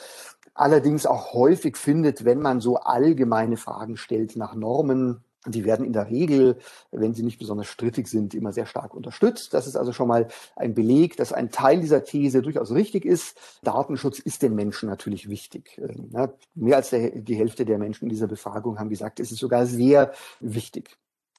allerdings 0.54 1.06
auch 1.06 1.32
häufig 1.34 1.76
findet, 1.76 2.24
wenn 2.24 2.40
man 2.40 2.60
so 2.60 2.76
allgemeine 2.76 3.56
Fragen 3.56 3.96
stellt 3.96 4.36
nach 4.36 4.54
Normen 4.54 5.22
die 5.54 5.64
werden 5.64 5.86
in 5.86 5.92
der 5.92 6.10
Regel, 6.10 6.58
wenn 6.90 7.14
sie 7.14 7.22
nicht 7.22 7.38
besonders 7.38 7.66
strittig 7.66 8.08
sind, 8.08 8.34
immer 8.34 8.52
sehr 8.52 8.66
stark 8.66 8.94
unterstützt. 8.94 9.54
Das 9.54 9.66
ist 9.66 9.76
also 9.76 9.92
schon 9.92 10.08
mal 10.08 10.28
ein 10.56 10.74
Beleg, 10.74 11.16
dass 11.16 11.32
ein 11.32 11.50
Teil 11.50 11.80
dieser 11.80 12.04
These 12.04 12.42
durchaus 12.42 12.72
richtig 12.72 13.04
ist. 13.04 13.38
Datenschutz 13.62 14.18
ist 14.18 14.42
den 14.42 14.54
Menschen 14.54 14.88
natürlich 14.88 15.28
wichtig. 15.28 15.78
Ähm, 15.78 16.10
mehr 16.54 16.76
als 16.76 16.90
die 16.90 17.36
Hälfte 17.36 17.64
der 17.64 17.78
Menschen 17.78 18.04
in 18.04 18.10
dieser 18.10 18.26
Befragung 18.26 18.78
haben 18.78 18.90
gesagt, 18.90 19.20
es 19.20 19.32
ist 19.32 19.38
sogar 19.38 19.66
sehr 19.66 20.12
wichtig. 20.40 20.96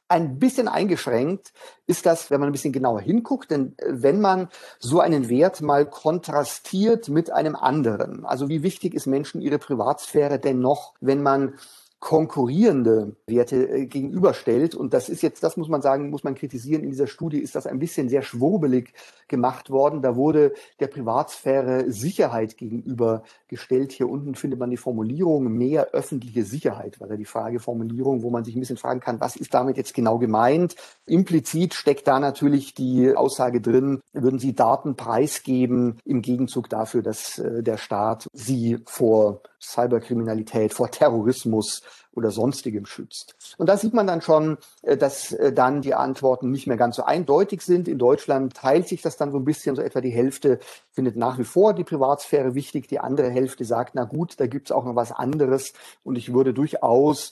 Ein 0.09 0.39
bisschen 0.39 0.69
eingeschränkt 0.69 1.51
ist 1.85 2.05
das, 2.05 2.31
wenn 2.31 2.39
man 2.39 2.47
ein 2.47 2.53
bisschen 2.53 2.71
genauer 2.71 3.01
hinguckt, 3.01 3.51
denn 3.51 3.77
äh, 3.77 3.87
wenn 3.89 4.21
man 4.21 4.47
so 4.79 5.01
einen 5.01 5.27
Wert 5.27 5.61
mal 5.61 5.85
kontrastiert 5.85 7.09
mit 7.09 7.29
einem 7.29 7.57
anderen, 7.57 8.23
also 8.25 8.47
wie 8.47 8.63
wichtig 8.63 8.93
ist 8.93 9.05
Menschen 9.05 9.41
ihre 9.41 9.59
Privatsphäre 9.59 10.39
denn 10.39 10.59
noch, 10.59 10.93
wenn 11.01 11.21
man 11.21 11.55
konkurrierende 11.99 13.15
Werte 13.25 13.67
äh, 13.67 13.85
gegenüberstellt. 13.87 14.75
Und 14.75 14.93
das 14.93 15.09
ist 15.09 15.23
jetzt, 15.23 15.43
das 15.43 15.57
muss 15.57 15.67
man 15.67 15.81
sagen, 15.81 16.09
muss 16.09 16.23
man 16.23 16.35
kritisieren. 16.35 16.83
In 16.83 16.91
dieser 16.91 17.07
Studie 17.07 17.39
ist 17.39 17.55
das 17.55 17.65
ein 17.65 17.79
bisschen 17.79 18.07
sehr 18.07 18.21
schwurbelig 18.21 18.93
gemacht 19.27 19.71
worden. 19.71 20.01
Da 20.01 20.15
wurde 20.15 20.53
der 20.79 20.87
Privatsphäre 20.87 21.91
Sicherheit 21.91 22.57
gegenübergestellt. 22.57 23.91
Hier 23.91 24.09
unten 24.09 24.35
findet 24.35 24.59
man 24.59 24.69
die 24.69 24.77
Formulierung 24.77 25.51
mehr 25.51 25.87
öffentliche 25.93 26.43
Sicherheit, 26.43 26.99
war 26.99 27.07
da 27.07 27.15
die 27.15 27.25
Frageformulierung, 27.25 28.21
wo 28.21 28.29
man 28.29 28.43
sich 28.43 28.55
ein 28.55 28.59
bisschen 28.59 28.77
fragen 28.77 28.99
kann, 28.99 29.19
was 29.19 29.35
ist 29.35 29.53
damit 29.53 29.77
jetzt 29.77 29.93
genau 29.93 30.19
gemeint? 30.19 30.75
Implizit 31.07 31.73
steckt 31.73 32.07
da 32.07 32.19
natürlich 32.19 32.75
die 32.75 33.15
Aussage 33.15 33.59
drin, 33.59 34.01
würden 34.13 34.39
Sie 34.39 34.53
Daten 34.53 34.95
preisgeben 34.95 35.97
im 36.05 36.21
Gegenzug 36.21 36.69
dafür, 36.69 37.01
dass 37.01 37.39
äh, 37.39 37.63
der 37.63 37.77
Staat 37.77 38.27
sie 38.33 38.77
vor 38.85 39.41
Cyberkriminalität, 39.59 40.73
vor 40.73 40.91
Terrorismus 40.91 41.81
oder 42.13 42.31
sonstigem 42.31 42.85
schützt. 42.85 43.35
Und 43.57 43.67
da 43.67 43.77
sieht 43.77 43.93
man 43.93 44.07
dann 44.07 44.21
schon, 44.21 44.57
äh, 44.81 44.97
dass 44.97 45.31
äh, 45.33 45.53
dann 45.53 45.81
die 45.81 45.93
Antworten 45.93 46.51
nicht 46.51 46.67
mehr 46.67 46.77
ganz 46.77 46.95
so 46.95 47.03
eindeutig 47.03 47.61
sind. 47.61 47.87
In 47.87 47.97
Deutschland 47.97 48.55
teilt 48.55 48.87
sich 48.87 49.01
das 49.01 49.17
dann 49.17 49.31
so 49.31 49.37
ein 49.37 49.45
bisschen, 49.45 49.75
so 49.75 49.81
etwa 49.81 50.01
die 50.01 50.11
Hälfte 50.11 50.59
findet 50.91 51.15
nach 51.15 51.37
wie 51.37 51.43
vor 51.43 51.73
die 51.73 51.83
Privatsphäre 51.83 52.55
wichtig, 52.55 52.87
die 52.87 52.99
andere 52.99 53.29
Hälfte 53.29 53.65
sagt, 53.65 53.95
na 53.95 54.05
gut, 54.05 54.39
da 54.39 54.47
gibt 54.47 54.67
es 54.67 54.71
auch 54.71 54.85
noch 54.85 54.95
was 54.95 55.11
anderes 55.11 55.73
und 56.03 56.17
ich 56.17 56.33
würde 56.33 56.53
durchaus, 56.53 57.31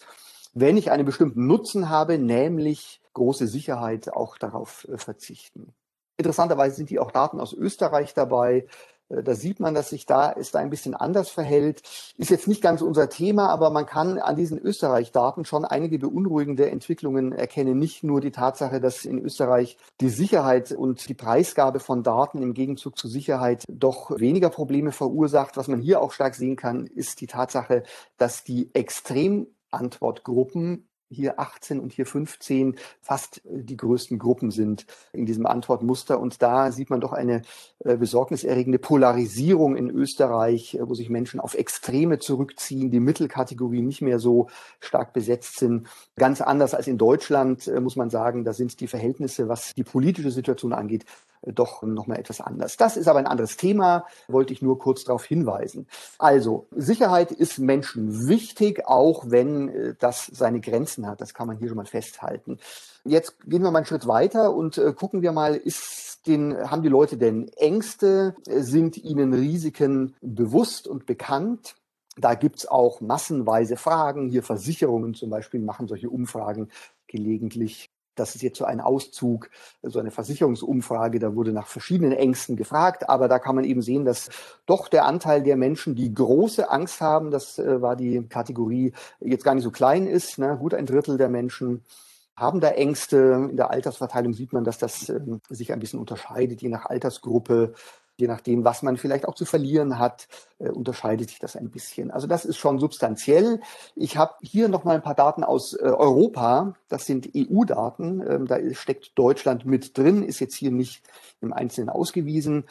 wenn 0.54 0.78
ich 0.78 0.92
einen 0.92 1.06
bestimmten 1.06 1.48
Nutzen 1.48 1.90
habe, 1.90 2.18
nämlich 2.18 3.02
große 3.14 3.48
Sicherheit, 3.48 4.14
auch 4.14 4.38
darauf 4.38 4.88
äh, 4.88 4.98
verzichten. 4.98 5.74
Interessanterweise 6.18 6.76
sind 6.76 6.90
die 6.90 7.00
auch 7.00 7.12
Daten 7.12 7.40
aus 7.40 7.54
Österreich 7.54 8.14
dabei. 8.14 8.68
Äh, 9.10 9.24
da 9.24 9.36
sieht 9.36 9.60
man, 9.60 9.74
dass 9.74 9.90
sich 9.90 10.06
da 10.06 10.32
es 10.32 10.52
da 10.52 10.60
ein 10.60 10.70
bisschen 10.70 10.94
anders 10.94 11.30
verhält. 11.30 11.82
Ist 12.18 12.30
jetzt 12.30 12.48
nicht 12.48 12.62
ganz 12.62 12.82
unser 12.82 13.10
Thema, 13.10 13.50
aber 13.50 13.70
man 13.70 13.86
kann 13.86 14.20
an 14.20 14.36
diesen 14.36 14.60
Österreich-Daten 14.60 15.46
schon 15.46 15.66
einige 15.66 16.00
beunruhigende 16.00 16.70
Entwicklungen 16.70 17.32
erkennen. 17.32 17.80
Nicht 17.80 18.04
nur 18.04 18.22
die 18.22 18.32
Tatsache, 18.32 18.80
dass 18.80 19.06
in 19.06 19.20
Österreich 19.20 19.78
die 20.02 20.10
Sicherheit 20.10 20.72
und 20.72 21.08
die 21.10 21.14
Preisgabe 21.14 21.80
von 21.80 22.04
Daten 22.04 22.42
im 22.42 22.54
Gegenzug 22.54 22.98
zur 22.98 23.10
Sicherheit 23.10 23.64
doch 23.70 24.12
weniger 24.20 24.50
Probleme 24.50 24.92
verursacht. 24.92 25.58
Was 25.58 25.68
man 25.68 25.82
hier 25.82 26.02
auch 26.02 26.12
stark 26.12 26.36
sehen 26.36 26.56
kann, 26.56 26.88
ist 26.88 27.22
die 27.22 27.28
Tatsache, 27.28 27.84
dass 28.18 28.44
die 28.44 28.74
Extremantwortgruppen 28.74 30.88
hier 31.16 31.40
18 31.40 31.80
und 31.80 31.94
hier 31.94 32.06
15 32.06 32.76
fast 33.02 33.38
äh, 33.46 33.64
die 33.64 33.78
größten 33.78 34.20
Gruppen 34.20 34.52
sind 34.52 34.86
in 35.14 35.26
diesem 35.26 35.46
Antwortmuster. 35.46 36.20
Und 36.20 36.42
da 36.42 36.72
sieht 36.72 36.90
man 36.90 37.02
doch 37.02 37.14
eine 37.14 37.42
äh, 37.80 37.98
besorgniserregende 37.98 38.80
Polarisierung 38.80 39.76
in 39.76 39.90
Österreich, 39.90 40.76
äh, 40.76 40.88
wo 40.88 40.94
sich 40.94 41.10
Menschen 41.10 41.40
auf 41.40 41.56
Extreme 41.56 42.20
zurückziehen, 42.20 42.92
die 42.92 43.00
Mittelkategorien 43.00 43.88
nicht 43.88 44.02
mehr 44.02 44.20
so 44.20 44.50
stark 44.80 45.14
besetzt 45.14 45.58
sind. 45.58 45.88
Ganz 46.16 46.42
anders 46.42 46.74
als 46.74 46.88
in 46.88 46.98
Deutschland, 46.98 47.72
muss 47.82 47.96
man 47.96 48.10
sagen, 48.10 48.44
da 48.44 48.54
sind 48.54 48.80
die 48.80 48.88
Verhältnisse, 48.88 49.48
was 49.48 49.74
die 49.74 49.84
politische 49.84 50.32
Situation 50.32 50.74
angeht, 50.74 51.06
doch 51.54 51.84
nochmal 51.84 52.20
etwas 52.20 52.42
anders. 52.42 52.78
Das 52.78 52.98
ist 52.98 53.08
aber 53.08 53.20
ein 53.20 53.28
anderes 53.28 53.58
Thema, 53.58 54.06
wollte 54.28 54.54
ich 54.54 54.62
nur 54.62 54.80
kurz 54.80 55.04
darauf 55.04 55.26
hinweisen. 55.26 55.88
Also, 56.18 56.68
Sicherheit 56.72 57.32
ist 57.32 57.60
Menschen 57.60 58.28
wichtig, 58.28 58.88
auch 58.88 59.26
wenn 59.28 59.70
äh, 59.70 59.96
das 60.00 60.26
seine 60.26 60.62
Grenzen 60.62 61.08
hat. 61.08 61.22
Das 61.22 61.34
kann 61.34 61.48
man 61.48 61.58
hier 61.58 61.68
schon 61.68 61.78
mal 61.78 61.86
festhalten. 61.86 62.60
Jetzt 63.04 63.40
gehen 63.46 63.64
wir 63.64 63.72
mal 63.72 63.80
einen 63.80 63.86
Schritt 63.86 64.08
weiter 64.08 64.56
und 64.56 64.78
äh, 64.78 64.94
gucken 64.94 65.22
wir 65.22 65.32
mal, 65.32 65.56
ist 65.56 66.28
den, 66.28 66.58
haben 66.70 66.82
die 66.82 66.90
Leute 66.90 67.18
denn 67.18 67.50
Ängste? 67.50 68.36
Sind 68.48 68.98
ihnen 68.98 69.34
Risiken 69.34 70.16
bewusst 70.22 70.88
und 70.88 71.06
bekannt? 71.06 71.76
Da 72.18 72.34
gibt's 72.34 72.68
auch 72.68 73.02
massenweise 73.02 73.78
Fragen. 73.78 74.30
Hier 74.30 74.42
Versicherungen 74.42 75.14
zum 75.14 75.30
Beispiel 75.30 75.60
machen 75.60 75.88
solche 75.88 76.10
Umfragen 76.10 76.70
gelegentlich. 77.08 77.90
Das 78.16 78.36
ist 78.36 78.42
jetzt 78.42 78.58
so 78.58 78.66
ein 78.66 78.82
Auszug, 78.82 79.50
so 79.84 80.00
eine 80.00 80.12
Versicherungsumfrage, 80.12 81.20
da 81.20 81.36
wurde 81.36 81.52
nach 81.52 81.68
verschiedenen 81.68 82.12
Ängsten 82.12 82.56
gefragt, 82.56 83.10
aber 83.10 83.28
da 83.28 83.40
kann 83.40 83.56
man 83.56 83.66
eben 83.66 83.82
sehen, 83.82 84.06
dass 84.06 84.30
doch 84.66 84.88
der 84.88 85.06
Anteil 85.06 85.44
der 85.44 85.58
Menschen, 85.58 85.96
die 85.96 86.14
große 86.14 86.70
Angst 86.70 87.02
haben, 87.02 87.32
das 87.32 87.60
äh, 87.60 87.82
war 87.82 87.96
die 87.96 88.26
Kategorie, 88.28 88.94
jetzt 89.20 89.44
gar 89.44 89.56
nicht 89.56 89.64
so 89.64 89.72
klein 89.72 90.08
ist. 90.08 90.38
Ne? 90.38 90.58
Gut 90.58 90.74
ein 90.74 90.86
Drittel 90.86 91.18
der 91.18 91.30
Menschen 91.30 91.84
haben 92.36 92.60
da 92.60 92.70
Ängste. 92.70 93.48
In 93.50 93.58
der 93.58 93.72
Altersverteilung 93.72 94.34
sieht 94.34 94.54
man, 94.54 94.64
dass 94.64 94.78
das 94.78 95.10
äh, 95.10 95.20
sich 95.50 95.72
ein 95.72 95.80
bisschen 95.80 96.00
unterscheidet, 96.00 96.62
je 96.62 96.70
nach 96.70 96.86
Altersgruppe 96.86 97.74
je 98.18 98.28
nachdem, 98.28 98.64
was 98.64 98.82
man 98.82 98.98
vielleicht 98.98 99.28
auch 99.28 99.36
zu 99.36 99.46
verlieren 99.46 100.00
hat, 100.00 100.28
äh, 100.60 100.70
unterscheidet 100.70 101.30
sich 101.30 101.40
das 101.40 101.56
ein 101.56 101.70
bisschen. 101.70 102.12
Also 102.12 102.28
das 102.28 102.46
ist 102.46 102.58
schon 102.58 102.80
substanziell. 102.80 103.60
Ich 103.96 104.18
habe 104.18 104.36
hier 104.42 104.68
noch 104.68 104.84
mal 104.84 104.96
ein 104.96 105.04
paar 105.04 105.16
Daten 105.16 105.44
aus 105.44 105.74
äh, 105.74 105.84
Europa. 105.84 106.76
Das 106.88 107.06
sind 107.06 107.30
EU-Daten. 107.36 108.24
Ähm, 108.28 108.48
da 108.48 108.58
steckt 108.74 109.18
Deutschland 109.18 109.66
mit 109.66 109.98
drin, 109.98 110.24
ist 110.24 110.40
jetzt 110.40 110.56
hier 110.56 110.72
nicht 110.72 111.04
im 111.42 111.54
Einzelnen 111.54 111.90
ausgewiesen, 111.90 112.66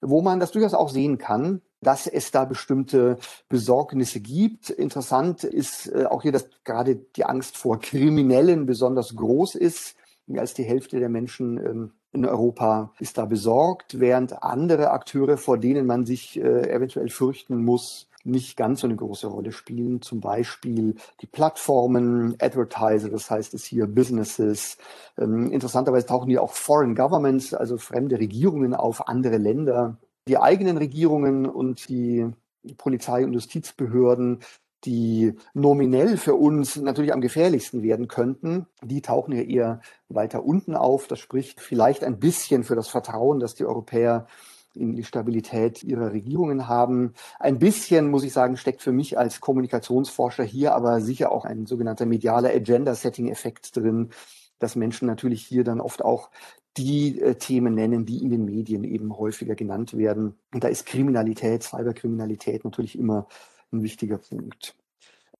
wo 0.00 0.20
man 0.20 0.40
das 0.40 0.52
durchaus 0.52 0.74
auch 0.74 0.90
sehen 0.90 1.18
kann 1.18 1.62
dass 1.82 2.06
es 2.06 2.30
da 2.30 2.44
bestimmte 2.44 3.18
Besorgnisse 3.48 4.20
gibt. 4.20 4.70
Interessant 4.70 5.44
ist 5.44 5.88
äh, 5.88 6.06
auch 6.06 6.22
hier, 6.22 6.32
dass 6.32 6.48
gerade 6.64 6.96
die 6.96 7.24
Angst 7.24 7.56
vor 7.56 7.80
Kriminellen 7.80 8.66
besonders 8.66 9.16
groß 9.16 9.56
ist. 9.56 9.96
Mehr 10.26 10.40
als 10.42 10.54
die 10.54 10.62
Hälfte 10.62 11.00
der 11.00 11.08
Menschen 11.08 11.58
ähm, 11.58 11.92
in 12.12 12.26
Europa 12.26 12.92
ist 12.98 13.18
da 13.18 13.24
besorgt, 13.24 13.98
während 13.98 14.42
andere 14.42 14.90
Akteure, 14.90 15.36
vor 15.36 15.58
denen 15.58 15.86
man 15.86 16.04
sich 16.04 16.38
äh, 16.38 16.70
eventuell 16.70 17.08
fürchten 17.08 17.64
muss, 17.64 18.08
nicht 18.24 18.56
ganz 18.56 18.80
so 18.80 18.86
eine 18.86 18.96
große 18.96 19.26
Rolle 19.26 19.52
spielen. 19.52 20.00
Zum 20.02 20.20
Beispiel 20.20 20.94
die 21.20 21.26
Plattformen, 21.26 22.36
Advertiser, 22.40 23.08
das 23.08 23.30
heißt 23.30 23.54
es 23.54 23.64
hier 23.64 23.86
Businesses. 23.86 24.78
Ähm, 25.18 25.50
interessanterweise 25.50 26.06
tauchen 26.06 26.28
hier 26.28 26.42
auch 26.42 26.52
Foreign 26.52 26.94
Governments, 26.94 27.54
also 27.54 27.78
fremde 27.78 28.18
Regierungen 28.18 28.74
auf, 28.74 29.08
andere 29.08 29.38
Länder. 29.38 29.96
Die 30.28 30.38
eigenen 30.38 30.76
Regierungen 30.76 31.46
und 31.46 31.88
die 31.88 32.30
Polizei- 32.76 33.24
und 33.24 33.32
Justizbehörden 33.32 34.40
die 34.84 35.34
nominell 35.54 36.16
für 36.16 36.34
uns 36.34 36.76
natürlich 36.76 37.12
am 37.12 37.20
gefährlichsten 37.20 37.82
werden 37.82 38.08
könnten, 38.08 38.66
die 38.82 39.02
tauchen 39.02 39.32
ja 39.34 39.42
eher 39.42 39.80
weiter 40.08 40.44
unten 40.44 40.74
auf. 40.74 41.06
Das 41.06 41.18
spricht 41.18 41.60
vielleicht 41.60 42.04
ein 42.04 42.18
bisschen 42.18 42.64
für 42.64 42.74
das 42.74 42.88
Vertrauen, 42.88 43.40
das 43.40 43.54
die 43.54 43.64
Europäer 43.64 44.26
in 44.74 44.94
die 44.94 45.04
Stabilität 45.04 45.82
ihrer 45.84 46.12
Regierungen 46.12 46.66
haben. 46.66 47.12
Ein 47.38 47.58
bisschen, 47.58 48.10
muss 48.10 48.24
ich 48.24 48.32
sagen, 48.32 48.56
steckt 48.56 48.80
für 48.80 48.92
mich 48.92 49.18
als 49.18 49.40
Kommunikationsforscher 49.40 50.44
hier 50.44 50.74
aber 50.74 51.00
sicher 51.00 51.30
auch 51.30 51.44
ein 51.44 51.66
sogenannter 51.66 52.06
medialer 52.06 52.50
Agenda-Setting-Effekt 52.50 53.76
drin 53.76 54.10
dass 54.62 54.76
Menschen 54.76 55.06
natürlich 55.06 55.44
hier 55.44 55.64
dann 55.64 55.80
oft 55.80 56.04
auch 56.04 56.30
die 56.76 57.20
äh, 57.20 57.34
Themen 57.34 57.74
nennen, 57.74 58.06
die 58.06 58.22
in 58.22 58.30
den 58.30 58.44
Medien 58.44 58.84
eben 58.84 59.16
häufiger 59.16 59.54
genannt 59.54 59.96
werden. 59.96 60.38
Und 60.54 60.64
da 60.64 60.68
ist 60.68 60.86
Kriminalität, 60.86 61.62
Cyberkriminalität 61.62 62.64
natürlich 62.64 62.98
immer 62.98 63.26
ein 63.72 63.82
wichtiger 63.82 64.18
Punkt. 64.18 64.74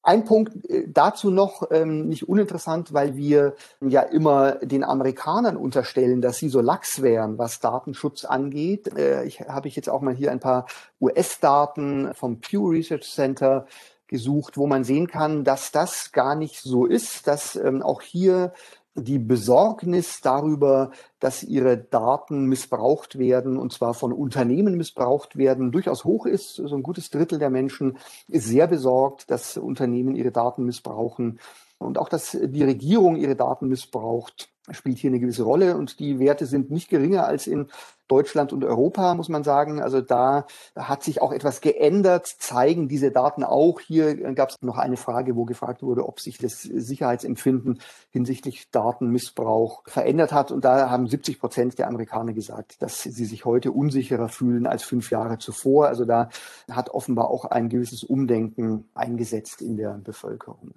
Ein 0.04 0.24
Punkt 0.24 0.68
äh, 0.68 0.88
dazu 0.88 1.30
noch, 1.30 1.70
ähm, 1.70 2.08
nicht 2.08 2.28
uninteressant, 2.28 2.92
weil 2.92 3.16
wir 3.16 3.54
ja 3.80 4.00
immer 4.02 4.52
den 4.56 4.82
Amerikanern 4.82 5.56
unterstellen, 5.56 6.20
dass 6.20 6.38
sie 6.38 6.48
so 6.48 6.60
lax 6.60 7.02
wären, 7.02 7.38
was 7.38 7.60
Datenschutz 7.60 8.24
angeht. 8.24 8.96
Äh, 8.98 9.24
ich 9.24 9.42
habe 9.42 9.68
ich 9.68 9.76
jetzt 9.76 9.88
auch 9.88 10.00
mal 10.00 10.14
hier 10.14 10.32
ein 10.32 10.40
paar 10.40 10.66
US-Daten 11.00 12.12
vom 12.14 12.40
Pew 12.40 12.70
Research 12.70 13.12
Center 13.12 13.66
gesucht, 14.08 14.58
wo 14.58 14.66
man 14.66 14.82
sehen 14.82 15.06
kann, 15.06 15.44
dass 15.44 15.70
das 15.70 16.10
gar 16.10 16.34
nicht 16.34 16.60
so 16.60 16.84
ist, 16.84 17.28
dass 17.28 17.54
ähm, 17.54 17.80
auch 17.80 18.02
hier 18.02 18.52
die 18.94 19.18
Besorgnis 19.18 20.20
darüber, 20.20 20.90
dass 21.18 21.42
ihre 21.42 21.78
Daten 21.78 22.46
missbraucht 22.46 23.18
werden, 23.18 23.56
und 23.56 23.72
zwar 23.72 23.94
von 23.94 24.12
Unternehmen 24.12 24.76
missbraucht 24.76 25.36
werden, 25.36 25.72
durchaus 25.72 26.04
hoch 26.04 26.26
ist. 26.26 26.56
So 26.56 26.74
ein 26.74 26.82
gutes 26.82 27.10
Drittel 27.10 27.38
der 27.38 27.50
Menschen 27.50 27.98
ist 28.28 28.46
sehr 28.46 28.66
besorgt, 28.66 29.30
dass 29.30 29.56
Unternehmen 29.56 30.14
ihre 30.14 30.30
Daten 30.30 30.64
missbrauchen 30.64 31.40
und 31.78 31.98
auch, 31.98 32.08
dass 32.08 32.38
die 32.40 32.62
Regierung 32.62 33.16
ihre 33.16 33.34
Daten 33.34 33.68
missbraucht 33.68 34.51
spielt 34.70 34.98
hier 34.98 35.10
eine 35.10 35.20
gewisse 35.20 35.42
Rolle 35.42 35.76
und 35.76 35.98
die 35.98 36.18
Werte 36.18 36.46
sind 36.46 36.70
nicht 36.70 36.88
geringer 36.88 37.26
als 37.26 37.46
in 37.46 37.68
Deutschland 38.12 38.52
und 38.52 38.62
Europa, 38.62 39.14
muss 39.14 39.28
man 39.28 39.42
sagen. 39.42 39.80
Also 39.80 40.02
da 40.02 40.46
hat 40.76 41.02
sich 41.02 41.22
auch 41.22 41.32
etwas 41.32 41.62
geändert, 41.62 42.26
zeigen 42.26 42.86
diese 42.86 43.10
Daten 43.10 43.42
auch. 43.42 43.80
Hier 43.80 44.14
gab 44.34 44.50
es 44.50 44.56
noch 44.60 44.76
eine 44.76 44.98
Frage, 44.98 45.34
wo 45.34 45.46
gefragt 45.46 45.82
wurde, 45.82 46.06
ob 46.06 46.20
sich 46.20 46.36
das 46.36 46.60
Sicherheitsempfinden 46.60 47.80
hinsichtlich 48.10 48.70
Datenmissbrauch 48.70 49.82
verändert 49.86 50.32
hat. 50.32 50.52
Und 50.52 50.64
da 50.64 50.90
haben 50.90 51.06
70 51.06 51.40
Prozent 51.40 51.78
der 51.78 51.88
Amerikaner 51.88 52.34
gesagt, 52.34 52.82
dass 52.82 53.02
sie 53.02 53.24
sich 53.24 53.46
heute 53.46 53.72
unsicherer 53.72 54.28
fühlen 54.28 54.66
als 54.66 54.82
fünf 54.82 55.10
Jahre 55.10 55.38
zuvor. 55.38 55.88
Also 55.88 56.04
da 56.04 56.28
hat 56.70 56.90
offenbar 56.90 57.30
auch 57.30 57.46
ein 57.46 57.70
gewisses 57.70 58.04
Umdenken 58.04 58.84
eingesetzt 58.94 59.62
in 59.62 59.76
der 59.76 59.94
Bevölkerung. 60.04 60.74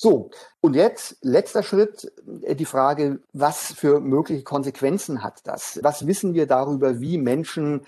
So, 0.00 0.30
und 0.60 0.76
jetzt 0.76 1.16
letzter 1.22 1.64
Schritt, 1.64 2.12
äh, 2.42 2.54
die 2.54 2.66
Frage, 2.66 3.18
was 3.32 3.72
für 3.72 3.98
mögliche 3.98 4.44
Konsequenzen 4.44 5.24
hat 5.24 5.40
das? 5.42 5.80
Was 5.82 6.06
wissen 6.06 6.34
wir 6.34 6.46
darüber, 6.46 7.00
wie 7.00 7.18
Menschen 7.18 7.84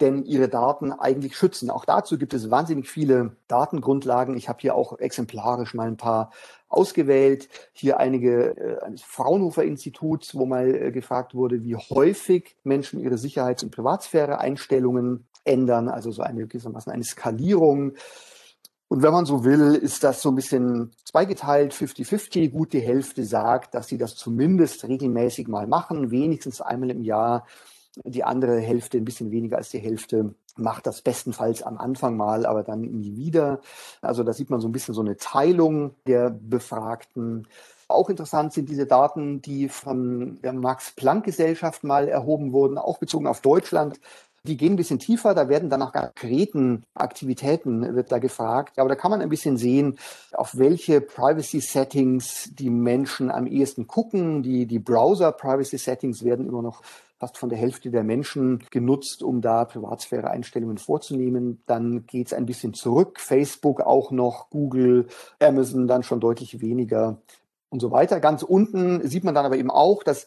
denn 0.00 0.24
ihre 0.24 0.48
Daten 0.48 0.90
eigentlich 0.90 1.36
schützen? 1.36 1.68
Auch 1.68 1.84
dazu 1.84 2.16
gibt 2.16 2.32
es 2.32 2.50
wahnsinnig 2.50 2.88
viele 2.88 3.36
Datengrundlagen. 3.46 4.38
Ich 4.38 4.48
habe 4.48 4.60
hier 4.62 4.74
auch 4.74 4.98
exemplarisch 5.00 5.74
mal 5.74 5.86
ein 5.86 5.98
paar 5.98 6.30
ausgewählt. 6.70 7.50
Hier 7.74 8.00
einige 8.00 8.56
äh, 8.56 8.82
eines 8.82 9.02
Fraunhofer 9.02 9.62
Instituts, 9.62 10.34
wo 10.34 10.46
mal 10.46 10.74
äh, 10.74 10.90
gefragt 10.92 11.34
wurde, 11.34 11.62
wie 11.62 11.76
häufig 11.76 12.56
Menschen 12.64 13.00
ihre 13.00 13.18
Sicherheits- 13.18 13.62
und 13.62 13.70
Privatsphäre-Einstellungen 13.70 15.26
ändern, 15.44 15.90
also 15.90 16.10
so 16.10 16.22
eine 16.22 16.46
gewissermaßen 16.46 16.90
eine 16.90 17.04
Skalierung 17.04 17.96
und 18.90 19.04
wenn 19.04 19.12
man 19.12 19.24
so 19.24 19.44
will, 19.44 19.76
ist 19.76 20.02
das 20.02 20.20
so 20.20 20.30
ein 20.30 20.34
bisschen 20.34 20.90
zweigeteilt, 21.04 21.72
50-50. 21.72 22.50
Gut, 22.50 22.72
die 22.72 22.80
Hälfte 22.80 23.24
sagt, 23.24 23.72
dass 23.76 23.86
sie 23.86 23.98
das 23.98 24.16
zumindest 24.16 24.82
regelmäßig 24.82 25.46
mal 25.46 25.68
machen, 25.68 26.10
wenigstens 26.10 26.60
einmal 26.60 26.90
im 26.90 27.04
Jahr. 27.04 27.46
Die 28.04 28.24
andere 28.24 28.58
Hälfte, 28.58 28.98
ein 28.98 29.04
bisschen 29.04 29.30
weniger 29.30 29.58
als 29.58 29.70
die 29.70 29.78
Hälfte, 29.78 30.34
macht 30.56 30.88
das 30.88 31.02
bestenfalls 31.02 31.62
am 31.62 31.78
Anfang 31.78 32.16
mal, 32.16 32.44
aber 32.44 32.64
dann 32.64 32.80
nie 32.80 33.14
wieder. 33.16 33.60
Also 34.02 34.24
da 34.24 34.32
sieht 34.32 34.50
man 34.50 34.60
so 34.60 34.66
ein 34.66 34.72
bisschen 34.72 34.94
so 34.94 35.02
eine 35.02 35.16
Teilung 35.16 35.94
der 36.08 36.30
Befragten. 36.30 37.46
Auch 37.86 38.10
interessant 38.10 38.52
sind 38.52 38.68
diese 38.68 38.86
Daten, 38.86 39.40
die 39.40 39.68
von 39.68 40.40
der 40.42 40.52
Max-Planck-Gesellschaft 40.52 41.84
mal 41.84 42.08
erhoben 42.08 42.52
wurden, 42.52 42.76
auch 42.76 42.98
bezogen 42.98 43.28
auf 43.28 43.40
Deutschland. 43.40 44.00
Die 44.44 44.56
gehen 44.56 44.72
ein 44.72 44.76
bisschen 44.76 44.98
tiefer, 44.98 45.34
da 45.34 45.50
werden 45.50 45.68
dann 45.68 45.80
nach 45.80 45.92
konkreten 45.92 46.84
Aktivitäten 46.94 47.94
wird 47.94 48.10
da 48.10 48.18
gefragt. 48.18 48.78
Aber 48.78 48.88
da 48.88 48.94
kann 48.94 49.10
man 49.10 49.20
ein 49.20 49.28
bisschen 49.28 49.58
sehen, 49.58 49.98
auf 50.32 50.56
welche 50.56 51.02
Privacy-Settings 51.02 52.50
die 52.54 52.70
Menschen 52.70 53.30
am 53.30 53.46
ehesten 53.46 53.86
gucken. 53.86 54.42
Die, 54.42 54.64
die 54.64 54.78
Browser-Privacy-Settings 54.78 56.24
werden 56.24 56.46
immer 56.46 56.62
noch 56.62 56.82
fast 57.18 57.36
von 57.36 57.50
der 57.50 57.58
Hälfte 57.58 57.90
der 57.90 58.02
Menschen 58.02 58.64
genutzt, 58.70 59.22
um 59.22 59.42
da 59.42 59.66
Privatsphäre-Einstellungen 59.66 60.78
vorzunehmen. 60.78 61.62
Dann 61.66 62.06
geht 62.06 62.28
es 62.28 62.32
ein 62.32 62.46
bisschen 62.46 62.72
zurück. 62.72 63.20
Facebook 63.20 63.82
auch 63.82 64.10
noch, 64.10 64.48
Google, 64.48 65.06
Amazon 65.38 65.86
dann 65.86 66.02
schon 66.02 66.20
deutlich 66.20 66.62
weniger 66.62 67.18
und 67.68 67.80
so 67.80 67.90
weiter. 67.90 68.20
Ganz 68.20 68.42
unten 68.42 69.06
sieht 69.06 69.24
man 69.24 69.34
dann 69.34 69.44
aber 69.44 69.58
eben 69.58 69.70
auch, 69.70 70.02
dass 70.02 70.26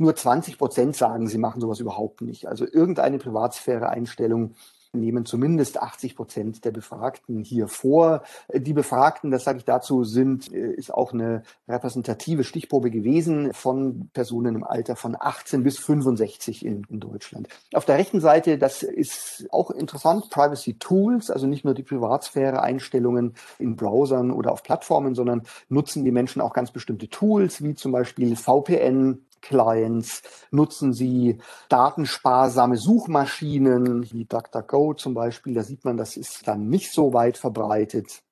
nur 0.00 0.16
20 0.16 0.58
Prozent 0.58 0.96
sagen, 0.96 1.28
sie 1.28 1.38
machen 1.38 1.60
sowas 1.60 1.80
überhaupt 1.80 2.22
nicht. 2.22 2.48
Also 2.48 2.66
irgendeine 2.66 3.18
Privatsphäre-Einstellung 3.18 4.54
nehmen 4.92 5.24
zumindest 5.24 5.80
80 5.80 6.16
Prozent 6.16 6.64
der 6.64 6.72
Befragten 6.72 7.44
hier 7.44 7.68
vor. 7.68 8.22
Die 8.52 8.72
Befragten, 8.72 9.30
das 9.30 9.44
sage 9.44 9.58
ich 9.58 9.64
dazu, 9.64 10.04
sind, 10.04 10.52
äh, 10.52 10.72
ist 10.72 10.92
auch 10.92 11.12
eine 11.12 11.42
repräsentative 11.68 12.44
Stichprobe 12.44 12.90
gewesen 12.90 13.52
von 13.52 14.10
Personen 14.12 14.56
im 14.56 14.64
Alter 14.64 14.96
von 14.96 15.16
18 15.18 15.62
bis 15.62 15.78
65 15.78 16.64
in, 16.64 16.84
in 16.88 17.00
Deutschland. 17.00 17.48
Auf 17.72 17.84
der 17.84 17.98
rechten 17.98 18.20
Seite, 18.20 18.58
das 18.58 18.82
ist 18.82 19.46
auch 19.50 19.70
interessant, 19.70 20.30
Privacy 20.30 20.74
Tools, 20.78 21.30
also 21.30 21.46
nicht 21.46 21.64
nur 21.64 21.74
die 21.74 21.82
Privatsphäre-Einstellungen 21.82 23.34
in 23.58 23.76
Browsern 23.76 24.30
oder 24.30 24.52
auf 24.52 24.62
Plattformen, 24.62 25.14
sondern 25.14 25.42
nutzen 25.68 26.04
die 26.04 26.12
Menschen 26.12 26.42
auch 26.42 26.52
ganz 26.52 26.72
bestimmte 26.72 27.08
Tools, 27.08 27.62
wie 27.62 27.74
zum 27.74 27.92
Beispiel 27.92 28.34
VPN, 28.34 29.24
Clients? 29.40 30.22
Nutzen 30.50 30.92
Sie 30.92 31.38
datensparsame 31.68 32.76
Suchmaschinen 32.76 34.10
wie 34.12 34.24
DuckDuckGo 34.24 34.94
zum 34.94 35.14
Beispiel? 35.14 35.54
Da 35.54 35.62
sieht 35.62 35.84
man, 35.84 35.96
das 35.96 36.16
ist 36.16 36.46
dann 36.46 36.68
nicht 36.68 36.92
so 36.92 37.12
weit 37.12 37.36
verbreitet. 37.36 38.22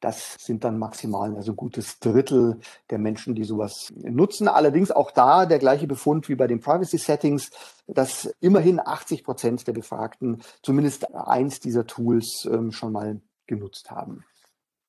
Das 0.00 0.36
sind 0.38 0.64
dann 0.64 0.78
maximal 0.78 1.36
also 1.36 1.52
ein 1.52 1.56
gutes 1.56 1.98
Drittel 2.00 2.58
der 2.88 2.98
Menschen, 2.98 3.34
die 3.34 3.44
sowas 3.44 3.92
nutzen. 3.94 4.48
Allerdings 4.48 4.90
auch 4.90 5.10
da 5.10 5.44
der 5.44 5.58
gleiche 5.58 5.86
Befund 5.86 6.28
wie 6.30 6.36
bei 6.36 6.46
den 6.46 6.60
Privacy 6.60 6.96
Settings, 6.96 7.50
dass 7.86 8.34
immerhin 8.40 8.80
80 8.80 9.24
Prozent 9.24 9.66
der 9.66 9.74
Befragten 9.74 10.40
zumindest 10.62 11.14
eins 11.14 11.60
dieser 11.60 11.86
Tools 11.86 12.48
ähm, 12.50 12.72
schon 12.72 12.92
mal 12.92 13.20
genutzt 13.46 13.90
haben. 13.90 14.24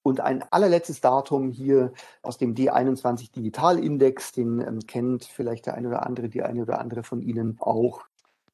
Und 0.04 0.20
ein 0.20 0.44
allerletztes 0.50 1.02
Datum 1.02 1.52
hier 1.52 1.94
aus 2.24 2.38
dem 2.38 2.56
D21 2.56 3.32
Digitalindex, 3.32 4.32
den 4.32 4.60
ähm, 4.60 4.80
kennt 4.88 5.26
vielleicht 5.26 5.68
der 5.68 5.76
eine 5.76 5.90
oder 5.90 6.06
andere, 6.06 6.30
die 6.30 6.42
eine 6.42 6.64
oder 6.64 6.80
andere 6.80 7.04
von 7.04 7.22
Ihnen 7.22 7.58
auch. 7.60 8.02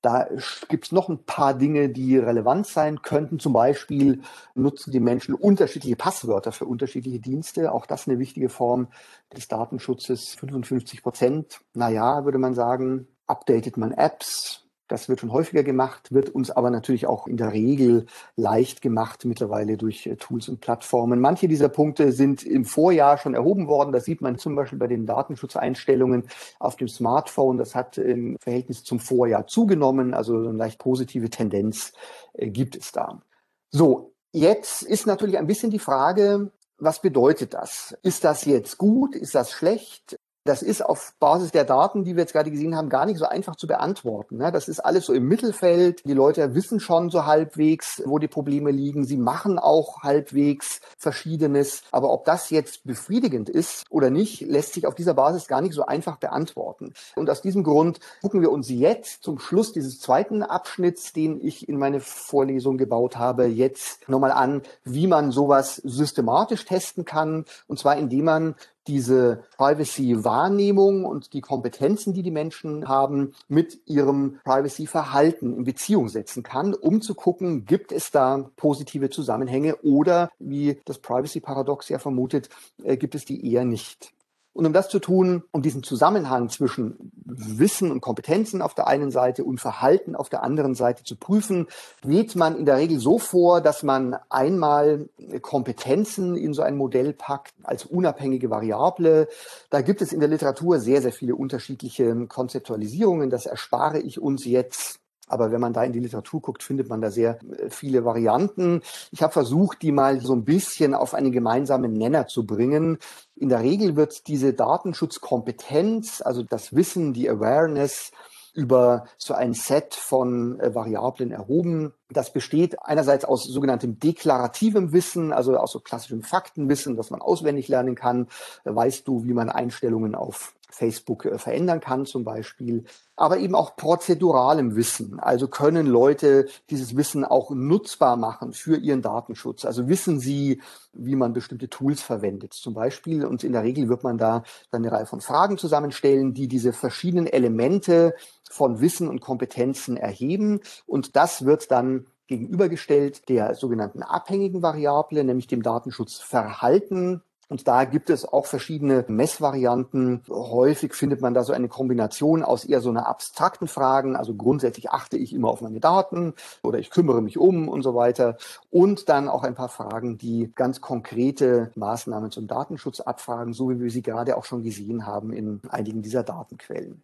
Da 0.02 0.28
gibt 0.70 0.86
es 0.86 0.92
noch 0.92 1.10
ein 1.10 1.24
paar 1.24 1.54
Dinge, 1.56 1.90
die 1.90 2.18
relevant 2.18 2.68
sein 2.68 3.02
könnten. 3.02 3.40
Zum 3.40 3.54
Beispiel 3.54 4.22
nutzen 4.54 4.92
die 4.92 5.00
Menschen 5.00 5.34
unterschiedliche 5.34 5.96
Passwörter 5.96 6.52
für 6.52 6.66
unterschiedliche 6.66 7.20
Dienste. 7.20 7.72
Auch 7.72 7.86
das 7.86 8.08
eine 8.08 8.20
wichtige 8.20 8.50
Form 8.50 8.88
des 9.36 9.48
Datenschutzes. 9.48 10.36
55 10.36 11.02
Prozent, 11.02 11.62
naja, 11.74 12.26
würde 12.26 12.38
man 12.38 12.54
sagen. 12.54 13.08
Updatet 13.26 13.76
man 13.76 13.92
Apps, 13.92 14.67
das 14.88 15.10
wird 15.10 15.20
schon 15.20 15.32
häufiger 15.32 15.64
gemacht, 15.64 16.14
wird 16.14 16.30
uns 16.30 16.52
aber 16.52 16.70
natürlich 16.70 17.08
auch 17.08 17.28
in 17.28 17.38
der 17.38 17.54
Regel 17.54 18.06
leicht 18.36 18.82
gemacht 18.82 19.26
mittlerweile 19.26 19.78
durch 19.78 20.08
äh, 20.08 20.16
Tools 20.16 20.50
und 20.50 20.62
Plattformen. 20.62 21.20
Manche 21.20 21.48
dieser 21.48 21.70
Punkte 21.70 22.12
sind 22.12 22.44
im 22.44 22.66
Vorjahr 22.66 23.18
schon 23.18 23.34
erhoben 23.34 23.68
worden. 23.68 23.92
Das 23.92 24.06
sieht 24.06 24.22
man 24.22 24.38
zum 24.38 24.56
Beispiel 24.56 24.80
bei 24.80 24.88
den 24.88 25.06
Datenschutzeinstellungen 25.06 26.24
auf 26.60 26.76
dem 26.76 26.88
Smartphone. 26.88 27.58
Das 27.58 27.76
hat 27.76 27.98
im 27.98 28.38
Verhältnis 28.40 28.84
zum 28.84 29.00
Vorjahr 29.00 29.48
zugenommen. 29.48 30.14
Also 30.14 30.38
eine 30.38 30.52
leicht 30.54 30.80
positive 30.80 31.30
Tendenz 31.30 31.94
äh, 32.34 32.50
gibt 32.50 32.76
es 32.76 32.92
da. 32.92 33.22
So, 33.70 34.14
jetzt 34.32 34.84
ist 34.84 35.08
natürlich 35.08 35.38
ein 35.38 35.48
bisschen 35.48 35.72
die 35.72 35.80
Frage, 35.80 36.52
was 36.80 37.02
bedeutet 37.02 37.54
das? 37.54 37.98
Ist 38.04 38.24
das 38.24 38.46
jetzt 38.46 38.78
gut? 38.78 39.16
Ist 39.16 39.36
das 39.36 39.52
schlecht? 39.52 40.18
Das 40.48 40.62
ist 40.62 40.84
auf 40.84 41.14
Basis 41.20 41.52
der 41.52 41.66
Daten, 41.66 42.06
die 42.06 42.16
wir 42.16 42.22
jetzt 42.22 42.32
gerade 42.32 42.50
gesehen 42.50 42.78
haben, 42.78 42.88
gar 42.88 43.06
nicht 43.06 43.18
so 43.18 43.26
einfach 43.26 43.58
zu 43.58 43.68
beantworten. 43.68 44.38
Ne? 44.38 44.50
Das 44.50 44.70
ist 44.70 44.80
alles 44.80 45.06
so 45.06 45.14
im 45.14 45.28
Mittelfeld. 45.28 46.06
Die 46.06 46.14
Leute 46.14 46.56
wissen 46.56 46.80
schon 46.80 47.10
so 47.10 47.26
halbwegs, 47.26 48.02
wo 48.06 48.18
die 48.18 48.30
Probleme 48.30 48.72
liegen. 48.72 49.04
Sie 49.04 49.18
machen 49.18 49.60
auch 49.60 50.04
halbwegs 50.04 50.80
Verschiedenes. 50.98 51.82
Aber 51.92 52.12
ob 52.14 52.24
das 52.24 52.50
jetzt 52.50 52.86
befriedigend 52.86 53.50
ist 53.50 53.84
oder 53.90 54.10
nicht, 54.10 54.40
lässt 54.40 54.74
sich 54.74 54.88
auf 54.88 54.96
dieser 54.96 55.16
Basis 55.16 55.50
gar 55.50 55.60
nicht 55.60 55.74
so 55.74 55.86
einfach 55.86 56.16
beantworten. 56.16 56.94
Und 57.18 57.30
aus 57.30 57.42
diesem 57.42 57.64
Grund 57.64 58.00
gucken 58.22 58.40
wir 58.40 58.52
uns 58.52 58.70
jetzt 58.70 59.24
zum 59.24 59.40
Schluss 59.40 59.74
dieses 59.74 60.00
zweiten 60.00 60.44
Abschnitts, 60.44 61.12
den 61.12 61.46
ich 61.46 61.68
in 61.68 61.78
meine 61.78 62.00
Vorlesung 62.00 62.78
gebaut 62.78 63.18
habe, 63.18 63.48
jetzt 63.48 64.08
nochmal 64.08 64.32
an, 64.32 64.62
wie 64.86 65.08
man 65.08 65.32
sowas 65.32 65.76
systematisch 65.76 66.64
testen 66.64 67.04
kann. 67.04 67.44
Und 67.68 67.80
zwar 67.80 67.98
indem 67.98 68.24
man 68.24 68.56
diese 68.88 69.44
Privacy-Wahrnehmung 69.58 71.06
und 71.06 71.34
die 71.34 71.42
Kompetenzen, 71.42 72.14
die 72.14 72.24
die 72.24 72.32
Menschen 72.32 72.88
haben, 72.88 73.34
mit 73.48 73.80
ihrem 73.86 74.40
Privacy-Verhalten 74.44 75.58
in 75.58 75.64
Beziehung 75.64 76.10
setzen 76.10 76.44
kann, 76.44 76.74
um 76.74 77.02
zu 77.02 77.16
gucken, 77.16 77.66
gibt 77.66 77.92
es 77.92 78.12
da 78.12 78.50
positive 78.56 79.10
Zusammenhänge 79.10 79.76
oder, 79.78 80.32
wie 80.40 80.80
das 80.86 81.00
Privacy-Paradox 81.00 81.90
ja 81.90 82.00
vermutet, 82.00 82.50
äh, 82.84 82.98
gibt 82.98 83.16
es 83.16 83.26
die 83.26 83.52
eher 83.52 83.66
nicht. 83.66 84.14
Und 84.58 84.66
um 84.66 84.74
das 84.74 84.90
zu 84.90 84.98
tun, 84.98 85.44
um 85.52 85.62
diesen 85.62 85.84
Zusammenhang 85.84 86.50
zwischen 86.50 87.12
Wissen 87.26 87.92
und 87.92 88.02
Kompetenzen 88.02 88.64
auf 88.64 88.74
der 88.74 88.88
einen 88.88 89.12
Seite 89.12 89.44
und 89.44 89.62
Verhalten 89.62 90.16
auf 90.16 90.30
der 90.30 90.42
anderen 90.42 90.74
Seite 90.74 91.04
zu 91.04 91.16
prüfen, 91.16 91.68
geht 92.02 92.36
man 92.36 92.58
in 92.58 92.66
der 92.66 92.78
Regel 92.78 92.98
so 92.98 93.20
vor, 93.20 93.62
dass 93.62 93.84
man 93.84 94.16
einmal 94.30 95.10
Kompetenzen 95.44 96.36
in 96.36 96.56
so 96.56 96.64
ein 96.64 96.76
Modell 96.76 97.14
packt 97.14 97.54
als 97.62 97.86
unabhängige 97.86 98.50
Variable. 98.50 99.28
Da 99.70 99.82
gibt 99.82 100.02
es 100.02 100.12
in 100.12 100.22
der 100.22 100.30
Literatur 100.30 100.80
sehr, 100.80 101.04
sehr 101.04 101.14
viele 101.14 101.36
unterschiedliche 101.36 102.26
Konzeptualisierungen. 102.26 103.30
Das 103.30 103.46
erspare 103.46 104.00
ich 104.00 104.20
uns 104.20 104.44
jetzt. 104.44 105.00
Aber 105.28 105.52
wenn 105.52 105.62
man 105.62 105.74
da 105.74 105.84
in 105.84 105.94
die 105.94 106.00
Literatur 106.00 106.42
guckt, 106.42 106.64
findet 106.64 106.90
man 106.90 107.02
da 107.02 107.12
sehr 107.12 107.40
äh, 107.58 107.70
viele 107.70 108.06
Varianten. 108.06 108.82
Ich 109.12 109.22
habe 109.22 109.34
versucht, 109.34 109.82
die 109.82 109.92
mal 109.92 110.22
so 110.22 110.34
ein 110.34 110.46
bisschen 110.46 110.94
auf 110.94 111.14
einen 111.14 111.32
gemeinsamen 111.32 111.94
Nenner 111.94 112.28
zu 112.28 112.46
bringen. 112.46 112.98
In 113.36 113.50
der 113.50 113.62
Regel 113.62 113.96
wird 113.96 114.28
diese 114.28 114.54
Datenschutzkompetenz, 114.54 116.22
also 116.22 116.44
das 116.44 116.76
Wissen, 116.76 117.14
die 117.14 117.30
Awareness, 117.30 118.12
über 118.58 119.06
so 119.20 119.36
ein 119.36 119.54
Set 119.54 119.94
von 119.94 120.60
äh, 120.60 120.74
Variablen 120.74 121.32
erhoben. 121.32 121.94
Das 122.10 122.34
besteht 122.34 122.82
einerseits 122.82 123.24
aus 123.24 123.44
sogenanntem 123.44 124.00
deklarativem 124.00 124.94
Wissen, 124.94 125.32
also 125.32 125.56
aus 125.58 125.72
so 125.72 125.80
klassischem 125.80 126.24
Faktenwissen, 126.24 126.98
das 126.98 127.12
man 127.12 127.22
auswendig 127.22 127.68
lernen 127.68 127.94
kann. 127.94 128.28
Weißt 128.64 129.08
du, 129.08 129.24
wie 129.26 129.34
man 129.34 129.50
Einstellungen 129.50 130.16
auf 130.16 130.56
Facebook 130.70 131.26
äh, 131.26 131.38
verändern 131.38 131.80
kann 131.80 132.06
zum 132.06 132.24
Beispiel, 132.24 132.84
aber 133.16 133.38
eben 133.38 133.56
auch 133.56 133.76
prozeduralem 133.76 134.76
Wissen. 134.76 135.20
Also 135.20 135.48
können 135.48 135.88
Leute 135.88 136.48
dieses 136.70 136.96
Wissen 136.96 137.24
auch 137.24 137.52
nutzbar 137.52 138.18
machen 138.18 138.54
für 138.54 138.78
ihren 138.78 139.02
Datenschutz. 139.02 139.66
Also 139.66 139.88
wissen 139.88 140.20
sie, 140.20 140.62
wie 140.94 141.16
man 141.16 141.34
bestimmte 141.34 141.70
Tools 141.70 142.02
verwendet 142.02 142.54
zum 142.54 142.74
Beispiel. 142.74 143.26
Und 143.26 143.44
in 143.44 143.54
der 143.54 143.64
Regel 143.64 143.90
wird 143.90 144.04
man 144.04 144.18
da 144.18 144.44
dann 144.72 144.84
eine 144.84 144.92
Reihe 144.92 145.06
von 145.06 145.22
Fragen 145.22 145.58
zusammenstellen, 145.58 146.34
die 146.34 146.48
diese 146.48 146.74
verschiedenen 146.74 147.28
Elemente 147.28 148.14
von 148.50 148.82
Wissen 148.82 149.08
und 149.08 149.22
Kompetenzen 149.22 149.98
erheben. 149.98 150.60
Und 150.86 151.16
das 151.16 151.46
wird 151.46 151.72
dann 151.72 152.08
gegenübergestellt 152.28 153.30
der 153.30 153.56
sogenannten 153.56 154.04
abhängigen 154.04 154.62
Variable, 154.62 155.24
nämlich 155.24 155.48
dem 155.48 155.64
Datenschutzverhalten 155.64 157.24
und 157.50 157.68
da 157.68 157.86
gibt 157.86 158.10
es 158.10 158.26
auch 158.26 158.46
verschiedene 158.46 159.06
Messvarianten. 159.08 160.24
Häufig 160.30 160.94
findet 160.94 161.22
man 161.22 161.34
da 161.34 161.44
so 161.44 161.54
eine 161.54 161.70
Kombination 161.70 162.44
aus 162.44 162.66
eher 162.66 162.82
so 162.82 162.90
einer 162.90 163.08
abstrakten 163.08 163.70
Fragen. 163.70 164.18
Also 164.18 164.34
grundsätzlich 164.34 164.90
achte 164.90 165.18
ich 165.18 165.34
immer 165.34 165.50
auf 165.50 165.62
meine 165.62 165.80
Daten 165.80 166.34
oder 166.62 166.80
ich 166.80 166.90
kümmere 166.90 167.22
mich 167.22 167.38
um 167.38 167.70
und 167.70 167.84
so 167.84 167.96
weiter. 167.96 168.38
Und 168.70 169.08
dann 169.08 169.30
auch 169.30 169.44
ein 169.44 169.56
paar 169.56 169.70
Fragen, 169.70 170.18
die 170.18 170.52
ganz 170.56 170.82
konkrete 170.82 171.72
Maßnahmen 171.76 172.32
zum 172.32 172.48
Datenschutz 172.48 173.00
abfragen, 173.00 173.54
so 173.54 173.70
wie 173.70 173.80
wir 173.80 173.92
sie 173.92 174.02
gerade 174.02 174.36
auch 174.36 174.46
schon 174.46 174.64
gesehen 174.64 175.08
haben 175.08 175.32
in 175.32 175.62
einigen 175.70 176.02
dieser 176.02 176.24
Datenquellen. 176.24 177.02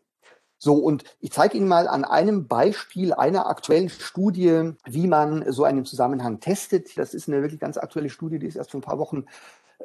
So, 0.57 0.75
und 0.75 1.03
ich 1.19 1.31
zeige 1.33 1.57
Ihnen 1.57 1.67
mal 1.67 1.89
an 1.89 2.05
einem 2.05 2.47
Beispiel 2.47 3.13
einer 3.13 3.47
aktuellen 3.47 3.89
Studie, 3.89 4.71
wie 4.85 5.07
man 5.07 5.51
so 5.51 5.65
einen 5.65 5.83
Zusammenhang 5.83 6.39
testet. 6.39 6.97
Das 6.97 7.13
ist 7.13 7.27
eine 7.27 7.41
wirklich 7.41 7.59
ganz 7.59 7.77
aktuelle 7.77 8.09
Studie, 8.09 8.39
die 8.39 8.47
ist 8.47 8.55
erst 8.55 8.71
vor 8.71 8.79
ein 8.79 8.83
paar 8.83 8.97
Wochen 8.97 9.25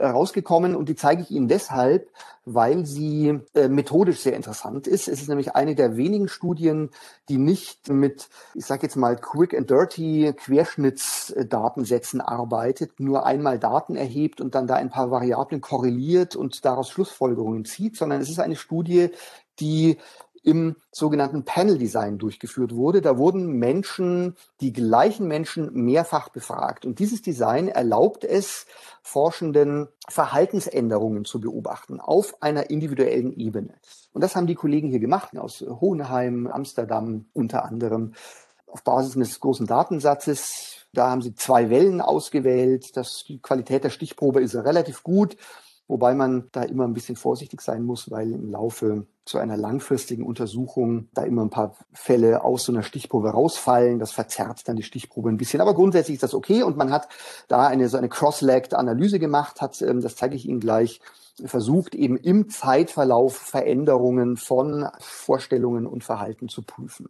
rausgekommen 0.01 0.77
und 0.77 0.89
die 0.89 0.97
zeige 0.97 1.23
ich 1.23 1.31
Ihnen 1.31 1.49
deshalb, 1.49 2.11
weil 2.45 2.87
sie 2.87 3.41
äh, 3.55 3.69
methodisch 3.69 4.21
sehr 4.21 4.35
interessant 4.35 4.87
ist. 4.87 5.09
Es 5.09 5.21
ist 5.21 5.29
nämlich 5.29 5.55
eine 5.55 5.75
der 5.75 5.97
wenigen 5.97 6.29
Studien, 6.29 6.91
die 7.29 7.37
nicht 7.37 7.89
mit, 7.89 8.29
ich 8.55 8.65
sage 8.65 8.83
jetzt 8.83 8.97
mal, 8.97 9.17
quick 9.17 9.55
and 9.55 9.69
dirty 9.69 10.33
Querschnittsdatensätzen 10.35 12.21
arbeitet, 12.21 13.01
nur 13.01 13.27
einmal 13.27 13.59
Daten 13.59 13.97
erhebt 13.97 14.41
und 14.41 14.55
dann 14.55 14.67
da 14.67 14.77
ein 14.77 14.91
paar 14.91 15.11
Variablen 15.11 15.61
korreliert 15.61 16.37
und 16.37 16.65
daraus 16.65 16.91
Schlussfolgerungen 16.91 17.65
zieht, 17.65 17.97
sondern 17.97 18.21
es 18.21 18.31
ist 18.31 18.41
eine 18.41 18.57
Studie, 18.57 19.11
die 19.61 19.99
im 20.43 20.76
sogenannten 20.91 21.45
Panel 21.45 21.78
Design 21.78 22.18
durchgeführt 22.18 22.74
wurde. 22.74 23.01
Da 23.01 23.18
wurden 23.18 23.59
Menschen, 23.59 24.36
die 24.61 24.72
gleichen 24.72 25.28
Menschen 25.28 25.72
mehrfach 25.72 26.28
befragt. 26.28 26.86
Und 26.86 26.99
dieses 26.99 27.22
Design 27.22 27.68
erlaubt 27.68 28.24
es, 28.24 28.66
Forschenden 29.03 29.89
Verhaltensänderungen 30.09 31.24
zu 31.24 31.41
beobachten 31.41 31.99
auf 31.99 32.43
einer 32.43 32.68
individuellen 32.68 33.32
Ebene. 33.32 33.74
Und 34.12 34.22
das 34.22 34.36
haben 34.36 34.47
die 34.47 34.55
Kollegen 34.55 34.89
hier 34.89 35.01
gemacht, 35.01 35.36
aus 35.39 35.61
Hohenheim, 35.62 36.47
Amsterdam 36.47 37.26
unter 37.32 37.64
anderem, 37.64 38.12
auf 38.66 38.84
Basis 38.84 39.16
eines 39.16 39.41
großen 39.41 39.66
Datensatzes. 39.66 40.86
Da 40.93 41.11
haben 41.11 41.22
sie 41.22 41.34
zwei 41.34 41.70
Wellen 41.70 42.01
ausgewählt. 42.01 42.97
Das, 42.97 43.24
die 43.26 43.41
Qualität 43.41 43.84
der 43.84 43.91
Stichprobe 43.91 44.43
ist 44.43 44.55
relativ 44.55 45.03
gut. 45.03 45.36
Wobei 45.89 46.14
man 46.14 46.49
da 46.53 46.62
immer 46.62 46.84
ein 46.84 46.93
bisschen 46.93 47.16
vorsichtig 47.16 47.62
sein 47.62 47.82
muss, 47.82 48.11
weil 48.11 48.30
im 48.32 48.51
Laufe 48.51 49.07
zu 49.24 49.39
einer 49.39 49.57
langfristigen 49.57 50.22
Untersuchung 50.22 51.09
da 51.14 51.22
immer 51.22 51.43
ein 51.43 51.51
paar 51.51 51.74
Fälle 51.93 52.45
aus 52.45 52.64
so 52.64 52.72
einer 52.72 52.82
Stichprobe 52.82 53.30
rausfallen. 53.30 53.99
Das 53.99 54.12
verzerrt 54.12 54.68
dann 54.68 54.76
die 54.76 54.82
Stichprobe 54.82 55.30
ein 55.30 55.39
bisschen. 55.39 55.62
Aber 55.62 55.74
grundsätzlich 55.74 56.16
ist 56.16 56.22
das 56.22 56.34
okay 56.34 56.62
und 56.62 56.76
man 56.76 56.93
hat 56.93 57.09
da 57.49 57.66
eine 57.66 57.89
so 57.89 57.97
eine 57.97 58.11
cross-legged 58.11 58.74
Analyse 58.74 59.18
gemacht, 59.18 59.62
hat, 59.62 59.80
ähm, 59.80 60.03
das 60.03 60.16
zeige 60.16 60.36
ich 60.36 60.47
Ihnen 60.47 60.61
gleich, 60.61 61.01
versucht 61.45 61.95
eben 61.95 62.18
im 62.18 62.51
Zeitverlauf 62.51 63.36
Veränderungen 63.36 64.36
von 64.36 64.89
Vorstellungen 65.01 65.86
und 65.86 66.05
Verhalten 66.05 66.49
zu 66.49 66.62
prüfen 66.62 67.09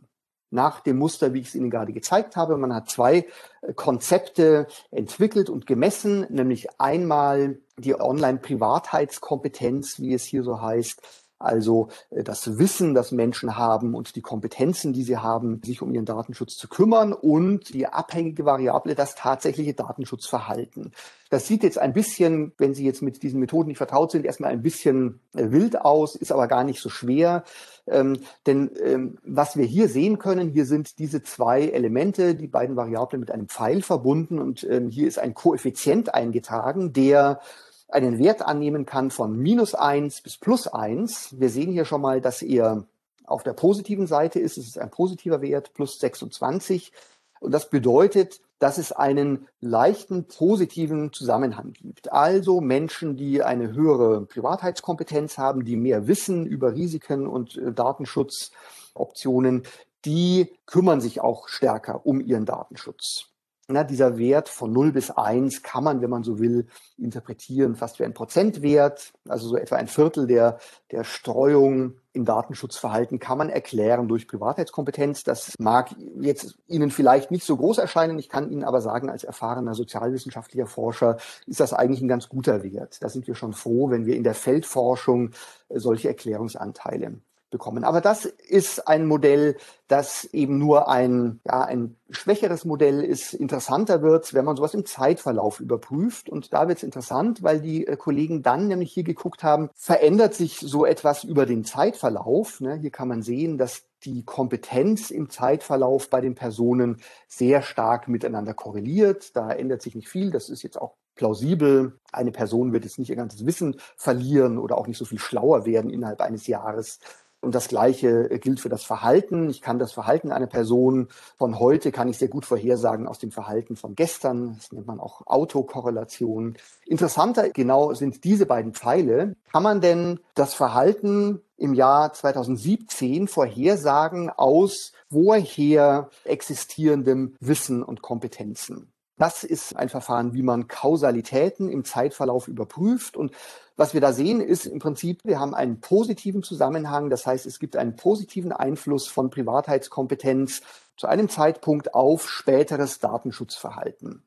nach 0.51 0.81
dem 0.81 0.99
Muster, 0.99 1.35
wie 1.35 1.41
ich 1.41 1.49
es 1.49 1.55
Ihnen 1.55 1.71
gerade 1.71 1.93
gezeigt 1.93 2.37
habe. 2.37 2.57
Man 2.57 2.75
hat 2.75 2.89
zwei 2.89 3.27
äh, 3.63 3.75
Konzepte 3.75 4.67
entwickelt 4.91 5.51
und 5.51 5.67
gemessen, 5.67 6.27
nämlich 6.31 6.81
einmal 6.81 7.59
die 7.77 7.99
Online-Privatheitskompetenz, 7.99 10.01
wie 10.01 10.15
es 10.15 10.25
hier 10.25 10.43
so 10.43 10.61
heißt, 10.61 11.03
also 11.39 11.89
äh, 12.11 12.25
das 12.25 12.59
Wissen, 12.59 12.95
das 12.95 13.13
Menschen 13.13 13.57
haben 13.57 13.95
und 13.95 14.17
die 14.17 14.23
Kompetenzen, 14.23 14.93
die 14.93 15.03
sie 15.03 15.19
haben, 15.19 15.61
sich 15.63 15.83
um 15.83 15.95
ihren 15.95 16.05
Datenschutz 16.05 16.57
zu 16.57 16.69
kümmern 16.69 17.13
und 17.13 17.73
die 17.75 17.87
abhängige 17.87 18.45
Variable, 18.45 18.95
das 18.95 19.15
tatsächliche 19.15 19.75
Datenschutzverhalten. 19.75 20.93
Das 21.31 21.47
sieht 21.47 21.63
jetzt 21.63 21.79
ein 21.79 21.93
bisschen, 21.93 22.53
wenn 22.57 22.75
Sie 22.75 22.87
jetzt 22.87 23.03
mit 23.03 23.23
diesen 23.23 23.41
Methoden 23.41 23.69
nicht 23.69 23.77
vertraut 23.77 24.11
sind, 24.11 24.25
erstmal 24.25 24.51
ein 24.51 24.63
bisschen 24.63 25.21
äh, 25.35 25.51
wild 25.51 25.81
aus, 25.81 26.17
ist 26.17 26.33
aber 26.33 26.49
gar 26.49 26.65
nicht 26.65 26.81
so 26.81 26.89
schwer. 26.89 27.45
Ähm, 27.87 28.19
denn 28.47 28.71
ähm, 28.83 29.19
was 29.25 29.57
wir 29.57 29.65
hier 29.65 29.89
sehen 29.89 30.19
können, 30.19 30.49
hier 30.49 30.65
sind 30.65 30.99
diese 30.99 31.23
zwei 31.23 31.69
Elemente, 31.69 32.35
die 32.35 32.47
beiden 32.47 32.77
Variablen 32.77 33.21
mit 33.21 33.31
einem 33.31 33.49
Pfeil 33.49 33.83
verbunden 33.83 34.39
und 34.39 34.65
ähm, 34.65 34.89
hier 34.89 35.07
ist 35.07 35.19
ein 35.19 35.35
Koeffizient 35.35 36.15
eingetragen, 36.15 36.93
der 36.93 37.41
einen 37.89 38.19
Wert 38.19 38.43
annehmen 38.43 38.87
kann 38.87 39.11
von 39.11 39.37
minus 39.37 39.75
eins 39.75 40.21
bis 40.21 40.37
plus 40.37 40.67
eins. 40.67 41.35
Wir 41.39 41.49
sehen 41.49 41.73
hier 41.73 41.85
schon 41.85 42.03
mal, 42.03 42.21
dass 42.21 42.43
er 42.43 42.85
auf 43.25 43.43
der 43.43 43.53
positiven 43.53 44.07
Seite 44.07 44.41
ist. 44.41 44.59
Es 44.59 44.67
ist 44.67 44.79
ein 44.79 44.91
positiver 44.91 45.43
Wert, 45.43 45.73
plus 45.75 45.99
26. 45.99 46.93
Und 47.41 47.53
das 47.53 47.71
bedeutet, 47.71 48.41
dass 48.59 48.79
es 48.79 48.93
einen 48.93 49.47
leichten 49.61 50.25
positiven 50.25 51.13
Zusammenhang 51.13 51.73
gibt. 51.73 52.13
Also 52.13 52.61
Menschen, 52.61 53.17
die 53.17 53.43
eine 53.43 53.73
höhere 53.73 54.23
Privatheitskompetenz 54.23 55.39
haben, 55.39 55.65
die 55.65 55.77
mehr 55.77 56.09
wissen 56.09 56.45
über 56.45 56.75
Risiken 56.75 57.27
und 57.27 57.57
äh, 57.57 57.73
Datenschutzoptionen, 57.73 59.63
die 60.05 60.53
kümmern 60.67 61.01
sich 61.01 61.21
auch 61.21 61.49
stärker 61.49 62.05
um 62.05 62.21
ihren 62.21 62.47
Datenschutz. 62.47 63.29
Na, 63.71 63.85
dieser 63.85 64.17
Wert 64.17 64.49
von 64.49 64.73
0 64.73 64.93
bis 64.93 65.11
1 65.11 65.63
kann 65.63 65.85
man, 65.85 66.01
wenn 66.01 66.09
man 66.09 66.23
so 66.23 66.39
will, 66.39 66.69
interpretieren 66.97 67.77
fast 67.77 67.99
wie 67.99 68.05
ein 68.05 68.15
Prozentwert. 68.15 69.13
Also 69.29 69.47
so 69.47 69.57
etwa 69.59 69.77
ein 69.77 69.89
Viertel 69.89 70.27
der, 70.27 70.59
der 70.91 71.05
Streuung 71.05 71.99
im 72.15 72.25
Datenschutzverhalten 72.25 73.19
kann 73.19 73.37
man 73.37 73.51
erklären 73.51 74.09
durch 74.09 74.27
Privatheitskompetenz. 74.27 75.23
Das 75.23 75.53
mag 75.59 75.95
jetzt 76.19 76.57
Ihnen 76.67 76.91
vielleicht 76.91 77.31
nicht 77.31 77.45
so 77.45 77.59
groß 77.59 77.77
erscheinen. 77.77 78.19
Ich 78.19 78.31
kann 78.31 78.51
Ihnen 78.51 78.65
aber 78.65 78.81
sagen, 78.81 79.11
als 79.11 79.23
erfahrener 79.23 79.75
sozialwissenschaftlicher 79.75 80.67
Forscher 80.67 81.19
ist 81.47 81.61
das 81.61 81.75
eigentlich 81.75 82.01
ein 82.01 82.09
ganz 82.09 82.31
guter 82.31 82.63
Wert. 82.63 83.03
Da 83.03 83.11
sind 83.11 83.27
wir 83.27 83.35
schon 83.35 83.53
froh, 83.53 83.91
wenn 83.91 84.07
wir 84.07 84.17
in 84.17 84.25
der 84.25 84.35
Feldforschung 84.35 85.33
solche 85.69 86.09
Erklärungsanteile 86.09 87.21
bekommen. 87.51 87.85
Aber 87.85 88.01
das 88.01 88.25
ist 88.25 88.87
ein 88.89 89.07
Modell, 89.07 89.57
das 89.89 90.25
eben 90.25 90.59
nur 90.59 90.89
ein, 90.89 91.41
ja, 91.45 91.63
ein 91.63 91.97
schwächeres 92.11 92.65
Modell 92.65 93.03
ist. 93.03 93.35
Interessanter 93.35 94.03
wird, 94.03 94.35
wenn 94.35 94.45
man 94.45 94.57
sowas 94.57 94.75
im 94.75 94.85
Zeitverlauf 94.85 95.61
überprüft. 95.61 96.29
Und 96.29 96.53
da 96.53 96.69
wird 96.69 96.79
es 96.79 96.85
interessant, 96.85 97.43
weil 97.43 97.61
die 97.61 97.87
äh, 97.87 97.97
Kollegen 97.97 98.43
dann 98.43 98.69
nämlich 98.69 98.93
hier 98.93 99.05
geguckt 99.05 99.43
haben, 99.43 99.71
verändert 99.75 100.35
sich 100.35 100.59
so 100.61 100.85
etwas 100.85 101.25
über 101.25 101.47
den 101.47 101.65
Zeitverlauf. 101.65 102.61
Ne? 102.61 102.77
Hier 102.77 102.91
kann 102.91 103.09
man 103.09 103.23
sehen, 103.23 103.59
dass 103.59 103.83
die 104.05 104.25
Kompetenz 104.25 105.11
im 105.11 105.31
Zeitverlauf 105.31 106.11
bei 106.11 106.21
den 106.21 106.35
Personen 106.35 107.01
sehr 107.27 107.63
stark 107.63 108.09
miteinander 108.09 108.55
korreliert. 108.55 109.35
Da 109.37 109.51
ändert 109.51 109.83
sich 109.83 109.95
nicht 109.95 110.09
viel. 110.09 110.31
Das 110.31 110.49
ist 110.49 110.63
jetzt 110.63 110.81
auch 110.81 110.95
plausibel. 111.15 111.99
Eine 112.13 112.31
Person 112.31 112.73
wird 112.73 112.85
jetzt 112.85 112.99
nicht 112.99 113.11
ihr 113.11 113.17
ganzes 113.17 113.45
Wissen 113.45 113.77
verlieren 113.97 114.59
oder 114.59 114.79
auch 114.79 114.87
nicht 114.87 114.99
so 114.99 115.05
viel 115.05 115.19
schlauer 115.19 115.67
werden 115.67 115.91
innerhalb 115.91 116.21
eines 116.21 116.47
Jahres. 116.47 117.01
Und 117.41 117.55
das 117.55 117.69
Gleiche 117.69 118.29
gilt 118.41 118.59
für 118.59 118.69
das 118.69 118.83
Verhalten. 118.83 119.49
Ich 119.49 119.61
kann 119.61 119.79
das 119.79 119.93
Verhalten 119.93 120.33
einer 120.33 120.49
Person 120.49 121.09
von 121.37 121.61
heute, 121.61 121.93
kann 121.93 122.09
ich 122.09 122.19
sehr 122.19 122.29
gut 122.29 122.45
vorhersagen 122.45 123.07
aus 123.07 123.21
dem 123.21 123.31
Verhalten 123.31 123.77
von 123.77 123.95
gestern. 123.95 124.57
Das 124.57 124.73
nennt 124.73 124.89
man 124.89 124.99
auch 124.99 125.25
Autokorrelation. 125.27 126.57
Interessanter 126.85 127.51
genau 127.51 127.95
sind 127.95 128.25
diese 128.25 128.45
beiden 128.45 128.75
Pfeile. 128.75 129.37
Kann 129.53 129.63
man 129.63 129.81
denn 129.81 130.19
das 130.35 130.55
Verhalten 130.55 131.41
im 131.57 131.75
Jahr 131.75 132.13
2017 132.13 133.29
vorhersagen 133.29 134.31
aus 134.31 134.93
vorher 135.09 136.11
existierendem 136.25 137.37
Wissen 137.39 137.85
und 137.85 138.03
Kompetenzen? 138.03 138.93
Das 139.19 139.43
ist 139.43 139.77
ein 139.77 139.89
Verfahren, 139.89 140.33
wie 140.33 140.43
man 140.43 140.69
Kausalitäten 140.69 141.69
im 141.69 141.85
Zeitverlauf 141.85 142.47
überprüft. 142.47 143.17
Und 143.17 143.33
was 143.77 143.93
wir 143.93 144.01
da 144.01 144.13
sehen, 144.13 144.41
ist 144.41 144.65
im 144.67 144.79
Prinzip, 144.79 145.25
wir 145.25 145.41
haben 145.41 145.55
einen 145.55 145.81
positiven 145.81 146.45
Zusammenhang. 146.45 147.11
Das 147.11 147.27
heißt, 147.27 147.45
es 147.45 147.59
gibt 147.59 147.77
einen 147.77 147.97
positiven 147.97 148.53
Einfluss 148.53 149.09
von 149.09 149.31
Privatheitskompetenz 149.31 150.63
zu 150.97 151.09
einem 151.09 151.29
Zeitpunkt 151.29 151.95
auf 151.95 152.31
späteres 152.31 153.01
Datenschutzverhalten. 153.01 154.23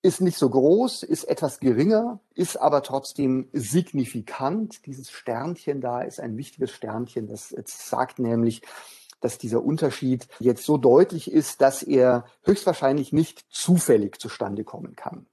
Ist 0.00 0.20
nicht 0.20 0.38
so 0.38 0.48
groß, 0.48 1.02
ist 1.02 1.24
etwas 1.24 1.58
geringer, 1.58 2.20
ist 2.34 2.56
aber 2.56 2.82
trotzdem 2.82 3.48
signifikant. 3.52 4.86
Dieses 4.86 5.10
Sternchen 5.10 5.80
da 5.80 6.02
ist 6.02 6.20
ein 6.20 6.36
wichtiges 6.36 6.70
Sternchen. 6.70 7.26
Das 7.26 7.54
sagt 7.66 8.20
nämlich, 8.20 8.62
dass 9.20 9.38
dieser 9.38 9.62
Unterschied 9.62 10.28
jetzt 10.38 10.64
so 10.64 10.76
deutlich 10.76 11.30
ist, 11.30 11.60
dass 11.60 11.82
er 11.82 12.24
höchstwahrscheinlich 12.42 13.12
nicht 13.12 13.46
zufällig 13.50 14.20
zustande 14.20 14.64
kommen 14.64 14.96
kann. 14.96 15.26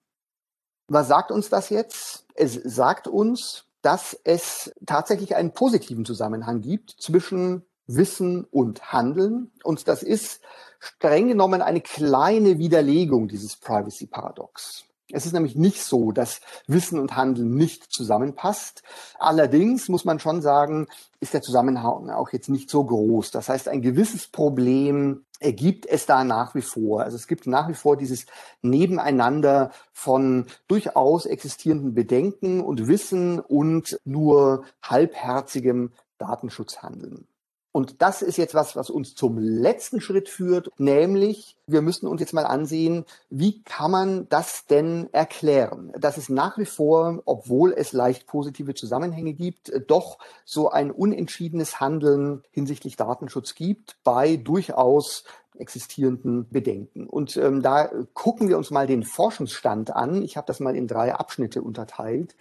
Was 0.88 1.08
sagt 1.08 1.32
uns 1.32 1.50
das 1.50 1.70
jetzt? 1.70 2.26
Es 2.36 2.54
sagt 2.54 3.08
uns, 3.08 3.66
dass 3.82 4.20
es 4.24 4.74
tatsächlich 4.86 5.36
einen 5.36 5.54
positiven 5.54 6.06
Zusammenhang 6.06 6.62
gibt 6.62 6.92
zwischen 6.92 7.66
Wissen 7.88 8.44
und 8.46 8.92
Handeln. 8.92 9.52
Und 9.64 9.88
das 9.88 10.04
ist 10.04 10.42
streng 10.80 11.28
genommen 11.28 11.62
eine 11.62 11.82
kleine 11.82 12.58
Widerlegung 12.58 13.28
dieses 13.28 13.56
Privacy-Paradox. 13.58 14.86
Es 15.16 15.26
ist 15.26 15.32
nämlich 15.34 15.56
nicht 15.56 15.82
so, 15.82 16.12
dass 16.12 16.42
Wissen 16.68 17.00
und 17.00 17.16
Handeln 17.16 17.56
nicht 17.56 17.92
zusammenpasst. 17.92 18.84
Allerdings 19.18 19.88
muss 19.88 20.04
man 20.04 20.20
schon 20.20 20.42
sagen, 20.42 20.88
ist 21.22 21.34
der 21.34 21.42
Zusammenhang 21.42 22.10
auch 22.10 22.30
jetzt 22.34 22.50
nicht 22.50 22.70
so 22.70 22.84
groß. 22.84 23.32
Das 23.32 23.48
heißt, 23.50 23.70
ein 23.70 23.82
gewisses 23.82 24.28
Problem 24.28 25.26
ergibt 25.40 25.86
es 25.86 26.06
da 26.06 26.24
nach 26.24 26.54
wie 26.54 26.62
vor. 26.62 27.04
Also 27.04 27.16
es 27.16 27.28
gibt 27.28 27.48
nach 27.48 27.70
wie 27.70 27.74
vor 27.74 27.98
dieses 27.98 28.26
Nebeneinander 28.62 29.72
von 29.94 30.48
durchaus 30.68 31.26
existierenden 31.26 31.94
Bedenken 31.94 32.62
und 32.62 32.88
Wissen 32.88 33.40
und 33.40 34.00
nur 34.04 34.66
halbherzigem 34.82 35.92
Datenschutzhandeln. 36.18 37.28
Und 37.76 38.02
das 38.02 38.22
ist 38.22 38.38
jetzt 38.38 38.56
was, 38.56 38.78
was 38.78 38.90
uns 38.90 39.16
zum 39.16 39.38
letzten 39.38 40.00
Schritt 40.00 40.30
führt, 40.30 40.72
nämlich 40.78 41.58
wir 41.68 41.82
müssen 41.82 42.08
uns 42.08 42.22
jetzt 42.22 42.32
mal 42.32 42.46
ansehen, 42.46 43.04
wie 43.30 43.64
kann 43.64 43.92
man 43.92 44.30
das 44.30 44.66
denn 44.66 45.10
erklären, 45.12 45.92
dass 46.00 46.16
es 46.16 46.30
nach 46.30 46.58
wie 46.58 46.66
vor, 46.66 47.22
obwohl 47.26 47.74
es 47.74 47.92
leicht 47.92 48.28
positive 48.28 48.76
Zusammenhänge 48.76 49.34
gibt, 49.34 49.74
doch 49.88 50.20
so 50.46 50.70
ein 50.70 50.90
unentschiedenes 50.90 51.82
Handeln 51.82 52.44
hinsichtlich 52.52 52.96
Datenschutz 52.96 53.56
gibt 53.56 53.98
bei 54.06 54.38
durchaus 54.38 55.26
existierenden 55.58 56.48
Bedenken. 56.50 57.08
Und 57.08 57.36
ähm, 57.36 57.62
da 57.62 57.90
gucken 58.14 58.48
wir 58.48 58.58
uns 58.58 58.72
mal 58.72 58.88
den 58.88 59.04
Forschungsstand 59.04 59.94
an. 59.94 60.22
Ich 60.22 60.38
habe 60.38 60.48
das 60.48 60.62
mal 60.62 60.78
in 60.78 60.88
drei 60.88 61.14
Abschnitte 61.14 61.62
unterteilt. 61.62 62.36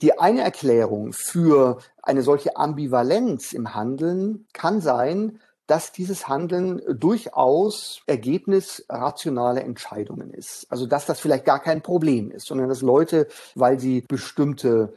Die 0.00 0.18
eine 0.18 0.42
Erklärung 0.42 1.12
für 1.12 1.78
eine 2.02 2.22
solche 2.22 2.56
Ambivalenz 2.56 3.52
im 3.52 3.74
Handeln 3.74 4.46
kann 4.52 4.80
sein, 4.80 5.40
dass 5.68 5.92
dieses 5.92 6.28
Handeln 6.28 6.80
durchaus 6.88 8.00
Ergebnis 8.06 8.86
rationaler 8.88 9.62
Entscheidungen 9.64 10.32
ist. 10.32 10.66
Also 10.70 10.86
dass 10.86 11.04
das 11.04 11.20
vielleicht 11.20 11.44
gar 11.44 11.60
kein 11.60 11.82
Problem 11.82 12.30
ist, 12.30 12.46
sondern 12.46 12.68
dass 12.68 12.80
Leute, 12.80 13.28
weil 13.54 13.78
sie 13.78 14.00
bestimmte 14.08 14.94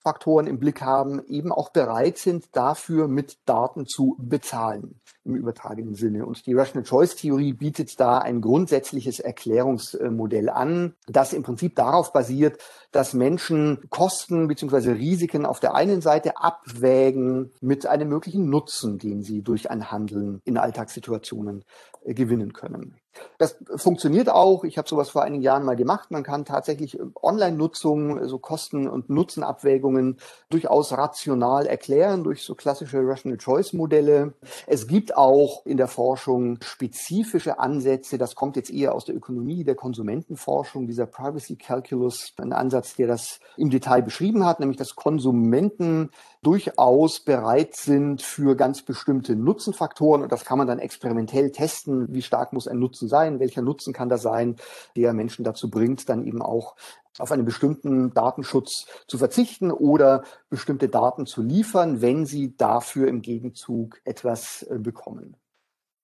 Nutzenfaktoren 0.00 0.46
im 0.46 0.58
Blick 0.58 0.80
haben, 0.80 1.22
eben 1.26 1.52
auch 1.52 1.70
bereit 1.70 2.18
sind, 2.18 2.56
dafür 2.56 3.06
mit 3.08 3.38
Daten 3.46 3.86
zu 3.86 4.16
bezahlen 4.18 5.00
im 5.24 5.34
übertragenen 5.36 5.94
Sinne. 5.94 6.24
Und 6.24 6.46
die 6.46 6.54
Rational 6.54 6.84
Choice 6.84 7.16
Theorie 7.16 7.52
bietet 7.52 8.00
da 8.00 8.18
ein 8.18 8.40
grundsätzliches 8.40 9.20
Erklärungsmodell 9.20 10.48
an, 10.48 10.94
das 11.06 11.32
im 11.34 11.42
Prinzip 11.42 11.76
darauf 11.76 12.12
basiert, 12.12 12.58
dass 12.92 13.12
Menschen 13.12 13.78
Kosten 13.90 14.48
bzw. 14.48 14.92
Risiken 14.92 15.44
auf 15.44 15.60
der 15.60 15.74
einen 15.74 16.00
Seite 16.00 16.38
abwägen 16.38 17.52
mit 17.60 17.86
einem 17.86 18.08
möglichen 18.08 18.48
Nutzen, 18.48 18.98
den 18.98 19.22
sie 19.22 19.42
durch 19.42 19.70
ein 19.70 19.90
Handeln 19.90 20.40
in 20.44 20.56
Alltagssituationen 20.56 21.64
äh, 22.04 22.14
gewinnen 22.14 22.54
können. 22.54 22.99
Das 23.38 23.56
funktioniert 23.76 24.28
auch. 24.28 24.64
Ich 24.64 24.78
habe 24.78 24.88
sowas 24.88 25.10
vor 25.10 25.22
einigen 25.22 25.42
Jahren 25.42 25.64
mal 25.64 25.76
gemacht. 25.76 26.10
Man 26.10 26.22
kann 26.22 26.44
tatsächlich 26.44 26.98
äh, 26.98 27.02
Online-Nutzung, 27.22 28.28
so 28.28 28.38
Kosten- 28.38 28.88
und 28.88 29.10
Nutzenabwägungen 29.10 30.18
durchaus 30.50 30.92
rational 30.92 31.66
erklären 31.66 32.24
durch 32.24 32.42
so 32.42 32.54
klassische 32.54 32.98
Rational 33.02 33.38
Choice-Modelle. 33.38 34.34
Es 34.66 34.86
gibt 34.86 35.16
auch 35.16 35.64
in 35.66 35.76
der 35.76 35.88
Forschung 35.88 36.58
spezifische 36.62 37.58
Ansätze. 37.58 38.18
Das 38.18 38.34
kommt 38.34 38.56
jetzt 38.56 38.70
eher 38.70 38.94
aus 38.94 39.04
der 39.04 39.16
Ökonomie, 39.16 39.64
der 39.64 39.74
Konsumentenforschung, 39.74 40.86
dieser 40.86 41.06
Privacy 41.06 41.56
Calculus, 41.56 42.32
ein 42.38 42.52
Ansatz, 42.52 42.94
der 42.96 43.06
das 43.06 43.40
im 43.56 43.70
Detail 43.70 44.02
beschrieben 44.02 44.44
hat, 44.44 44.60
nämlich 44.60 44.78
dass 44.78 44.94
Konsumenten 44.94 46.10
durchaus 46.42 47.20
bereit 47.20 47.76
sind 47.76 48.22
für 48.22 48.56
ganz 48.56 48.82
bestimmte 48.82 49.36
Nutzenfaktoren. 49.36 50.22
Und 50.22 50.32
das 50.32 50.44
kann 50.44 50.58
man 50.58 50.66
dann 50.66 50.78
experimentell 50.78 51.50
testen. 51.52 52.12
Wie 52.14 52.22
stark 52.22 52.52
muss 52.52 52.66
ein 52.66 52.78
Nutzen 52.78 52.99
sein? 53.08 53.40
Welcher 53.40 53.62
Nutzen 53.62 53.92
kann 53.92 54.08
da 54.08 54.18
sein, 54.18 54.56
der 54.96 55.12
Menschen 55.12 55.44
dazu 55.44 55.70
bringt, 55.70 56.08
dann 56.08 56.24
eben 56.24 56.42
auch 56.42 56.76
auf 57.18 57.32
einen 57.32 57.44
bestimmten 57.44 58.14
Datenschutz 58.14 58.86
zu 59.06 59.18
verzichten 59.18 59.70
oder 59.70 60.22
bestimmte 60.48 60.88
Daten 60.88 61.26
zu 61.26 61.42
liefern, 61.42 62.00
wenn 62.00 62.26
sie 62.26 62.56
dafür 62.56 63.08
im 63.08 63.22
Gegenzug 63.22 64.00
etwas 64.04 64.62
äh, 64.62 64.78
bekommen. 64.78 65.36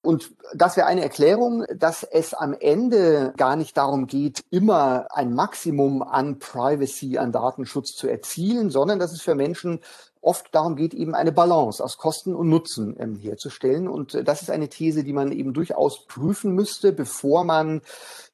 Und 0.07 0.35
das 0.53 0.77
wäre 0.77 0.87
eine 0.87 1.01
Erklärung, 1.01 1.65
dass 1.75 2.03
es 2.03 2.33
am 2.33 2.53
Ende 2.53 3.33
gar 3.35 3.57
nicht 3.57 3.75
darum 3.75 4.07
geht, 4.07 4.45
immer 4.49 5.07
ein 5.09 5.33
Maximum 5.33 6.01
an 6.01 6.39
Privacy, 6.39 7.17
an 7.17 7.33
Datenschutz 7.33 7.93
zu 7.93 8.07
erzielen, 8.07 8.69
sondern 8.69 8.99
dass 8.99 9.11
es 9.11 9.21
für 9.21 9.35
Menschen 9.35 9.81
oft 10.27 10.53
darum 10.53 10.75
geht, 10.75 10.93
eben 10.93 11.15
eine 11.15 11.31
Balance 11.31 11.81
aus 11.81 11.97
Kosten 11.97 12.35
und 12.35 12.49
Nutzen 12.49 12.97
ähm, 12.99 13.15
herzustellen. 13.15 13.87
Und 13.87 14.13
äh, 14.13 14.23
das 14.25 14.41
ist 14.41 14.51
eine 14.51 14.67
These, 14.67 15.05
die 15.05 15.13
man 15.13 15.31
eben 15.31 15.53
durchaus 15.53 16.05
prüfen 16.05 16.53
müsste, 16.53 16.91
bevor 16.91 17.45
man 17.45 17.81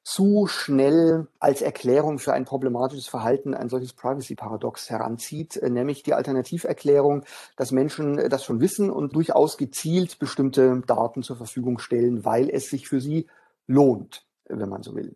zu 0.02 0.46
schnell 0.48 1.28
als 1.38 1.62
Erklärung 1.62 2.18
für 2.18 2.32
ein 2.32 2.44
problematisches 2.44 3.06
Verhalten 3.06 3.54
ein 3.54 3.68
solches 3.68 3.92
Privacy-Paradox 3.92 4.90
heranzieht, 4.90 5.56
äh, 5.56 5.70
nämlich 5.70 6.02
die 6.02 6.14
Alternativerklärung, 6.14 7.24
dass 7.56 7.70
Menschen 7.70 8.18
äh, 8.18 8.28
das 8.28 8.44
schon 8.44 8.60
wissen 8.60 8.90
und 8.90 9.14
durchaus 9.14 9.56
gezielt 9.56 10.18
bestimmte 10.18 10.82
Daten 10.86 11.22
zur 11.22 11.36
Verfügung 11.36 11.78
stellen, 11.78 12.24
weil 12.24 12.50
es 12.50 12.68
sich 12.68 12.88
für 12.88 13.00
sie 13.00 13.28
lohnt, 13.68 14.26
wenn 14.48 14.68
man 14.68 14.82
so 14.82 14.96
will. 14.96 15.14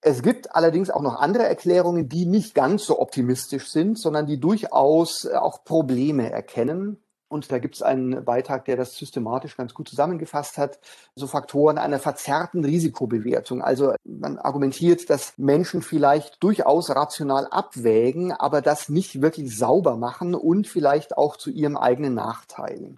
Es 0.00 0.22
gibt 0.22 0.54
allerdings 0.54 0.90
auch 0.90 1.02
noch 1.02 1.16
andere 1.16 1.46
Erklärungen, 1.46 2.08
die 2.08 2.26
nicht 2.26 2.54
ganz 2.54 2.86
so 2.86 3.00
optimistisch 3.00 3.68
sind, 3.68 3.98
sondern 3.98 4.26
die 4.26 4.38
durchaus 4.38 5.24
äh, 5.24 5.34
auch 5.34 5.64
Probleme 5.64 6.30
erkennen. 6.30 7.02
Und 7.28 7.50
da 7.50 7.58
gibt 7.58 7.74
es 7.74 7.82
einen 7.82 8.24
Beitrag, 8.24 8.66
der 8.66 8.76
das 8.76 8.94
systematisch 8.94 9.56
ganz 9.56 9.74
gut 9.74 9.88
zusammengefasst 9.88 10.58
hat. 10.58 10.78
So 11.16 11.26
Faktoren 11.26 11.76
einer 11.76 11.98
verzerrten 11.98 12.64
Risikobewertung. 12.64 13.62
Also 13.62 13.94
man 14.04 14.38
argumentiert, 14.38 15.10
dass 15.10 15.32
Menschen 15.36 15.82
vielleicht 15.82 16.40
durchaus 16.40 16.90
rational 16.90 17.48
abwägen, 17.50 18.30
aber 18.30 18.62
das 18.62 18.88
nicht 18.88 19.22
wirklich 19.22 19.56
sauber 19.56 19.96
machen 19.96 20.36
und 20.36 20.68
vielleicht 20.68 21.18
auch 21.18 21.36
zu 21.36 21.50
ihrem 21.50 21.76
eigenen 21.76 22.14
Nachteil. 22.14 22.94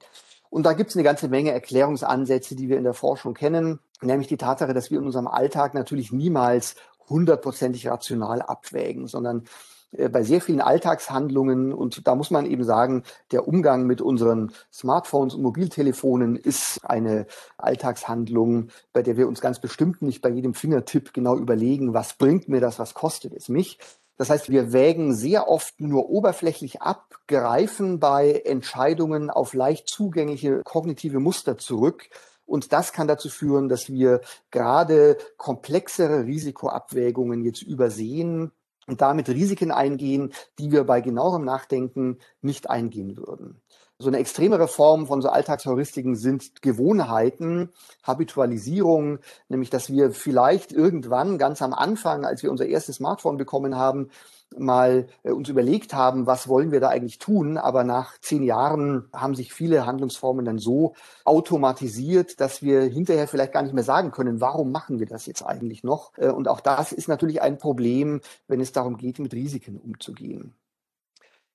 Und 0.51 0.65
da 0.65 0.73
gibt 0.73 0.91
es 0.91 0.97
eine 0.97 1.05
ganze 1.05 1.29
Menge 1.29 1.53
Erklärungsansätze, 1.53 2.57
die 2.57 2.69
wir 2.69 2.79
in 2.79 2.85
der 2.85 2.95
Forschung 2.95 3.35
kennen, 3.35 3.81
nämlich 4.01 4.29
die 4.29 4.37
Tatsache, 4.37 4.75
dass 4.75 4.91
wir 4.91 4.99
in 4.99 5.07
unserem 5.07 5.27
Alltag 5.27 5.75
natürlich 5.75 6.13
niemals 6.13 6.77
hundertprozentig 7.09 7.89
rational 7.89 8.43
abwägen, 8.43 9.07
sondern 9.07 9.45
äh, 9.93 10.09
bei 10.09 10.23
sehr 10.23 10.41
vielen 10.41 10.61
Alltagshandlungen 10.61 11.73
und 11.73 12.07
da 12.07 12.15
muss 12.15 12.31
man 12.31 12.47
eben 12.47 12.65
sagen, 12.65 13.03
der 13.33 13.49
Umgang 13.49 13.87
mit 13.87 14.01
unseren 14.01 14.53
Smartphones 14.73 15.35
und 15.35 15.43
Mobiltelefonen 15.43 16.37
ist 16.37 16.81
eine 16.85 17.27
Alltagshandlung, 17.57 18.69
bei 18.93 19.03
der 19.03 19.17
wir 19.17 19.29
uns 19.29 19.41
ganz 19.41 19.61
bestimmt 19.61 20.03
nicht 20.03 20.21
bei 20.21 20.29
jedem 20.29 20.55
Fingertipp 20.55 21.13
genau 21.13 21.37
überlegen, 21.37 21.95
was 21.95 22.15
bringt 22.15 22.49
mir 22.49 22.61
das, 22.61 22.79
was 22.79 22.95
kostet 22.95 23.33
es 23.35 23.49
mich. 23.49 23.79
Das 24.19 24.31
heißt, 24.31 24.51
wir 24.51 24.73
wägen 24.73 25.15
sehr 25.15 25.49
oft 25.49 25.81
nur 25.81 26.11
oberflächlich 26.11 26.83
ab, 26.83 27.15
greifen 27.29 28.01
bei 28.01 28.43
Entscheidungen 28.45 29.31
auf 29.31 29.55
leicht 29.55 29.89
zugängliche 29.89 30.63
kognitive 30.65 31.21
Muster 31.21 31.57
zurück 31.57 32.11
und 32.45 32.73
das 32.73 32.93
kann 32.93 33.07
dazu 33.07 33.29
führen, 33.29 33.69
dass 33.69 33.91
wir 33.91 34.23
gerade 34.51 35.19
komplexere 35.37 36.25
Risikoabwägungen 36.25 37.45
jetzt 37.45 37.63
übersehen 37.63 38.53
und 38.87 39.03
damit 39.03 39.29
Risiken 39.29 39.71
eingehen, 39.71 40.33
die 40.59 40.73
wir 40.73 40.85
bei 40.85 41.03
genauerem 41.03 41.45
Nachdenken 41.45 42.19
nicht 42.41 42.71
eingehen 42.71 43.19
würden. 43.19 43.61
So 44.01 44.07
eine 44.07 44.19
extremere 44.19 44.69
Form 44.69 45.09
von 45.09 45.21
so 45.21 45.29
Alltagsheuristiken 45.29 46.15
sind 46.15 46.63
Gewohnheiten, 46.63 47.71
Habitualisierung, 48.05 49.19
nämlich 49.49 49.71
dass 49.71 49.91
wir 49.91 50.13
vielleicht 50.13 50.73
irgendwann 50.73 51.37
ganz 51.37 51.63
am 51.63 51.75
Anfang, 51.75 52.25
als 52.25 52.45
wir 52.45 52.53
unser 52.53 52.67
erstes 52.67 52.97
Smartphone 52.97 53.39
bekommen 53.39 53.75
haben, 53.75 54.11
mal 54.57 55.09
äh, 55.25 55.33
uns 55.33 55.49
überlegt 55.49 55.95
haben, 55.95 56.29
was 56.29 56.47
wollen 56.47 56.71
wir 56.71 56.79
da 56.79 56.91
eigentlich 56.91 57.19
tun. 57.19 57.59
Aber 57.59 57.83
nach 57.83 58.19
zehn 58.21 58.45
Jahren 58.45 59.09
haben 59.13 59.35
sich 59.35 59.53
viele 59.53 59.85
Handlungsformen 59.85 60.45
dann 60.45 60.59
so 60.59 60.95
automatisiert, 61.25 62.41
dass 62.41 62.63
wir 62.63 62.83
hinterher 62.83 63.27
vielleicht 63.27 63.53
gar 63.53 63.63
nicht 63.63 63.75
mehr 63.75 63.83
sagen 63.83 64.13
können, 64.13 64.41
warum 64.41 64.71
machen 64.71 65.01
wir 65.01 65.07
das 65.07 65.27
jetzt 65.27 65.43
eigentlich 65.43 65.83
noch? 65.83 66.17
Äh, 66.19 66.29
und 66.29 66.47
auch 66.47 66.61
das 66.61 66.93
ist 66.93 67.09
natürlich 67.09 67.43
ein 67.43 67.59
Problem, 67.59 68.21
wenn 68.47 68.61
es 68.61 68.71
darum 68.71 68.97
geht, 68.97 69.19
mit 69.19 69.35
Risiken 69.35 69.77
umzugehen. 69.77 70.55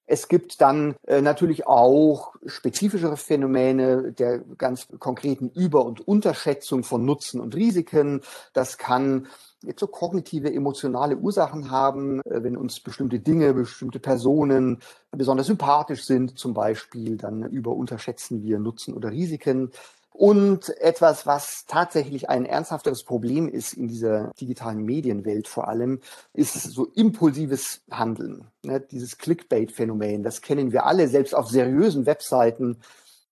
Es 0.05 0.27
gibt 0.27 0.59
dann 0.59 0.95
äh, 1.07 1.21
natürlich 1.21 1.65
auch 1.65 2.35
spezifischere 2.45 3.15
Phänomene 3.15 4.11
der 4.11 4.39
ganz 4.57 4.87
konkreten 4.99 5.49
Über- 5.49 5.85
und 5.85 6.05
Unterschätzung 6.05 6.83
von 6.83 7.05
Nutzen 7.05 7.39
und 7.39 7.55
Risiken. 7.55 8.21
Das 8.51 8.77
kann 8.77 9.27
jetzt 9.63 9.79
so 9.79 9.87
kognitive, 9.87 10.53
emotionale 10.53 11.15
Ursachen 11.15 11.71
haben, 11.71 12.19
äh, 12.21 12.43
wenn 12.43 12.57
uns 12.57 12.81
bestimmte 12.81 13.19
Dinge, 13.19 13.53
bestimmte 13.53 13.99
Personen 13.99 14.79
besonders 15.11 15.47
sympathisch 15.47 16.03
sind, 16.03 16.37
zum 16.37 16.53
Beispiel, 16.53 17.17
dann 17.17 17.43
über 17.43 17.71
unterschätzen 17.71 18.43
wir 18.43 18.59
Nutzen 18.59 18.93
oder 18.93 19.11
Risiken. 19.11 19.71
Und 20.13 20.69
etwas, 20.79 21.25
was 21.25 21.65
tatsächlich 21.65 22.29
ein 22.29 22.45
ernsthafteres 22.45 23.03
Problem 23.03 23.49
ist 23.49 23.73
in 23.73 23.87
dieser 23.87 24.31
digitalen 24.39 24.83
Medienwelt 24.85 25.47
vor 25.47 25.67
allem, 25.67 26.01
ist 26.33 26.53
so 26.53 26.85
impulsives 26.93 27.81
Handeln. 27.89 28.47
Ne, 28.61 28.79
dieses 28.79 29.17
Clickbait-Phänomen, 29.17 30.23
das 30.23 30.41
kennen 30.41 30.71
wir 30.71 30.85
alle, 30.85 31.07
selbst 31.07 31.33
auf 31.33 31.49
seriösen 31.49 32.05
Webseiten 32.05 32.77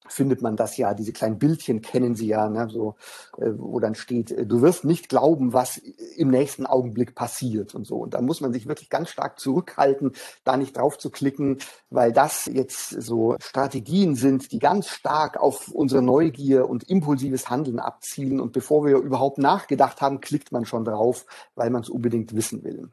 findet 0.08 0.42
man 0.42 0.56
das 0.56 0.78
ja, 0.78 0.94
diese 0.94 1.14
kleinen 1.14 1.40
Bildchen 1.40 1.82
kennen 1.82 2.16
Sie 2.16 2.28
ja, 2.28 2.50
ne, 2.50 2.68
so, 2.70 2.96
äh, 3.38 3.52
wo 3.56 3.80
dann 3.80 3.96
steht, 3.96 4.32
äh, 4.32 4.46
du 4.46 4.62
wirst 4.62 4.84
nicht 4.84 5.10
glauben, 5.10 5.54
was 5.54 5.78
im 5.78 6.30
nächsten 6.30 6.66
Augenblick 6.66 7.16
passiert 7.16 7.76
und 7.76 7.86
so. 7.86 7.98
Und 7.98 8.14
da 8.14 8.22
muss 8.22 8.42
man 8.42 8.52
sich 8.54 8.68
wirklich 8.68 8.90
ganz 8.90 9.10
stark 9.10 9.40
zurückhalten, 9.40 10.14
da 10.44 10.58
nicht 10.58 10.78
drauf 10.78 10.98
zu 10.98 11.10
klicken, 11.10 11.60
weil 11.90 12.12
das 12.12 12.48
jetzt 12.48 12.90
so 12.90 13.36
Strategien 13.40 14.16
sind, 14.16 14.52
die 14.52 14.60
ganz 14.60 14.88
stark 14.88 15.40
auf 15.40 15.70
unsere 15.70 16.02
Neugier 16.02 16.68
und 16.70 16.84
impulsives 16.84 17.50
Handeln 17.50 17.80
abzielen. 17.80 18.40
Und 18.40 18.54
bevor 18.54 18.86
wir 18.86 18.98
überhaupt 18.98 19.38
nachgedacht 19.38 20.02
haben, 20.02 20.20
klickt 20.22 20.52
man 20.52 20.66
schon 20.66 20.86
drauf, 20.86 21.26
weil 21.56 21.70
man 21.70 21.84
es 21.84 21.90
unbedingt 21.90 22.36
wissen 22.36 22.64
will. 22.64 22.92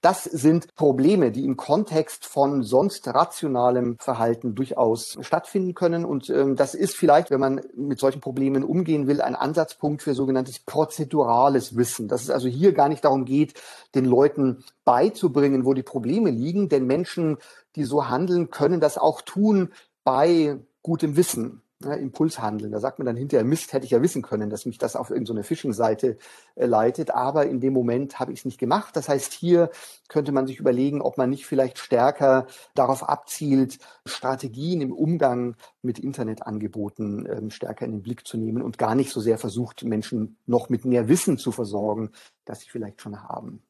Das 0.00 0.24
sind 0.24 0.74
Probleme, 0.74 1.30
die 1.30 1.44
im 1.44 1.56
Kontext 1.56 2.26
von 2.26 2.62
sonst 2.62 3.06
rationalem 3.06 3.96
Verhalten 3.98 4.54
durchaus 4.54 5.16
stattfinden 5.20 5.74
können. 5.74 6.04
Und 6.04 6.28
ähm, 6.30 6.56
das 6.56 6.74
ist 6.74 6.96
vielleicht, 6.96 7.30
wenn 7.30 7.40
man 7.40 7.60
mit 7.76 8.00
solchen 8.00 8.20
Problemen 8.20 8.64
umgehen 8.64 9.06
will, 9.06 9.20
ein 9.20 9.36
Ansatzpunkt 9.36 10.02
für 10.02 10.14
sogenanntes 10.14 10.58
prozedurales 10.58 11.76
Wissen. 11.76 12.08
Dass 12.08 12.22
es 12.22 12.30
also 12.30 12.48
hier 12.48 12.72
gar 12.72 12.88
nicht 12.88 13.04
darum 13.04 13.24
geht, 13.24 13.54
den 13.94 14.04
Leuten 14.04 14.64
beizubringen, 14.84 15.64
wo 15.64 15.74
die 15.74 15.84
Probleme 15.84 16.30
liegen. 16.30 16.68
Denn 16.68 16.86
Menschen, 16.86 17.38
die 17.76 17.84
so 17.84 18.08
handeln, 18.08 18.50
können 18.50 18.80
das 18.80 18.98
auch 18.98 19.22
tun 19.22 19.72
bei 20.02 20.58
gutem 20.82 21.16
Wissen 21.16 21.62
ne, 21.80 21.96
Impulshandeln. 21.96 22.72
Da 22.72 22.80
sagt 22.80 22.98
man 22.98 23.06
dann 23.06 23.16
hinterher, 23.16 23.44
Mist, 23.44 23.72
hätte 23.72 23.84
ich 23.84 23.90
ja 23.92 24.02
wissen 24.02 24.22
können, 24.22 24.50
dass 24.50 24.66
mich 24.66 24.78
das 24.78 24.96
auf 24.96 25.10
irgendeine 25.10 25.42
Phishing-Seite 25.42 26.16
äh, 26.54 26.66
leitet. 26.66 27.10
Aber 27.10 27.46
in 27.46 27.60
dem 27.60 27.72
Moment 27.72 28.20
habe 28.20 28.32
ich 28.32 28.40
es 28.40 28.44
nicht 28.44 28.58
gemacht. 28.58 28.96
Das 28.96 29.08
heißt, 29.08 29.32
hier 29.32 29.70
könnte 30.08 30.32
man 30.32 30.46
sich 30.46 30.58
überlegen, 30.58 31.00
ob 31.02 31.18
man 31.18 31.30
nicht 31.30 31.46
vielleicht 31.46 31.78
stärker 31.78 32.46
darauf 32.74 33.08
abzielt, 33.08 33.78
Strategien 34.04 34.80
im 34.80 34.92
Umgang 34.92 35.56
mit 35.82 35.98
Internetangeboten 35.98 37.26
ähm, 37.30 37.50
stärker 37.50 37.84
in 37.84 37.92
den 37.92 38.02
Blick 38.02 38.26
zu 38.26 38.36
nehmen 38.36 38.62
und 38.62 38.78
gar 38.78 38.94
nicht 38.94 39.12
so 39.12 39.20
sehr 39.20 39.38
versucht, 39.38 39.84
Menschen 39.84 40.36
noch 40.46 40.68
mit 40.68 40.84
mehr 40.84 41.08
Wissen 41.08 41.38
zu 41.38 41.52
versorgen, 41.52 42.10
das 42.44 42.60
sie 42.60 42.68
vielleicht 42.68 43.00
schon 43.00 43.22
haben. 43.22 43.62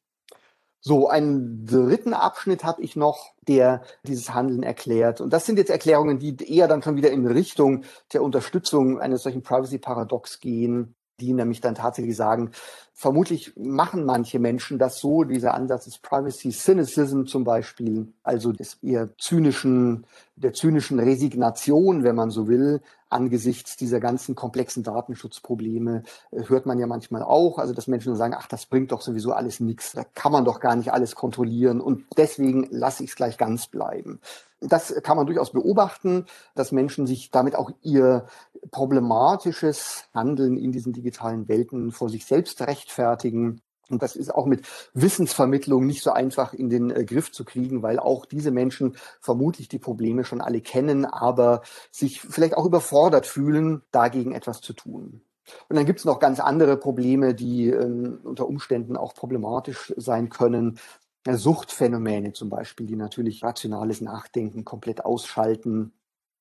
So, 0.83 1.07
einen 1.07 1.65
dritten 1.67 2.15
Abschnitt 2.15 2.63
habe 2.63 2.81
ich 2.81 2.95
noch, 2.95 3.33
der 3.47 3.83
dieses 4.03 4.33
Handeln 4.33 4.63
erklärt. 4.63 5.21
Und 5.21 5.31
das 5.31 5.45
sind 5.45 5.59
jetzt 5.59 5.69
Erklärungen, 5.69 6.17
die 6.17 6.35
eher 6.51 6.67
dann 6.67 6.81
schon 6.81 6.95
wieder 6.95 7.11
in 7.11 7.27
Richtung 7.27 7.83
der 8.13 8.23
Unterstützung 8.23 8.99
eines 8.99 9.21
solchen 9.21 9.43
Privacy-Paradox 9.43 10.39
gehen, 10.39 10.95
die 11.21 11.33
nämlich 11.33 11.61
dann 11.61 11.75
tatsächlich 11.75 12.15
sagen, 12.15 12.51
vermutlich 12.93 13.53
machen 13.55 14.05
manche 14.05 14.39
Menschen 14.39 14.77
das 14.77 14.99
so, 14.99 15.23
dieser 15.23 15.53
Ansatz 15.53 15.85
des 15.85 15.97
Privacy 15.99 16.51
Cynicism 16.51 17.25
zum 17.25 17.43
Beispiel, 17.43 18.13
also 18.23 18.51
des 18.51 18.75
eher 18.81 19.09
zynischen, 19.17 20.05
der 20.35 20.53
zynischen 20.53 20.99
Resignation, 20.99 22.03
wenn 22.03 22.15
man 22.15 22.29
so 22.29 22.47
will, 22.47 22.81
angesichts 23.09 23.75
dieser 23.75 23.99
ganzen 23.99 24.35
komplexen 24.35 24.83
Datenschutzprobleme 24.83 26.03
äh, 26.31 26.43
hört 26.47 26.65
man 26.65 26.79
ja 26.79 26.87
manchmal 26.87 27.23
auch, 27.23 27.57
also 27.57 27.73
dass 27.73 27.87
Menschen 27.87 28.15
sagen, 28.15 28.35
ach, 28.37 28.47
das 28.47 28.65
bringt 28.65 28.91
doch 28.91 29.01
sowieso 29.01 29.33
alles 29.33 29.59
nichts, 29.59 29.91
da 29.93 30.03
kann 30.03 30.31
man 30.31 30.45
doch 30.45 30.59
gar 30.59 30.75
nicht 30.75 30.93
alles 30.93 31.15
kontrollieren 31.15 31.81
und 31.81 32.05
deswegen 32.17 32.67
lasse 32.71 33.03
ich 33.03 33.11
es 33.11 33.15
gleich 33.15 33.37
ganz 33.37 33.67
bleiben. 33.67 34.19
Das 34.61 34.93
kann 35.01 35.17
man 35.17 35.25
durchaus 35.25 35.51
beobachten, 35.51 36.25
dass 36.53 36.71
Menschen 36.71 37.07
sich 37.07 37.31
damit 37.31 37.55
auch 37.55 37.71
ihr 37.81 38.27
problematisches 38.69 40.05
Handeln 40.13 40.55
in 40.57 40.71
diesen 40.71 40.93
digitalen 40.93 41.47
Welten 41.47 41.91
vor 41.91 42.09
sich 42.09 42.25
selbst 42.25 42.61
rechtfertigen. 42.61 43.61
Und 43.89 44.01
das 44.01 44.15
ist 44.15 44.33
auch 44.33 44.45
mit 44.45 44.65
Wissensvermittlung 44.93 45.85
nicht 45.85 46.01
so 46.01 46.11
einfach 46.11 46.53
in 46.53 46.69
den 46.69 46.91
äh, 46.91 47.03
Griff 47.03 47.31
zu 47.31 47.43
kriegen, 47.43 47.83
weil 47.83 47.99
auch 47.99 48.25
diese 48.25 48.51
Menschen 48.51 48.95
vermutlich 49.19 49.67
die 49.67 49.79
Probleme 49.79 50.23
schon 50.23 50.41
alle 50.41 50.61
kennen, 50.61 51.05
aber 51.05 51.61
sich 51.91 52.21
vielleicht 52.21 52.55
auch 52.55 52.65
überfordert 52.65 53.25
fühlen, 53.25 53.81
dagegen 53.91 54.31
etwas 54.31 54.61
zu 54.61 54.73
tun. 54.73 55.21
Und 55.69 55.75
dann 55.75 55.85
gibt 55.85 55.99
es 55.99 56.05
noch 56.05 56.19
ganz 56.19 56.39
andere 56.39 56.77
Probleme, 56.77 57.33
die 57.33 57.69
ähm, 57.69 58.19
unter 58.23 58.47
Umständen 58.47 58.95
auch 58.95 59.13
problematisch 59.13 59.93
sein 59.97 60.29
können. 60.29 60.79
Suchtphänomene 61.27 62.33
zum 62.33 62.49
Beispiel, 62.49 62.87
die 62.87 62.95
natürlich 62.95 63.43
rationales 63.43 64.01
Nachdenken 64.01 64.65
komplett 64.65 65.05
ausschalten. 65.05 65.93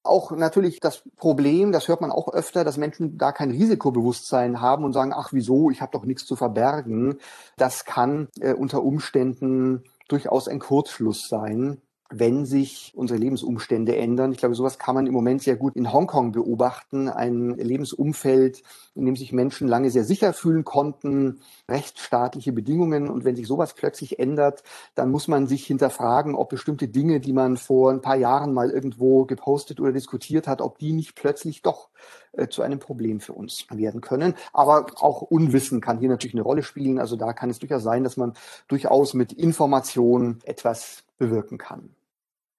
Auch 0.03 0.31
natürlich 0.31 0.81
das 0.81 1.03
Problem, 1.17 1.73
das 1.73 1.89
hört 1.89 2.01
man 2.01 2.11
auch 2.11 2.33
öfter, 2.33 2.65
dass 2.65 2.79
Menschen 2.79 3.19
da 3.19 3.33
kein 3.33 3.51
Risikobewusstsein 3.51 4.61
haben 4.61 4.85
und 4.85 4.95
sagen, 4.95 5.13
ach 5.15 5.33
wieso, 5.33 5.71
ich 5.71 5.83
habe 5.83 5.93
doch 5.93 6.07
nichts 6.07 6.25
zu 6.25 6.37
verbergen. 6.37 7.19
Das 7.59 7.85
kann 7.85 8.29
äh, 8.41 8.55
unter 8.55 8.83
Umständen 8.83 9.85
durchaus 10.09 10.49
ein 10.49 10.59
Kurzschluss 10.59 11.29
sein 11.29 11.83
wenn 12.11 12.45
sich 12.45 12.93
unsere 12.97 13.19
Lebensumstände 13.19 13.97
ändern. 13.97 14.33
Ich 14.33 14.39
glaube, 14.39 14.57
sowas 14.57 14.79
kann 14.79 14.97
man 14.97 15.07
im 15.07 15.13
Moment 15.13 15.43
sehr 15.43 15.57
gut 15.57 15.77
in 15.77 15.93
Hongkong 15.93 16.33
beobachten. 16.33 17.09
Ein 17.09 17.51
Lebensumfeld, 17.51 18.63
in 18.97 19.07
dem 19.07 19.15
sich 19.15 19.33
Menschen 19.33 19.69
lange 19.69 19.91
sehr 19.91 20.05
sicher 20.05 20.33
fühlen 20.33 20.65
konnten, 20.65 21.41
rechtsstaatliche 21.69 22.53
Bedingungen. 22.53 23.09
Und 23.09 23.25
wenn 23.25 23.37
sich 23.37 23.47
sowas 23.47 23.75
plötzlich 23.75 24.19
ändert, 24.19 24.65
dann 24.97 25.11
muss 25.11 25.29
man 25.29 25.47
sich 25.47 25.65
hinterfragen, 25.65 26.35
ob 26.35 26.49
bestimmte 26.49 26.89
Dinge, 26.89 27.21
die 27.21 27.33
man 27.33 27.57
vor 27.57 27.93
ein 27.93 28.01
paar 28.01 28.17
Jahren 28.17 28.53
mal 28.53 28.71
irgendwo 28.71 29.25
gepostet 29.25 29.79
oder 29.79 29.93
diskutiert 29.93 30.49
hat, 30.49 30.61
ob 30.61 30.79
die 30.79 30.93
nicht 30.93 31.15
plötzlich 31.15 31.63
doch 31.63 31.91
äh, 32.33 32.49
zu 32.49 32.63
einem 32.63 32.81
Problem 32.81 33.21
für 33.21 33.35
uns 33.35 33.67
werden 33.71 34.01
können. 34.01 34.35
Aber 34.53 34.87
auch 34.97 35.23
Unwissen 35.23 35.81
kann 35.81 36.01
hier 36.01 36.09
natürlich 36.09 36.35
eine 36.35 36.43
Rolle 36.43 36.65
spielen. 36.65 36.99
Also 36.99 37.15
da 37.15 37.33
kann 37.33 37.51
es 37.51 37.61
durchaus 37.61 37.85
sein, 37.85 38.03
dass 38.03 38.17
man 38.17 38.33
durchaus 38.67 39.15
mit 39.15 39.33
Informationen 39.33 40.41
etwas 40.45 41.05
bewirken 41.19 41.57
kann. 41.57 41.95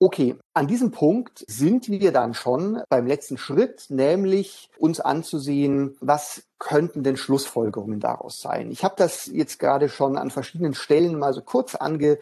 Okay, 0.04 0.36
an 0.56 0.66
diesem 0.66 0.90
Punkt 0.90 1.46
sind 1.48 1.88
wir 1.88 2.12
dann 2.12 2.34
schon 2.34 2.82
beim 2.90 3.06
letzten 3.06 3.38
Schritt, 3.38 3.86
nämlich 3.90 4.72
uns 4.80 5.00
anzusehen, 5.00 5.96
was 6.00 6.42
könnten 6.58 7.04
denn 7.04 7.18
Schlussfolgerungen 7.18 8.00
daraus 8.00 8.42
sein. 8.42 8.72
Ich 8.72 8.84
habe 8.84 8.96
das 8.98 9.28
jetzt 9.28 9.60
gerade 9.60 9.90
schon 9.90 10.18
an 10.18 10.32
verschiedenen 10.32 10.74
Stellen 10.74 11.20
mal 11.20 11.34
so 11.34 11.44
kurz 11.44 11.76
ange 11.76 12.18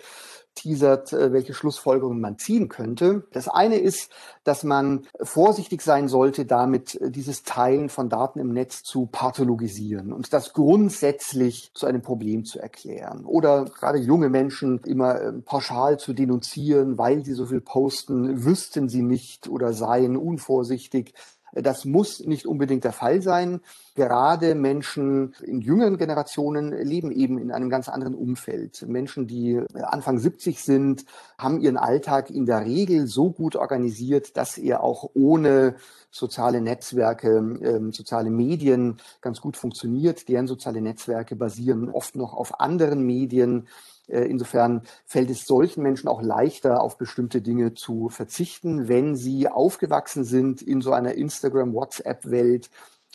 teasert, 0.55 1.13
äh, 1.13 1.31
welche 1.31 1.53
Schlussfolgerungen 1.53 2.19
man 2.19 2.37
ziehen 2.37 2.69
könnte. 2.69 3.23
Das 3.31 3.47
eine 3.47 3.77
ist, 3.77 4.11
dass 4.43 4.63
man 4.63 5.07
vorsichtig 5.21 5.81
sein 5.81 6.07
sollte, 6.07 6.45
damit 6.45 6.95
äh, 6.95 7.11
dieses 7.11 7.43
Teilen 7.43 7.89
von 7.89 8.09
Daten 8.09 8.39
im 8.39 8.51
Netz 8.51 8.83
zu 8.83 9.07
pathologisieren 9.07 10.11
und 10.11 10.33
das 10.33 10.53
grundsätzlich 10.53 11.71
zu 11.73 11.85
einem 11.85 12.01
Problem 12.01 12.45
zu 12.45 12.59
erklären. 12.59 13.25
Oder 13.25 13.65
gerade 13.65 13.99
junge 13.99 14.29
Menschen 14.29 14.79
immer 14.85 15.19
äh, 15.19 15.31
pauschal 15.33 15.99
zu 15.99 16.13
denunzieren, 16.13 16.97
weil 16.97 17.23
sie 17.23 17.33
so 17.33 17.45
viel 17.45 17.61
posten, 17.61 18.43
wüssten 18.43 18.89
sie 18.89 19.01
nicht 19.01 19.47
oder 19.47 19.73
seien 19.73 20.17
unvorsichtig. 20.17 21.13
Das 21.53 21.85
muss 21.85 22.19
nicht 22.25 22.45
unbedingt 22.45 22.83
der 22.83 22.91
Fall 22.91 23.21
sein. 23.21 23.61
Gerade 23.95 24.55
Menschen 24.55 25.33
in 25.43 25.61
jüngeren 25.61 25.97
Generationen 25.97 26.71
leben 26.71 27.11
eben 27.11 27.37
in 27.37 27.51
einem 27.51 27.69
ganz 27.69 27.89
anderen 27.89 28.15
Umfeld. 28.15 28.85
Menschen, 28.87 29.27
die 29.27 29.61
Anfang 29.73 30.19
70 30.19 30.63
sind, 30.63 31.05
haben 31.37 31.59
ihren 31.59 31.77
Alltag 31.77 32.29
in 32.29 32.45
der 32.45 32.65
Regel 32.65 33.07
so 33.07 33.31
gut 33.31 33.55
organisiert, 33.55 34.37
dass 34.37 34.57
er 34.57 34.83
auch 34.83 35.09
ohne 35.13 35.75
soziale 36.11 36.61
Netzwerke, 36.61 37.37
äh, 37.61 37.91
soziale 37.91 38.29
Medien 38.29 38.97
ganz 39.21 39.41
gut 39.41 39.57
funktioniert. 39.57 40.27
Deren 40.27 40.47
soziale 40.47 40.81
Netzwerke 40.81 41.35
basieren 41.35 41.89
oft 41.89 42.15
noch 42.15 42.33
auf 42.33 42.59
anderen 42.59 43.05
Medien 43.05 43.67
insofern 44.09 44.81
fällt 45.05 45.29
es 45.29 45.45
solchen 45.45 45.83
Menschen 45.83 46.07
auch 46.07 46.21
leichter, 46.21 46.81
auf 46.81 46.97
bestimmte 46.97 47.41
Dinge 47.41 47.73
zu 47.73 48.09
verzichten, 48.09 48.87
wenn 48.87 49.15
sie 49.15 49.47
aufgewachsen 49.47 50.23
sind 50.23 50.61
in 50.61 50.81
so 50.81 50.91
einer 50.91 51.13
Instagram-WhatsApp-Welt 51.13 52.69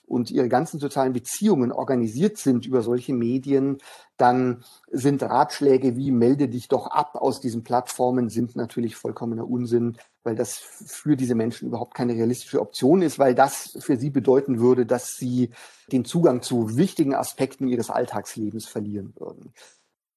und 0.07 0.31
ihre 0.31 0.49
ganzen 0.49 0.79
sozialen 0.81 1.13
Beziehungen 1.13 1.73
organisiert 1.73 2.37
sind 2.39 2.67
über 2.67 2.83
solche 2.83 3.13
Medien, 3.15 3.79
dann 4.17 4.63
sind 4.91 5.23
Ratschläge 5.23 5.97
wie 5.97 6.11
melde 6.11 6.49
dich 6.49 6.69
doch 6.69 6.87
ab 6.87 7.17
aus 7.17 7.41
diesen 7.41 7.65
Plattformen 7.65 8.29
sind 8.29 8.55
natürlich 8.55 8.97
vollkommener 8.97 9.49
Unsinn, 9.49 9.97
weil 10.23 10.37
das 10.37 10.59
für 10.59 11.17
diese 11.17 11.35
Menschen 11.35 11.69
überhaupt 11.69 11.95
keine 11.95 12.15
realistische 12.15 12.61
Option 12.61 13.03
ist, 13.03 13.19
weil 13.19 13.35
das 13.35 13.77
für 13.81 13.97
sie 13.97 14.11
bedeuten 14.11 14.61
würde, 14.61 14.87
dass 14.87 15.17
sie 15.17 15.51
den 15.91 16.05
Zugang 16.05 16.43
zu 16.43 16.77
wichtigen 16.77 17.15
Aspekten 17.15 17.67
ihres 17.67 17.91
Alltagslebens 17.91 18.67
verlieren 18.67 19.15
würden. 19.17 19.53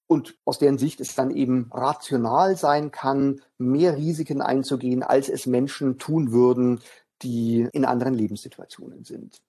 Und 0.07 0.37
aus 0.45 0.57
deren 0.57 0.77
Sicht 0.77 1.01
es 1.01 1.15
dann 1.15 1.31
eben 1.31 1.69
rational 1.71 2.55
sein 2.55 2.91
kann, 2.91 3.41
mehr 3.57 3.97
Risiken 3.97 4.41
einzugehen, 4.41 5.03
als 5.03 5.27
es 5.27 5.45
Menschen 5.45 5.97
tun 5.97 6.31
würden, 6.31 6.79
die 7.21 7.67
in 7.73 7.85
anderen 7.85 8.13
Lebenssituationen 8.13 9.03
sind. 9.03 9.41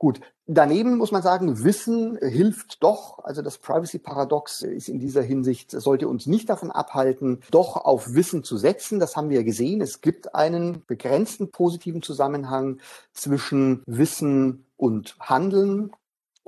Gut, 0.00 0.20
daneben 0.46 0.96
muss 0.96 1.10
man 1.10 1.22
sagen, 1.22 1.64
Wissen 1.64 2.16
hilft 2.18 2.84
doch. 2.84 3.18
Also 3.24 3.42
das 3.42 3.58
Privacy-Paradox 3.58 4.62
ist 4.62 4.88
in 4.88 5.00
dieser 5.00 5.22
Hinsicht, 5.22 5.72
sollte 5.72 6.06
uns 6.06 6.26
nicht 6.26 6.48
davon 6.48 6.70
abhalten, 6.70 7.40
doch 7.50 7.76
auf 7.76 8.14
Wissen 8.14 8.44
zu 8.44 8.56
setzen. 8.56 9.00
Das 9.00 9.16
haben 9.16 9.28
wir 9.28 9.42
gesehen. 9.42 9.80
Es 9.80 10.00
gibt 10.00 10.36
einen 10.36 10.84
begrenzten 10.86 11.50
positiven 11.50 12.00
Zusammenhang 12.00 12.78
zwischen 13.12 13.82
Wissen 13.86 14.66
und 14.76 15.16
Handeln. 15.18 15.90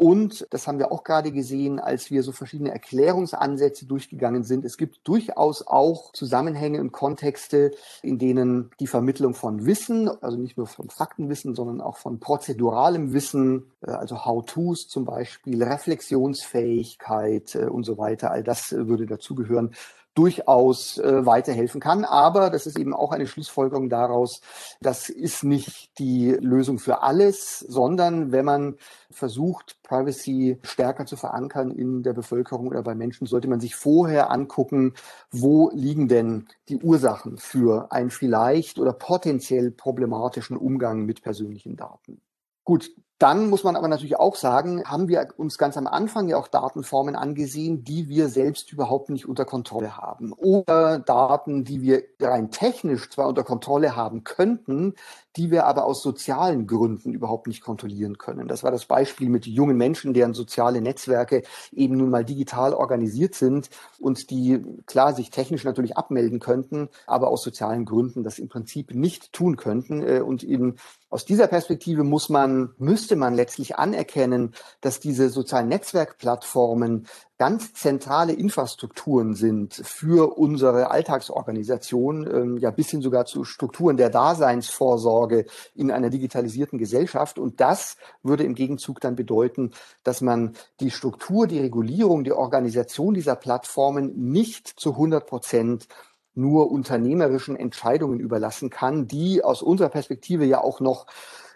Und 0.01 0.47
das 0.49 0.67
haben 0.67 0.79
wir 0.79 0.93
auch 0.93 1.05
gerade 1.05 1.31
gesehen, 1.31 1.79
als 1.79 2.11
wir 2.11 2.23
so 2.23 2.33
verschiedene 2.33 2.71
Erklärungsansätze 2.71 3.85
durchgegangen 3.85 4.45
sind. 4.45 4.65
Es 4.65 4.79
gibt 4.79 5.07
durchaus 5.07 5.67
auch 5.67 6.15
Zusammenhänge 6.15 6.81
und 6.81 6.91
Kontexte, 6.91 7.73
in 8.01 8.19
denen 8.19 8.71
die 8.81 8.87
Vermittlung 8.87 9.35
von 9.35 9.67
Wissen, 9.67 10.09
also 10.23 10.39
nicht 10.39 10.57
nur 10.57 10.69
von 10.69 10.89
Faktenwissen, 10.89 11.55
sondern 11.55 11.83
auch 11.83 11.99
von 11.99 12.19
prozeduralem 12.19 13.13
Wissen, 13.13 13.73
äh, 13.83 13.91
also 13.91 14.25
How-Tos 14.25 14.89
zum 14.89 15.05
Beispiel, 15.05 15.63
Reflexionsfähigkeit 15.63 17.55
äh, 17.55 17.67
und 17.67 17.85
so 17.85 17.99
weiter, 17.99 18.31
all 18.31 18.43
das 18.43 18.73
äh, 18.73 18.89
würde 18.89 19.05
dazugehören, 19.05 19.75
durchaus 20.21 20.99
äh, 20.99 21.25
weiterhelfen 21.25 21.81
kann. 21.81 22.05
Aber 22.05 22.51
das 22.51 22.67
ist 22.67 22.79
eben 22.79 22.93
auch 22.93 23.11
eine 23.11 23.27
Schlussfolgerung 23.27 23.89
daraus, 23.89 24.43
das 24.83 25.09
ist 25.09 25.45
nicht 25.45 25.99
die 25.99 26.33
Lösung 26.33 26.79
für 26.79 27.03
alles, 27.03 27.61
sondern 27.61 28.31
wenn 28.31 28.45
man 28.45 28.77
versucht, 29.11 29.83
Privacy 29.83 30.59
stärker 30.63 31.07
zu 31.07 31.17
verankern 31.17 31.71
in 31.71 32.03
der 32.03 32.13
Bevölkerung 32.13 32.69
oder 32.69 32.83
bei 32.83 32.95
Menschen, 32.95 33.27
sollte 33.27 33.49
man 33.49 33.61
sich 33.61 33.77
vorher 33.77 34.31
angucken, 34.31 34.93
wo 35.31 35.71
liegen 35.73 36.07
denn 36.07 36.49
die 36.69 36.77
Ursachen 36.77 37.39
für 37.39 37.91
einen 37.91 38.11
vielleicht 38.11 38.79
oder 38.79 38.93
potenziell 38.93 39.71
problematischen 39.71 40.59
Umgang 40.59 41.07
mit 41.07 41.23
persönlichen 41.23 41.77
Daten. 41.77 42.21
Gut, 42.65 42.91
dann 43.21 43.51
muss 43.51 43.65
man 43.65 43.77
aber 43.77 43.87
natürlich 43.87 44.19
auch 44.19 44.35
sagen, 44.35 44.83
haben 44.87 45.07
wir 45.07 45.29
uns 45.37 45.59
ganz 45.59 45.77
am 45.77 45.87
Anfang 45.87 46.27
ja 46.29 46.39
auch 46.39 46.49
Datenformen 46.49 47.17
angesehen, 47.17 47.85
die 47.85 48.09
wir 48.09 48.31
selbst 48.31 48.73
überhaupt 48.73 49.11
nicht 49.11 49.29
unter 49.29 49.45
Kontrolle 49.45 49.99
haben. 49.99 50.33
Oder 50.33 50.99
Daten, 50.99 51.65
die 51.65 51.83
wir 51.83 52.03
rein 52.19 52.51
technisch 52.51 53.11
zwar 53.11 53.29
unter 53.29 53.45
Kontrolle 53.45 53.95
haben 53.95 54.25
könnten, 54.25 54.95
die 55.37 55.51
wir 55.51 55.67
aber 55.67 55.85
aus 55.85 56.03
sozialen 56.03 56.67
Gründen 56.67 57.13
überhaupt 57.13 57.47
nicht 57.47 57.61
kontrollieren 57.61 58.17
können. 58.17 58.49
Das 58.49 58.65
war 58.65 58.71
das 58.71 58.87
Beispiel 58.87 59.29
mit 59.29 59.47
jungen 59.47 59.77
Menschen, 59.77 60.15
deren 60.15 60.33
soziale 60.33 60.81
Netzwerke 60.81 61.43
eben 61.73 61.99
nun 61.99 62.09
mal 62.09 62.25
digital 62.25 62.73
organisiert 62.73 63.35
sind 63.35 63.69
und 63.99 64.31
die 64.31 64.65
klar 64.87 65.15
sich 65.15 65.29
technisch 65.29 65.65
natürlich 65.65 65.97
abmelden 65.99 66.41
könnten, 66.41 66.89
aber 67.07 67.29
aus 67.29 67.43
sozialen 67.43 67.85
Gründen 67.85 68.25
das 68.25 68.39
im 68.39 68.49
Prinzip 68.49 68.95
nicht 68.95 69.35
tun 69.35 69.57
könnten 69.57 70.03
äh, 70.03 70.21
und 70.21 70.43
eben 70.43 70.77
aus 71.11 71.25
dieser 71.25 71.49
Perspektive 71.49 72.05
muss 72.05 72.29
man, 72.29 72.71
müsste 72.79 73.17
man 73.17 73.35
letztlich 73.35 73.77
anerkennen, 73.77 74.55
dass 74.81 75.01
diese 75.01 75.29
sozialen 75.29 75.67
Netzwerkplattformen 75.67 77.09
ganz 77.37 77.73
zentrale 77.73 78.33
Infrastrukturen 78.33 79.35
sind 79.35 79.75
für 79.75 80.39
unsere 80.39 80.93
Alltagsorganisation, 80.93 82.27
ähm, 82.33 82.59
ja 82.59 82.71
bis 82.71 82.91
hin 82.91 83.03
sogar 83.03 83.25
zu 83.25 83.45
Strukturen 83.45 83.97
der 83.97 84.11
Daseinsvorsorge 84.11 85.47
in 85.75 85.91
einer 85.91 86.11
digitalisierten 86.11 86.79
Gesellschaft. 86.79 87.41
Und 87.41 87.61
das 87.61 87.97
würde 88.23 88.45
im 88.45 88.55
Gegenzug 88.55 89.01
dann 89.01 89.17
bedeuten, 89.17 89.73
dass 90.05 90.21
man 90.21 90.55
die 90.79 90.93
Struktur, 90.93 91.49
die 91.49 91.59
Regulierung, 91.59 92.23
die 92.23 92.33
Organisation 92.33 93.15
dieser 93.15 93.35
Plattformen 93.35 94.31
nicht 94.31 94.69
zu 94.69 94.93
100 94.93 95.27
Prozent 95.27 95.89
nur 96.35 96.71
unternehmerischen 96.71 97.57
Entscheidungen 97.57 98.21
überlassen 98.21 98.71
kann, 98.71 99.07
die 99.07 99.43
aus 99.43 99.63
unserer 99.63 99.89
Perspektive 99.89 100.45
ja 100.45 100.61
auch 100.61 100.81
noch 100.81 101.07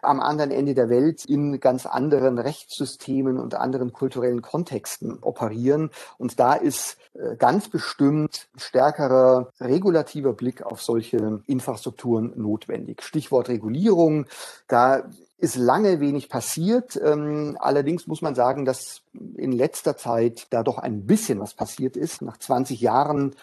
am 0.04 0.20
anderen 0.20 0.50
Ende 0.50 0.74
der 0.74 0.88
Welt 0.88 1.24
in 1.24 1.60
ganz 1.60 1.86
anderen 1.86 2.38
Rechtssystemen 2.38 3.38
und 3.38 3.54
anderen 3.54 3.92
kulturellen 3.92 4.42
Kontexten 4.42 5.18
operieren. 5.20 5.90
Und 6.18 6.38
da 6.38 6.54
ist 6.54 6.98
äh, 7.14 7.36
ganz 7.36 7.68
bestimmt 7.68 8.48
stärkerer 8.56 9.50
regulativer 9.60 10.32
Blick 10.32 10.62
auf 10.62 10.82
solche 10.82 11.42
Infrastrukturen 11.46 12.32
notwendig. 12.36 13.02
Stichwort 13.02 13.48
Regulierung. 13.48 14.26
Da 14.68 15.04
ist 15.38 15.56
lange 15.56 16.00
wenig 16.00 16.28
passiert. 16.28 16.98
Ähm, 17.02 17.56
allerdings 17.60 18.06
muss 18.06 18.22
man 18.22 18.34
sagen, 18.34 18.64
dass 18.64 19.02
in 19.36 19.52
letzter 19.52 19.96
Zeit 19.96 20.46
da 20.50 20.62
doch 20.62 20.78
ein 20.78 21.06
bisschen 21.06 21.40
was 21.40 21.54
passiert 21.54 21.96
ist. 21.96 22.22
Nach 22.22 22.38
20 22.38 22.80
Jahren 22.80 23.34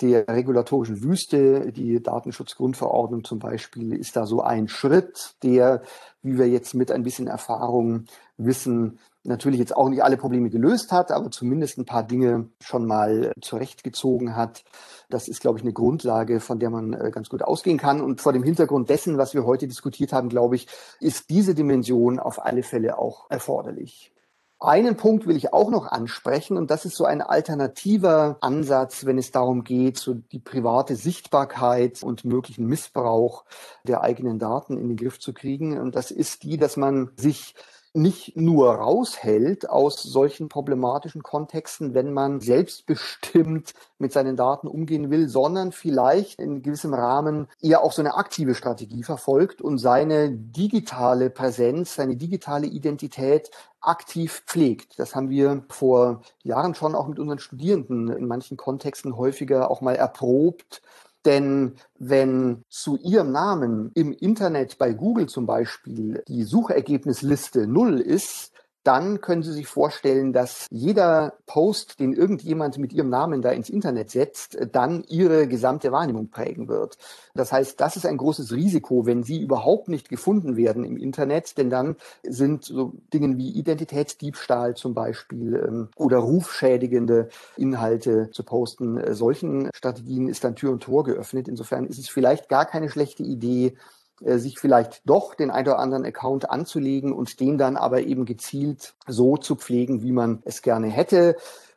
der 0.00 0.26
regulatorischen 0.28 1.02
Wüste. 1.02 1.72
Die 1.72 2.02
Datenschutzgrundverordnung 2.02 3.24
zum 3.24 3.38
Beispiel 3.38 3.94
ist 3.94 4.16
da 4.16 4.26
so 4.26 4.42
ein 4.42 4.68
Schritt, 4.68 5.34
der, 5.42 5.82
wie 6.22 6.38
wir 6.38 6.48
jetzt 6.48 6.74
mit 6.74 6.90
ein 6.90 7.02
bisschen 7.02 7.26
Erfahrung 7.26 8.04
wissen, 8.36 8.98
natürlich 9.22 9.60
jetzt 9.60 9.76
auch 9.76 9.88
nicht 9.88 10.02
alle 10.02 10.16
Probleme 10.16 10.48
gelöst 10.48 10.92
hat, 10.92 11.10
aber 11.10 11.30
zumindest 11.30 11.78
ein 11.78 11.84
paar 11.84 12.02
Dinge 12.02 12.48
schon 12.60 12.86
mal 12.86 13.32
zurechtgezogen 13.40 14.34
hat. 14.34 14.64
Das 15.10 15.28
ist, 15.28 15.40
glaube 15.40 15.58
ich, 15.58 15.64
eine 15.64 15.72
Grundlage, 15.72 16.40
von 16.40 16.58
der 16.58 16.70
man 16.70 16.92
äh, 16.94 17.10
ganz 17.10 17.28
gut 17.28 17.42
ausgehen 17.42 17.78
kann. 17.78 18.00
Und 18.00 18.20
vor 18.20 18.32
dem 18.32 18.42
Hintergrund 18.42 18.88
dessen, 18.88 19.18
was 19.18 19.34
wir 19.34 19.44
heute 19.44 19.68
diskutiert 19.68 20.12
haben, 20.12 20.28
glaube 20.28 20.56
ich, 20.56 20.68
ist 21.00 21.28
diese 21.30 21.54
Dimension 21.54 22.18
auf 22.18 22.44
alle 22.44 22.62
Fälle 22.62 22.98
auch 22.98 23.30
erforderlich. 23.30 24.12
Einen 24.62 24.98
Punkt 24.98 25.26
will 25.26 25.36
ich 25.36 25.54
auch 25.54 25.70
noch 25.70 25.86
ansprechen 25.86 26.58
und 26.58 26.70
das 26.70 26.84
ist 26.84 26.94
so 26.94 27.06
ein 27.06 27.22
alternativer 27.22 28.36
Ansatz, 28.42 29.06
wenn 29.06 29.16
es 29.16 29.30
darum 29.30 29.64
geht, 29.64 29.96
so 29.96 30.12
die 30.12 30.38
private 30.38 30.96
Sichtbarkeit 30.96 32.02
und 32.02 32.26
möglichen 32.26 32.66
Missbrauch 32.66 33.46
der 33.84 34.02
eigenen 34.02 34.38
Daten 34.38 34.76
in 34.76 34.88
den 34.88 34.98
Griff 34.98 35.18
zu 35.18 35.32
kriegen. 35.32 35.78
Und 35.78 35.94
das 35.94 36.10
ist 36.10 36.42
die, 36.42 36.58
dass 36.58 36.76
man 36.76 37.10
sich 37.16 37.54
nicht 37.92 38.36
nur 38.36 38.74
raushält 38.74 39.68
aus 39.68 40.02
solchen 40.02 40.48
problematischen 40.48 41.22
Kontexten, 41.22 41.92
wenn 41.92 42.12
man 42.12 42.40
selbstbestimmt 42.40 43.74
mit 43.98 44.12
seinen 44.12 44.36
Daten 44.36 44.68
umgehen 44.68 45.10
will, 45.10 45.28
sondern 45.28 45.72
vielleicht 45.72 46.38
in 46.40 46.62
gewissem 46.62 46.94
Rahmen 46.94 47.48
eher 47.60 47.82
auch 47.82 47.92
so 47.92 48.02
eine 48.02 48.14
aktive 48.14 48.54
Strategie 48.54 49.02
verfolgt 49.02 49.60
und 49.60 49.78
seine 49.78 50.30
digitale 50.30 51.30
Präsenz, 51.30 51.96
seine 51.96 52.16
digitale 52.16 52.66
Identität 52.66 53.50
aktiv 53.80 54.42
pflegt. 54.46 54.98
Das 54.98 55.16
haben 55.16 55.30
wir 55.30 55.64
vor 55.68 56.22
Jahren 56.44 56.74
schon 56.76 56.94
auch 56.94 57.08
mit 57.08 57.18
unseren 57.18 57.40
Studierenden 57.40 58.08
in 58.10 58.26
manchen 58.26 58.56
Kontexten 58.56 59.16
häufiger 59.16 59.70
auch 59.70 59.80
mal 59.80 59.96
erprobt 59.96 60.82
denn 61.24 61.74
wenn 61.98 62.64
zu 62.68 62.96
Ihrem 62.96 63.32
Namen 63.32 63.90
im 63.94 64.12
Internet 64.12 64.78
bei 64.78 64.92
Google 64.92 65.28
zum 65.28 65.46
Beispiel 65.46 66.22
die 66.28 66.44
Suchergebnisliste 66.44 67.66
null 67.66 68.00
ist, 68.00 68.52
dann 68.82 69.20
können 69.20 69.42
Sie 69.42 69.52
sich 69.52 69.66
vorstellen, 69.66 70.32
dass 70.32 70.66
jeder 70.70 71.34
Post, 71.46 72.00
den 72.00 72.12
irgendjemand 72.12 72.78
mit 72.78 72.92
Ihrem 72.92 73.10
Namen 73.10 73.42
da 73.42 73.50
ins 73.50 73.68
Internet 73.68 74.10
setzt, 74.10 74.58
dann 74.72 75.04
Ihre 75.08 75.46
gesamte 75.48 75.92
Wahrnehmung 75.92 76.30
prägen 76.30 76.68
wird. 76.68 76.96
Das 77.34 77.52
heißt, 77.52 77.80
das 77.80 77.96
ist 77.96 78.06
ein 78.06 78.16
großes 78.16 78.52
Risiko, 78.52 79.06
wenn 79.06 79.22
Sie 79.22 79.40
überhaupt 79.40 79.88
nicht 79.88 80.08
gefunden 80.08 80.56
werden 80.56 80.84
im 80.84 80.96
Internet, 80.96 81.58
denn 81.58 81.70
dann 81.70 81.96
sind 82.22 82.64
so 82.64 82.94
Dinge 83.12 83.36
wie 83.36 83.50
Identitätsdiebstahl 83.50 84.74
zum 84.74 84.94
Beispiel 84.94 85.56
ähm, 85.56 85.88
oder 85.96 86.18
rufschädigende 86.18 87.28
Inhalte 87.56 88.30
zu 88.30 88.42
posten. 88.44 89.14
Solchen 89.14 89.70
Strategien 89.74 90.28
ist 90.28 90.44
dann 90.44 90.56
Tür 90.56 90.72
und 90.72 90.82
Tor 90.82 91.04
geöffnet. 91.04 91.48
Insofern 91.48 91.86
ist 91.86 91.98
es 91.98 92.08
vielleicht 92.08 92.48
gar 92.48 92.64
keine 92.64 92.88
schlechte 92.88 93.22
Idee, 93.22 93.76
sich 94.20 94.58
vielleicht 94.58 95.02
doch 95.08 95.34
den 95.34 95.50
ein 95.50 95.66
oder 95.66 95.78
anderen 95.78 96.04
Account 96.04 96.50
anzulegen 96.50 97.12
und 97.12 97.40
den 97.40 97.58
dann 97.58 97.76
aber 97.76 98.02
eben 98.02 98.24
gezielt 98.24 98.94
so 99.06 99.36
zu 99.36 99.56
pflegen, 99.56 100.02
wie 100.02 100.12
man 100.12 100.42
es 100.44 100.62
gerne 100.62 100.88
hätte. 100.88 101.36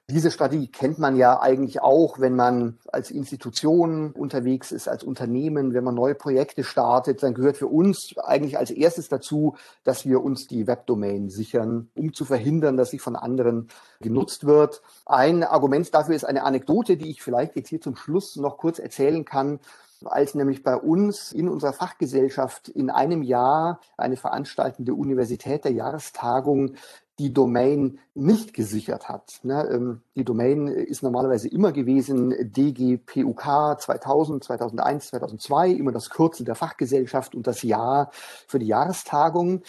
Diese 0.09 0.31
Strategie 0.31 0.67
kennt 0.67 0.99
man 0.99 1.15
ja 1.15 1.39
eigentlich 1.39 1.81
auch, 1.81 2.19
wenn 2.19 2.35
man 2.35 2.77
als 2.91 3.09
Institution 3.09 4.11
unterwegs 4.11 4.73
ist, 4.73 4.89
als 4.89 5.01
Unternehmen, 5.01 5.73
wenn 5.73 5.85
man 5.85 5.95
neue 5.95 6.13
Projekte 6.13 6.65
startet, 6.65 7.23
dann 7.23 7.33
gehört 7.33 7.55
für 7.55 7.67
uns 7.67 8.13
eigentlich 8.21 8.57
als 8.57 8.69
erstes 8.69 9.07
dazu, 9.07 9.55
dass 9.85 10.05
wir 10.05 10.21
uns 10.21 10.45
die 10.45 10.67
Webdomain 10.67 11.29
sichern, 11.29 11.89
um 11.95 12.13
zu 12.13 12.25
verhindern, 12.25 12.75
dass 12.75 12.91
sie 12.91 12.99
von 12.99 13.15
anderen 13.15 13.69
genutzt 14.01 14.45
wird. 14.45 14.81
Ein 15.05 15.41
Argument 15.43 15.93
dafür 15.93 16.15
ist 16.15 16.25
eine 16.25 16.43
Anekdote, 16.43 16.97
die 16.97 17.09
ich 17.09 17.23
vielleicht 17.23 17.55
jetzt 17.55 17.69
hier 17.69 17.79
zum 17.79 17.95
Schluss 17.95 18.35
noch 18.35 18.57
kurz 18.57 18.79
erzählen 18.79 19.23
kann 19.23 19.61
als 20.05 20.35
nämlich 20.35 20.63
bei 20.63 20.75
uns 20.75 21.31
in 21.31 21.49
unserer 21.49 21.73
Fachgesellschaft 21.73 22.69
in 22.69 22.89
einem 22.89 23.23
Jahr 23.23 23.79
eine 23.97 24.17
veranstaltende 24.17 24.93
Universität 24.93 25.65
der 25.65 25.73
Jahrestagung 25.73 26.75
die 27.19 27.31
Domain 27.31 27.99
nicht 28.15 28.53
gesichert 28.53 29.07
hat. 29.07 29.39
Ne, 29.43 29.67
ähm, 29.71 30.01
die 30.15 30.23
Domain 30.23 30.67
ist 30.67 31.03
normalerweise 31.03 31.47
immer 31.47 31.71
gewesen 31.71 32.33
DGPUK 32.39 33.79
2000, 33.79 34.43
2001, 34.43 35.07
2002, 35.07 35.71
immer 35.71 35.91
das 35.91 36.09
Kürzel 36.09 36.45
der 36.45 36.55
Fachgesellschaft 36.55 37.35
und 37.35 37.45
das 37.45 37.61
Jahr 37.61 38.09
für 38.47 38.59
die 38.59 38.67
Jahrestagung. 38.67 39.61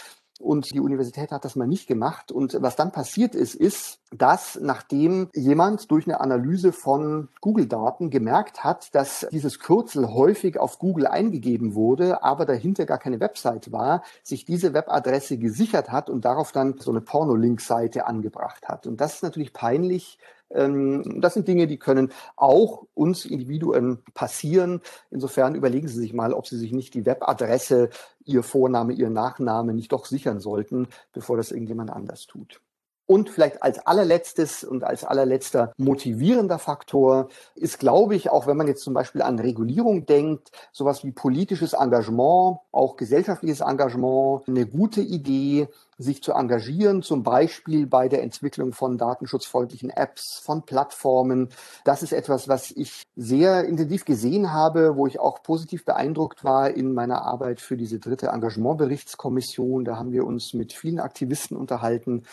Und 0.45 0.75
die 0.75 0.81
Universität 0.81 1.33
hat 1.33 1.45
das 1.47 1.57
mal 1.57 1.67
nicht 1.67 1.87
gemacht. 1.87 2.31
Und 2.31 2.59
was 2.61 2.77
dann 2.77 2.93
passiert 2.93 3.35
ist, 3.35 3.55
ist, 3.55 3.99
dass 4.13 4.59
nachdem 4.61 5.29
jemand 5.35 5.91
durch 5.91 6.07
eine 6.07 6.21
Analyse 6.21 6.73
von 6.73 7.29
Google-Daten 7.41 8.11
gemerkt 8.11 8.63
hat, 8.63 8.95
dass 8.95 9.27
dieses 9.33 9.59
Kürzel 9.59 10.13
häufig 10.13 10.61
auf 10.61 10.79
Google 10.79 11.07
eingegeben 11.07 11.75
wurde, 11.75 12.23
aber 12.23 12.45
dahinter 12.45 12.85
gar 12.85 12.99
keine 12.99 13.21
Website 13.21 13.73
war, 13.73 14.03
sich 14.23 14.45
diese 14.45 14.75
Webadresse 14.75 15.39
gesichert 15.39 15.91
hat 15.91 16.11
und 16.11 16.27
darauf 16.27 16.53
dann 16.53 16.77
so 16.79 16.91
eine 16.91 17.01
Porno-Link-Seite 17.01 18.07
angebracht 18.07 18.69
hat. 18.69 18.87
Und 18.87 19.01
das 19.01 19.15
ist 19.15 19.23
natürlich 19.23 19.55
peinlich 19.55 20.19
das 20.51 21.35
sind 21.35 21.49
Dinge, 21.49 21.67
die 21.67 21.79
können 21.79 22.13
auch 22.37 22.87
uns 22.95 23.25
Individuen 23.25 24.03
passieren. 24.15 24.81
Insofern 25.11 25.55
überlegen 25.55 25.89
Sie 25.89 25.99
sich 25.99 26.13
mal, 26.13 26.33
ob 26.33 26.47
Sie 26.47 26.59
sich 26.59 26.73
nicht 26.73 26.95
die 26.95 27.07
Webadresse, 27.07 27.91
Ihr 28.25 28.43
Vorname, 28.43 28.93
Ihr 28.93 29.11
Nachname 29.11 29.75
nicht 29.75 29.93
doch 29.93 30.07
sichern 30.07 30.41
sollten, 30.41 30.87
bevor 31.13 31.37
das 31.37 31.51
irgendjemand 31.51 31.91
anders 31.91 32.27
tut. 32.27 32.61
Und 33.07 33.29
vielleicht 33.29 33.63
als 33.63 33.87
allerletztes 33.87 34.65
und 34.65 34.83
als 34.83 35.05
allerletzter 35.05 35.73
motivierender 35.77 36.59
Faktor 36.59 37.29
ist, 37.55 37.79
glaube 37.79 38.17
ich, 38.17 38.31
auch 38.31 38.47
wenn 38.47 38.57
man 38.57 38.67
jetzt 38.67 38.83
zum 38.83 38.95
Beispiel 38.95 39.21
an 39.21 39.39
Regulierung 39.39 40.07
denkt, 40.07 40.51
sowas 40.73 41.05
wie 41.05 41.13
politisches 41.13 41.75
Engagement, 41.75 42.59
auch 42.73 42.97
gesellschaftliches 42.97 43.61
Engagement, 43.61 44.49
eine 44.49 44.67
gute 44.67 45.03
Idee, 45.03 45.69
sich 45.99 46.23
zu 46.23 46.33
engagieren, 46.33 47.03
zum 47.03 47.23
Beispiel 47.23 47.87
bei 47.87 48.09
der 48.09 48.23
Entwicklung 48.23 48.73
von 48.73 48.99
datenschutzfreundlichen 48.99 49.91
Apps, 49.91 50.41
von 50.43 50.63
Plattformen. 50.63 51.51
Das 51.85 52.03
ist 52.03 52.13
etwas, 52.13 52.49
was 52.49 52.71
ich 52.71 53.03
sehr 53.17 53.65
intensiv 53.65 54.05
gesehen 54.05 54.53
habe, 54.53 54.97
wo 54.97 55.07
ich 55.07 55.21
auch 55.21 55.43
positiv 55.43 55.85
beeindruckt 55.85 56.43
war 56.43 56.71
in 56.71 56.95
meiner 56.95 57.23
Arbeit 57.23 57.61
für 57.61 57.77
diese 57.77 57.99
dritte 57.99 58.29
Engagementberichtskommission. 58.29 59.85
Da 59.85 59.97
haben 59.97 60.13
wir 60.13 60.25
uns 60.25 60.55
mit 60.55 60.73
vielen 60.73 61.01
Aktivisten 61.01 61.57
unterhalten 61.57 62.25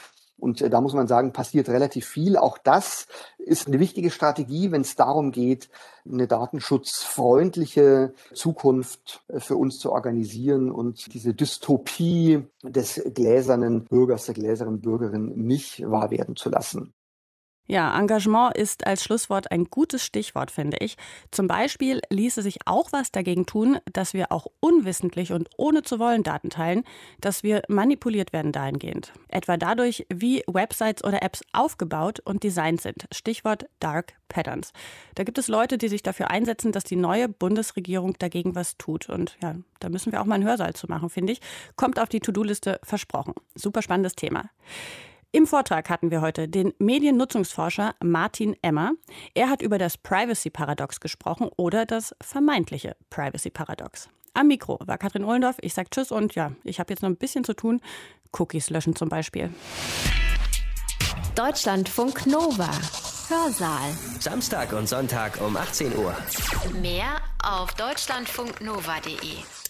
und 0.42 0.62
äh, 0.62 0.70
da 0.70 0.82
muss 0.82 0.94
man 0.94 1.08
sagen, 1.08 1.34
passiert 1.34 1.70
relativ 1.70 2.08
viel. 2.08 2.36
Auch 2.36 2.58
das 2.58 3.08
ist 3.38 3.68
eine 3.68 3.80
wichtige 3.80 4.10
Strategie, 4.10 4.72
wenn 4.72 4.82
es 4.82 4.96
darum 4.96 5.32
geht, 5.32 5.70
eine 6.06 6.28
datenschutzfreundliche 6.28 8.14
Zukunft 8.34 9.24
äh, 9.28 9.40
für 9.40 9.56
uns 9.56 9.78
zu 9.80 9.92
organisieren 9.92 10.72
und 10.72 11.14
diese 11.14 11.34
Dystopie 11.34 12.44
des 12.64 13.02
gläsernen 13.14 13.86
Bürgers, 13.86 14.26
der 14.26 14.36
gläsernen 14.36 14.82
Bürgerin 14.82 15.28
nicht 15.36 15.90
wahr 15.90 16.10
werden 16.12 16.36
zu 16.36 16.50
lassen. 16.50 16.94
Ja, 17.68 17.98
Engagement 17.98 18.58
ist 18.58 18.86
als 18.86 19.04
Schlusswort 19.04 19.52
ein 19.52 19.66
gutes 19.66 20.04
Stichwort, 20.04 20.52
finde 20.52 20.78
ich. 20.82 20.98
Zum 21.32 21.48
Beispiel 21.48 22.02
ließe 22.10 22.42
sich 22.42 22.60
auch 22.66 22.92
was 22.92 23.12
dagegen 23.12 23.46
tun, 23.46 23.78
dass 23.94 24.14
wir 24.14 24.32
auch 24.32 24.48
unwissentlich 24.60 25.32
und 25.32 25.50
ohne 25.58 25.82
zu 25.82 25.98
wollen 25.98 26.24
Daten 26.24 26.50
teilen, 26.50 26.84
dass 27.22 27.44
wir 27.44 27.62
manipuliert 27.70 28.34
werden 28.34 28.52
dahingehend. 28.52 29.14
Etwa 29.30 29.56
dadurch, 29.56 30.06
wie 30.14 30.44
Websites 30.48 31.04
oder 31.04 31.22
Apps 31.22 31.44
aufgebaut 31.54 32.20
und 32.20 32.44
designt 32.44 32.82
sind. 32.82 33.06
Stichwort 33.12 33.66
Dark 33.80 34.14
Patterns. 34.28 34.74
Da 35.16 35.24
gibt 35.24 35.38
es 35.38 35.48
Leute, 35.48 35.78
die 35.78 35.88
sich 35.88 36.04
dafür 36.04 36.30
einsetzen, 36.30 36.72
dass 36.72 36.84
die 36.84 36.96
neue 36.96 37.30
Bundesregierung 37.30 38.18
dagegen 38.18 38.56
was 38.56 38.78
tut. 38.78 39.08
Und 39.10 39.38
ja, 39.42 39.56
da 39.80 39.90
müssen 39.90 40.12
wir 40.12 40.22
auch 40.22 40.26
mal 40.26 40.36
einen 40.36 40.46
Hörsaal 40.48 40.74
zu 40.74 40.88
machen, 40.88 41.10
finde 41.10 41.34
ich. 41.34 41.42
Kommt 41.76 42.00
auf 42.00 42.10
die 42.10 42.20
To-Do-Liste 42.20 42.80
versprochen. 42.84 43.34
Super 43.56 43.82
spannendes 43.82 44.16
Thema. 44.16 44.50
Im 45.34 45.48
Vortrag 45.48 45.90
hatten 45.90 46.12
wir 46.12 46.20
heute 46.20 46.50
den 46.50 46.74
Mediennutzungsforscher 46.78 47.96
Martin 48.04 48.58
Emmer. 48.62 48.92
Er 49.34 49.50
hat 49.50 49.62
über 49.62 49.78
das 49.78 49.98
Privacy-Paradox 49.98 51.00
gesprochen 51.00 51.50
oder 51.56 51.86
das 51.86 52.14
vermeintliche 52.22 52.98
Privacy-Paradox. 53.10 54.10
Am 54.34 54.48
Mikro 54.48 54.78
war 54.86 54.98
Katrin 54.98 55.24
Ohlendorf. 55.24 55.56
Ich 55.62 55.74
sage 55.74 55.90
Tschüss 55.90 56.12
und 56.12 56.36
ja, 56.36 56.52
ich 56.66 56.82
habe 56.82 56.92
jetzt 56.92 57.02
noch 57.02 57.10
ein 57.10 57.16
bisschen 57.16 57.46
zu 57.46 57.54
tun. 57.54 57.80
Cookies 58.38 58.70
löschen 58.70 58.94
zum 58.94 59.08
Beispiel. 59.08 59.54
Deutschlandfunk 61.36 62.28
Nova. 62.28 62.70
Hörsaal. 63.30 63.96
Samstag 64.20 64.74
und 64.74 64.90
Sonntag 64.90 65.40
um 65.40 65.56
18 65.56 65.96
Uhr. 65.98 66.14
Mehr 66.82 67.22
auf 67.42 67.74
deutschlandfunknova.de. 67.76 69.61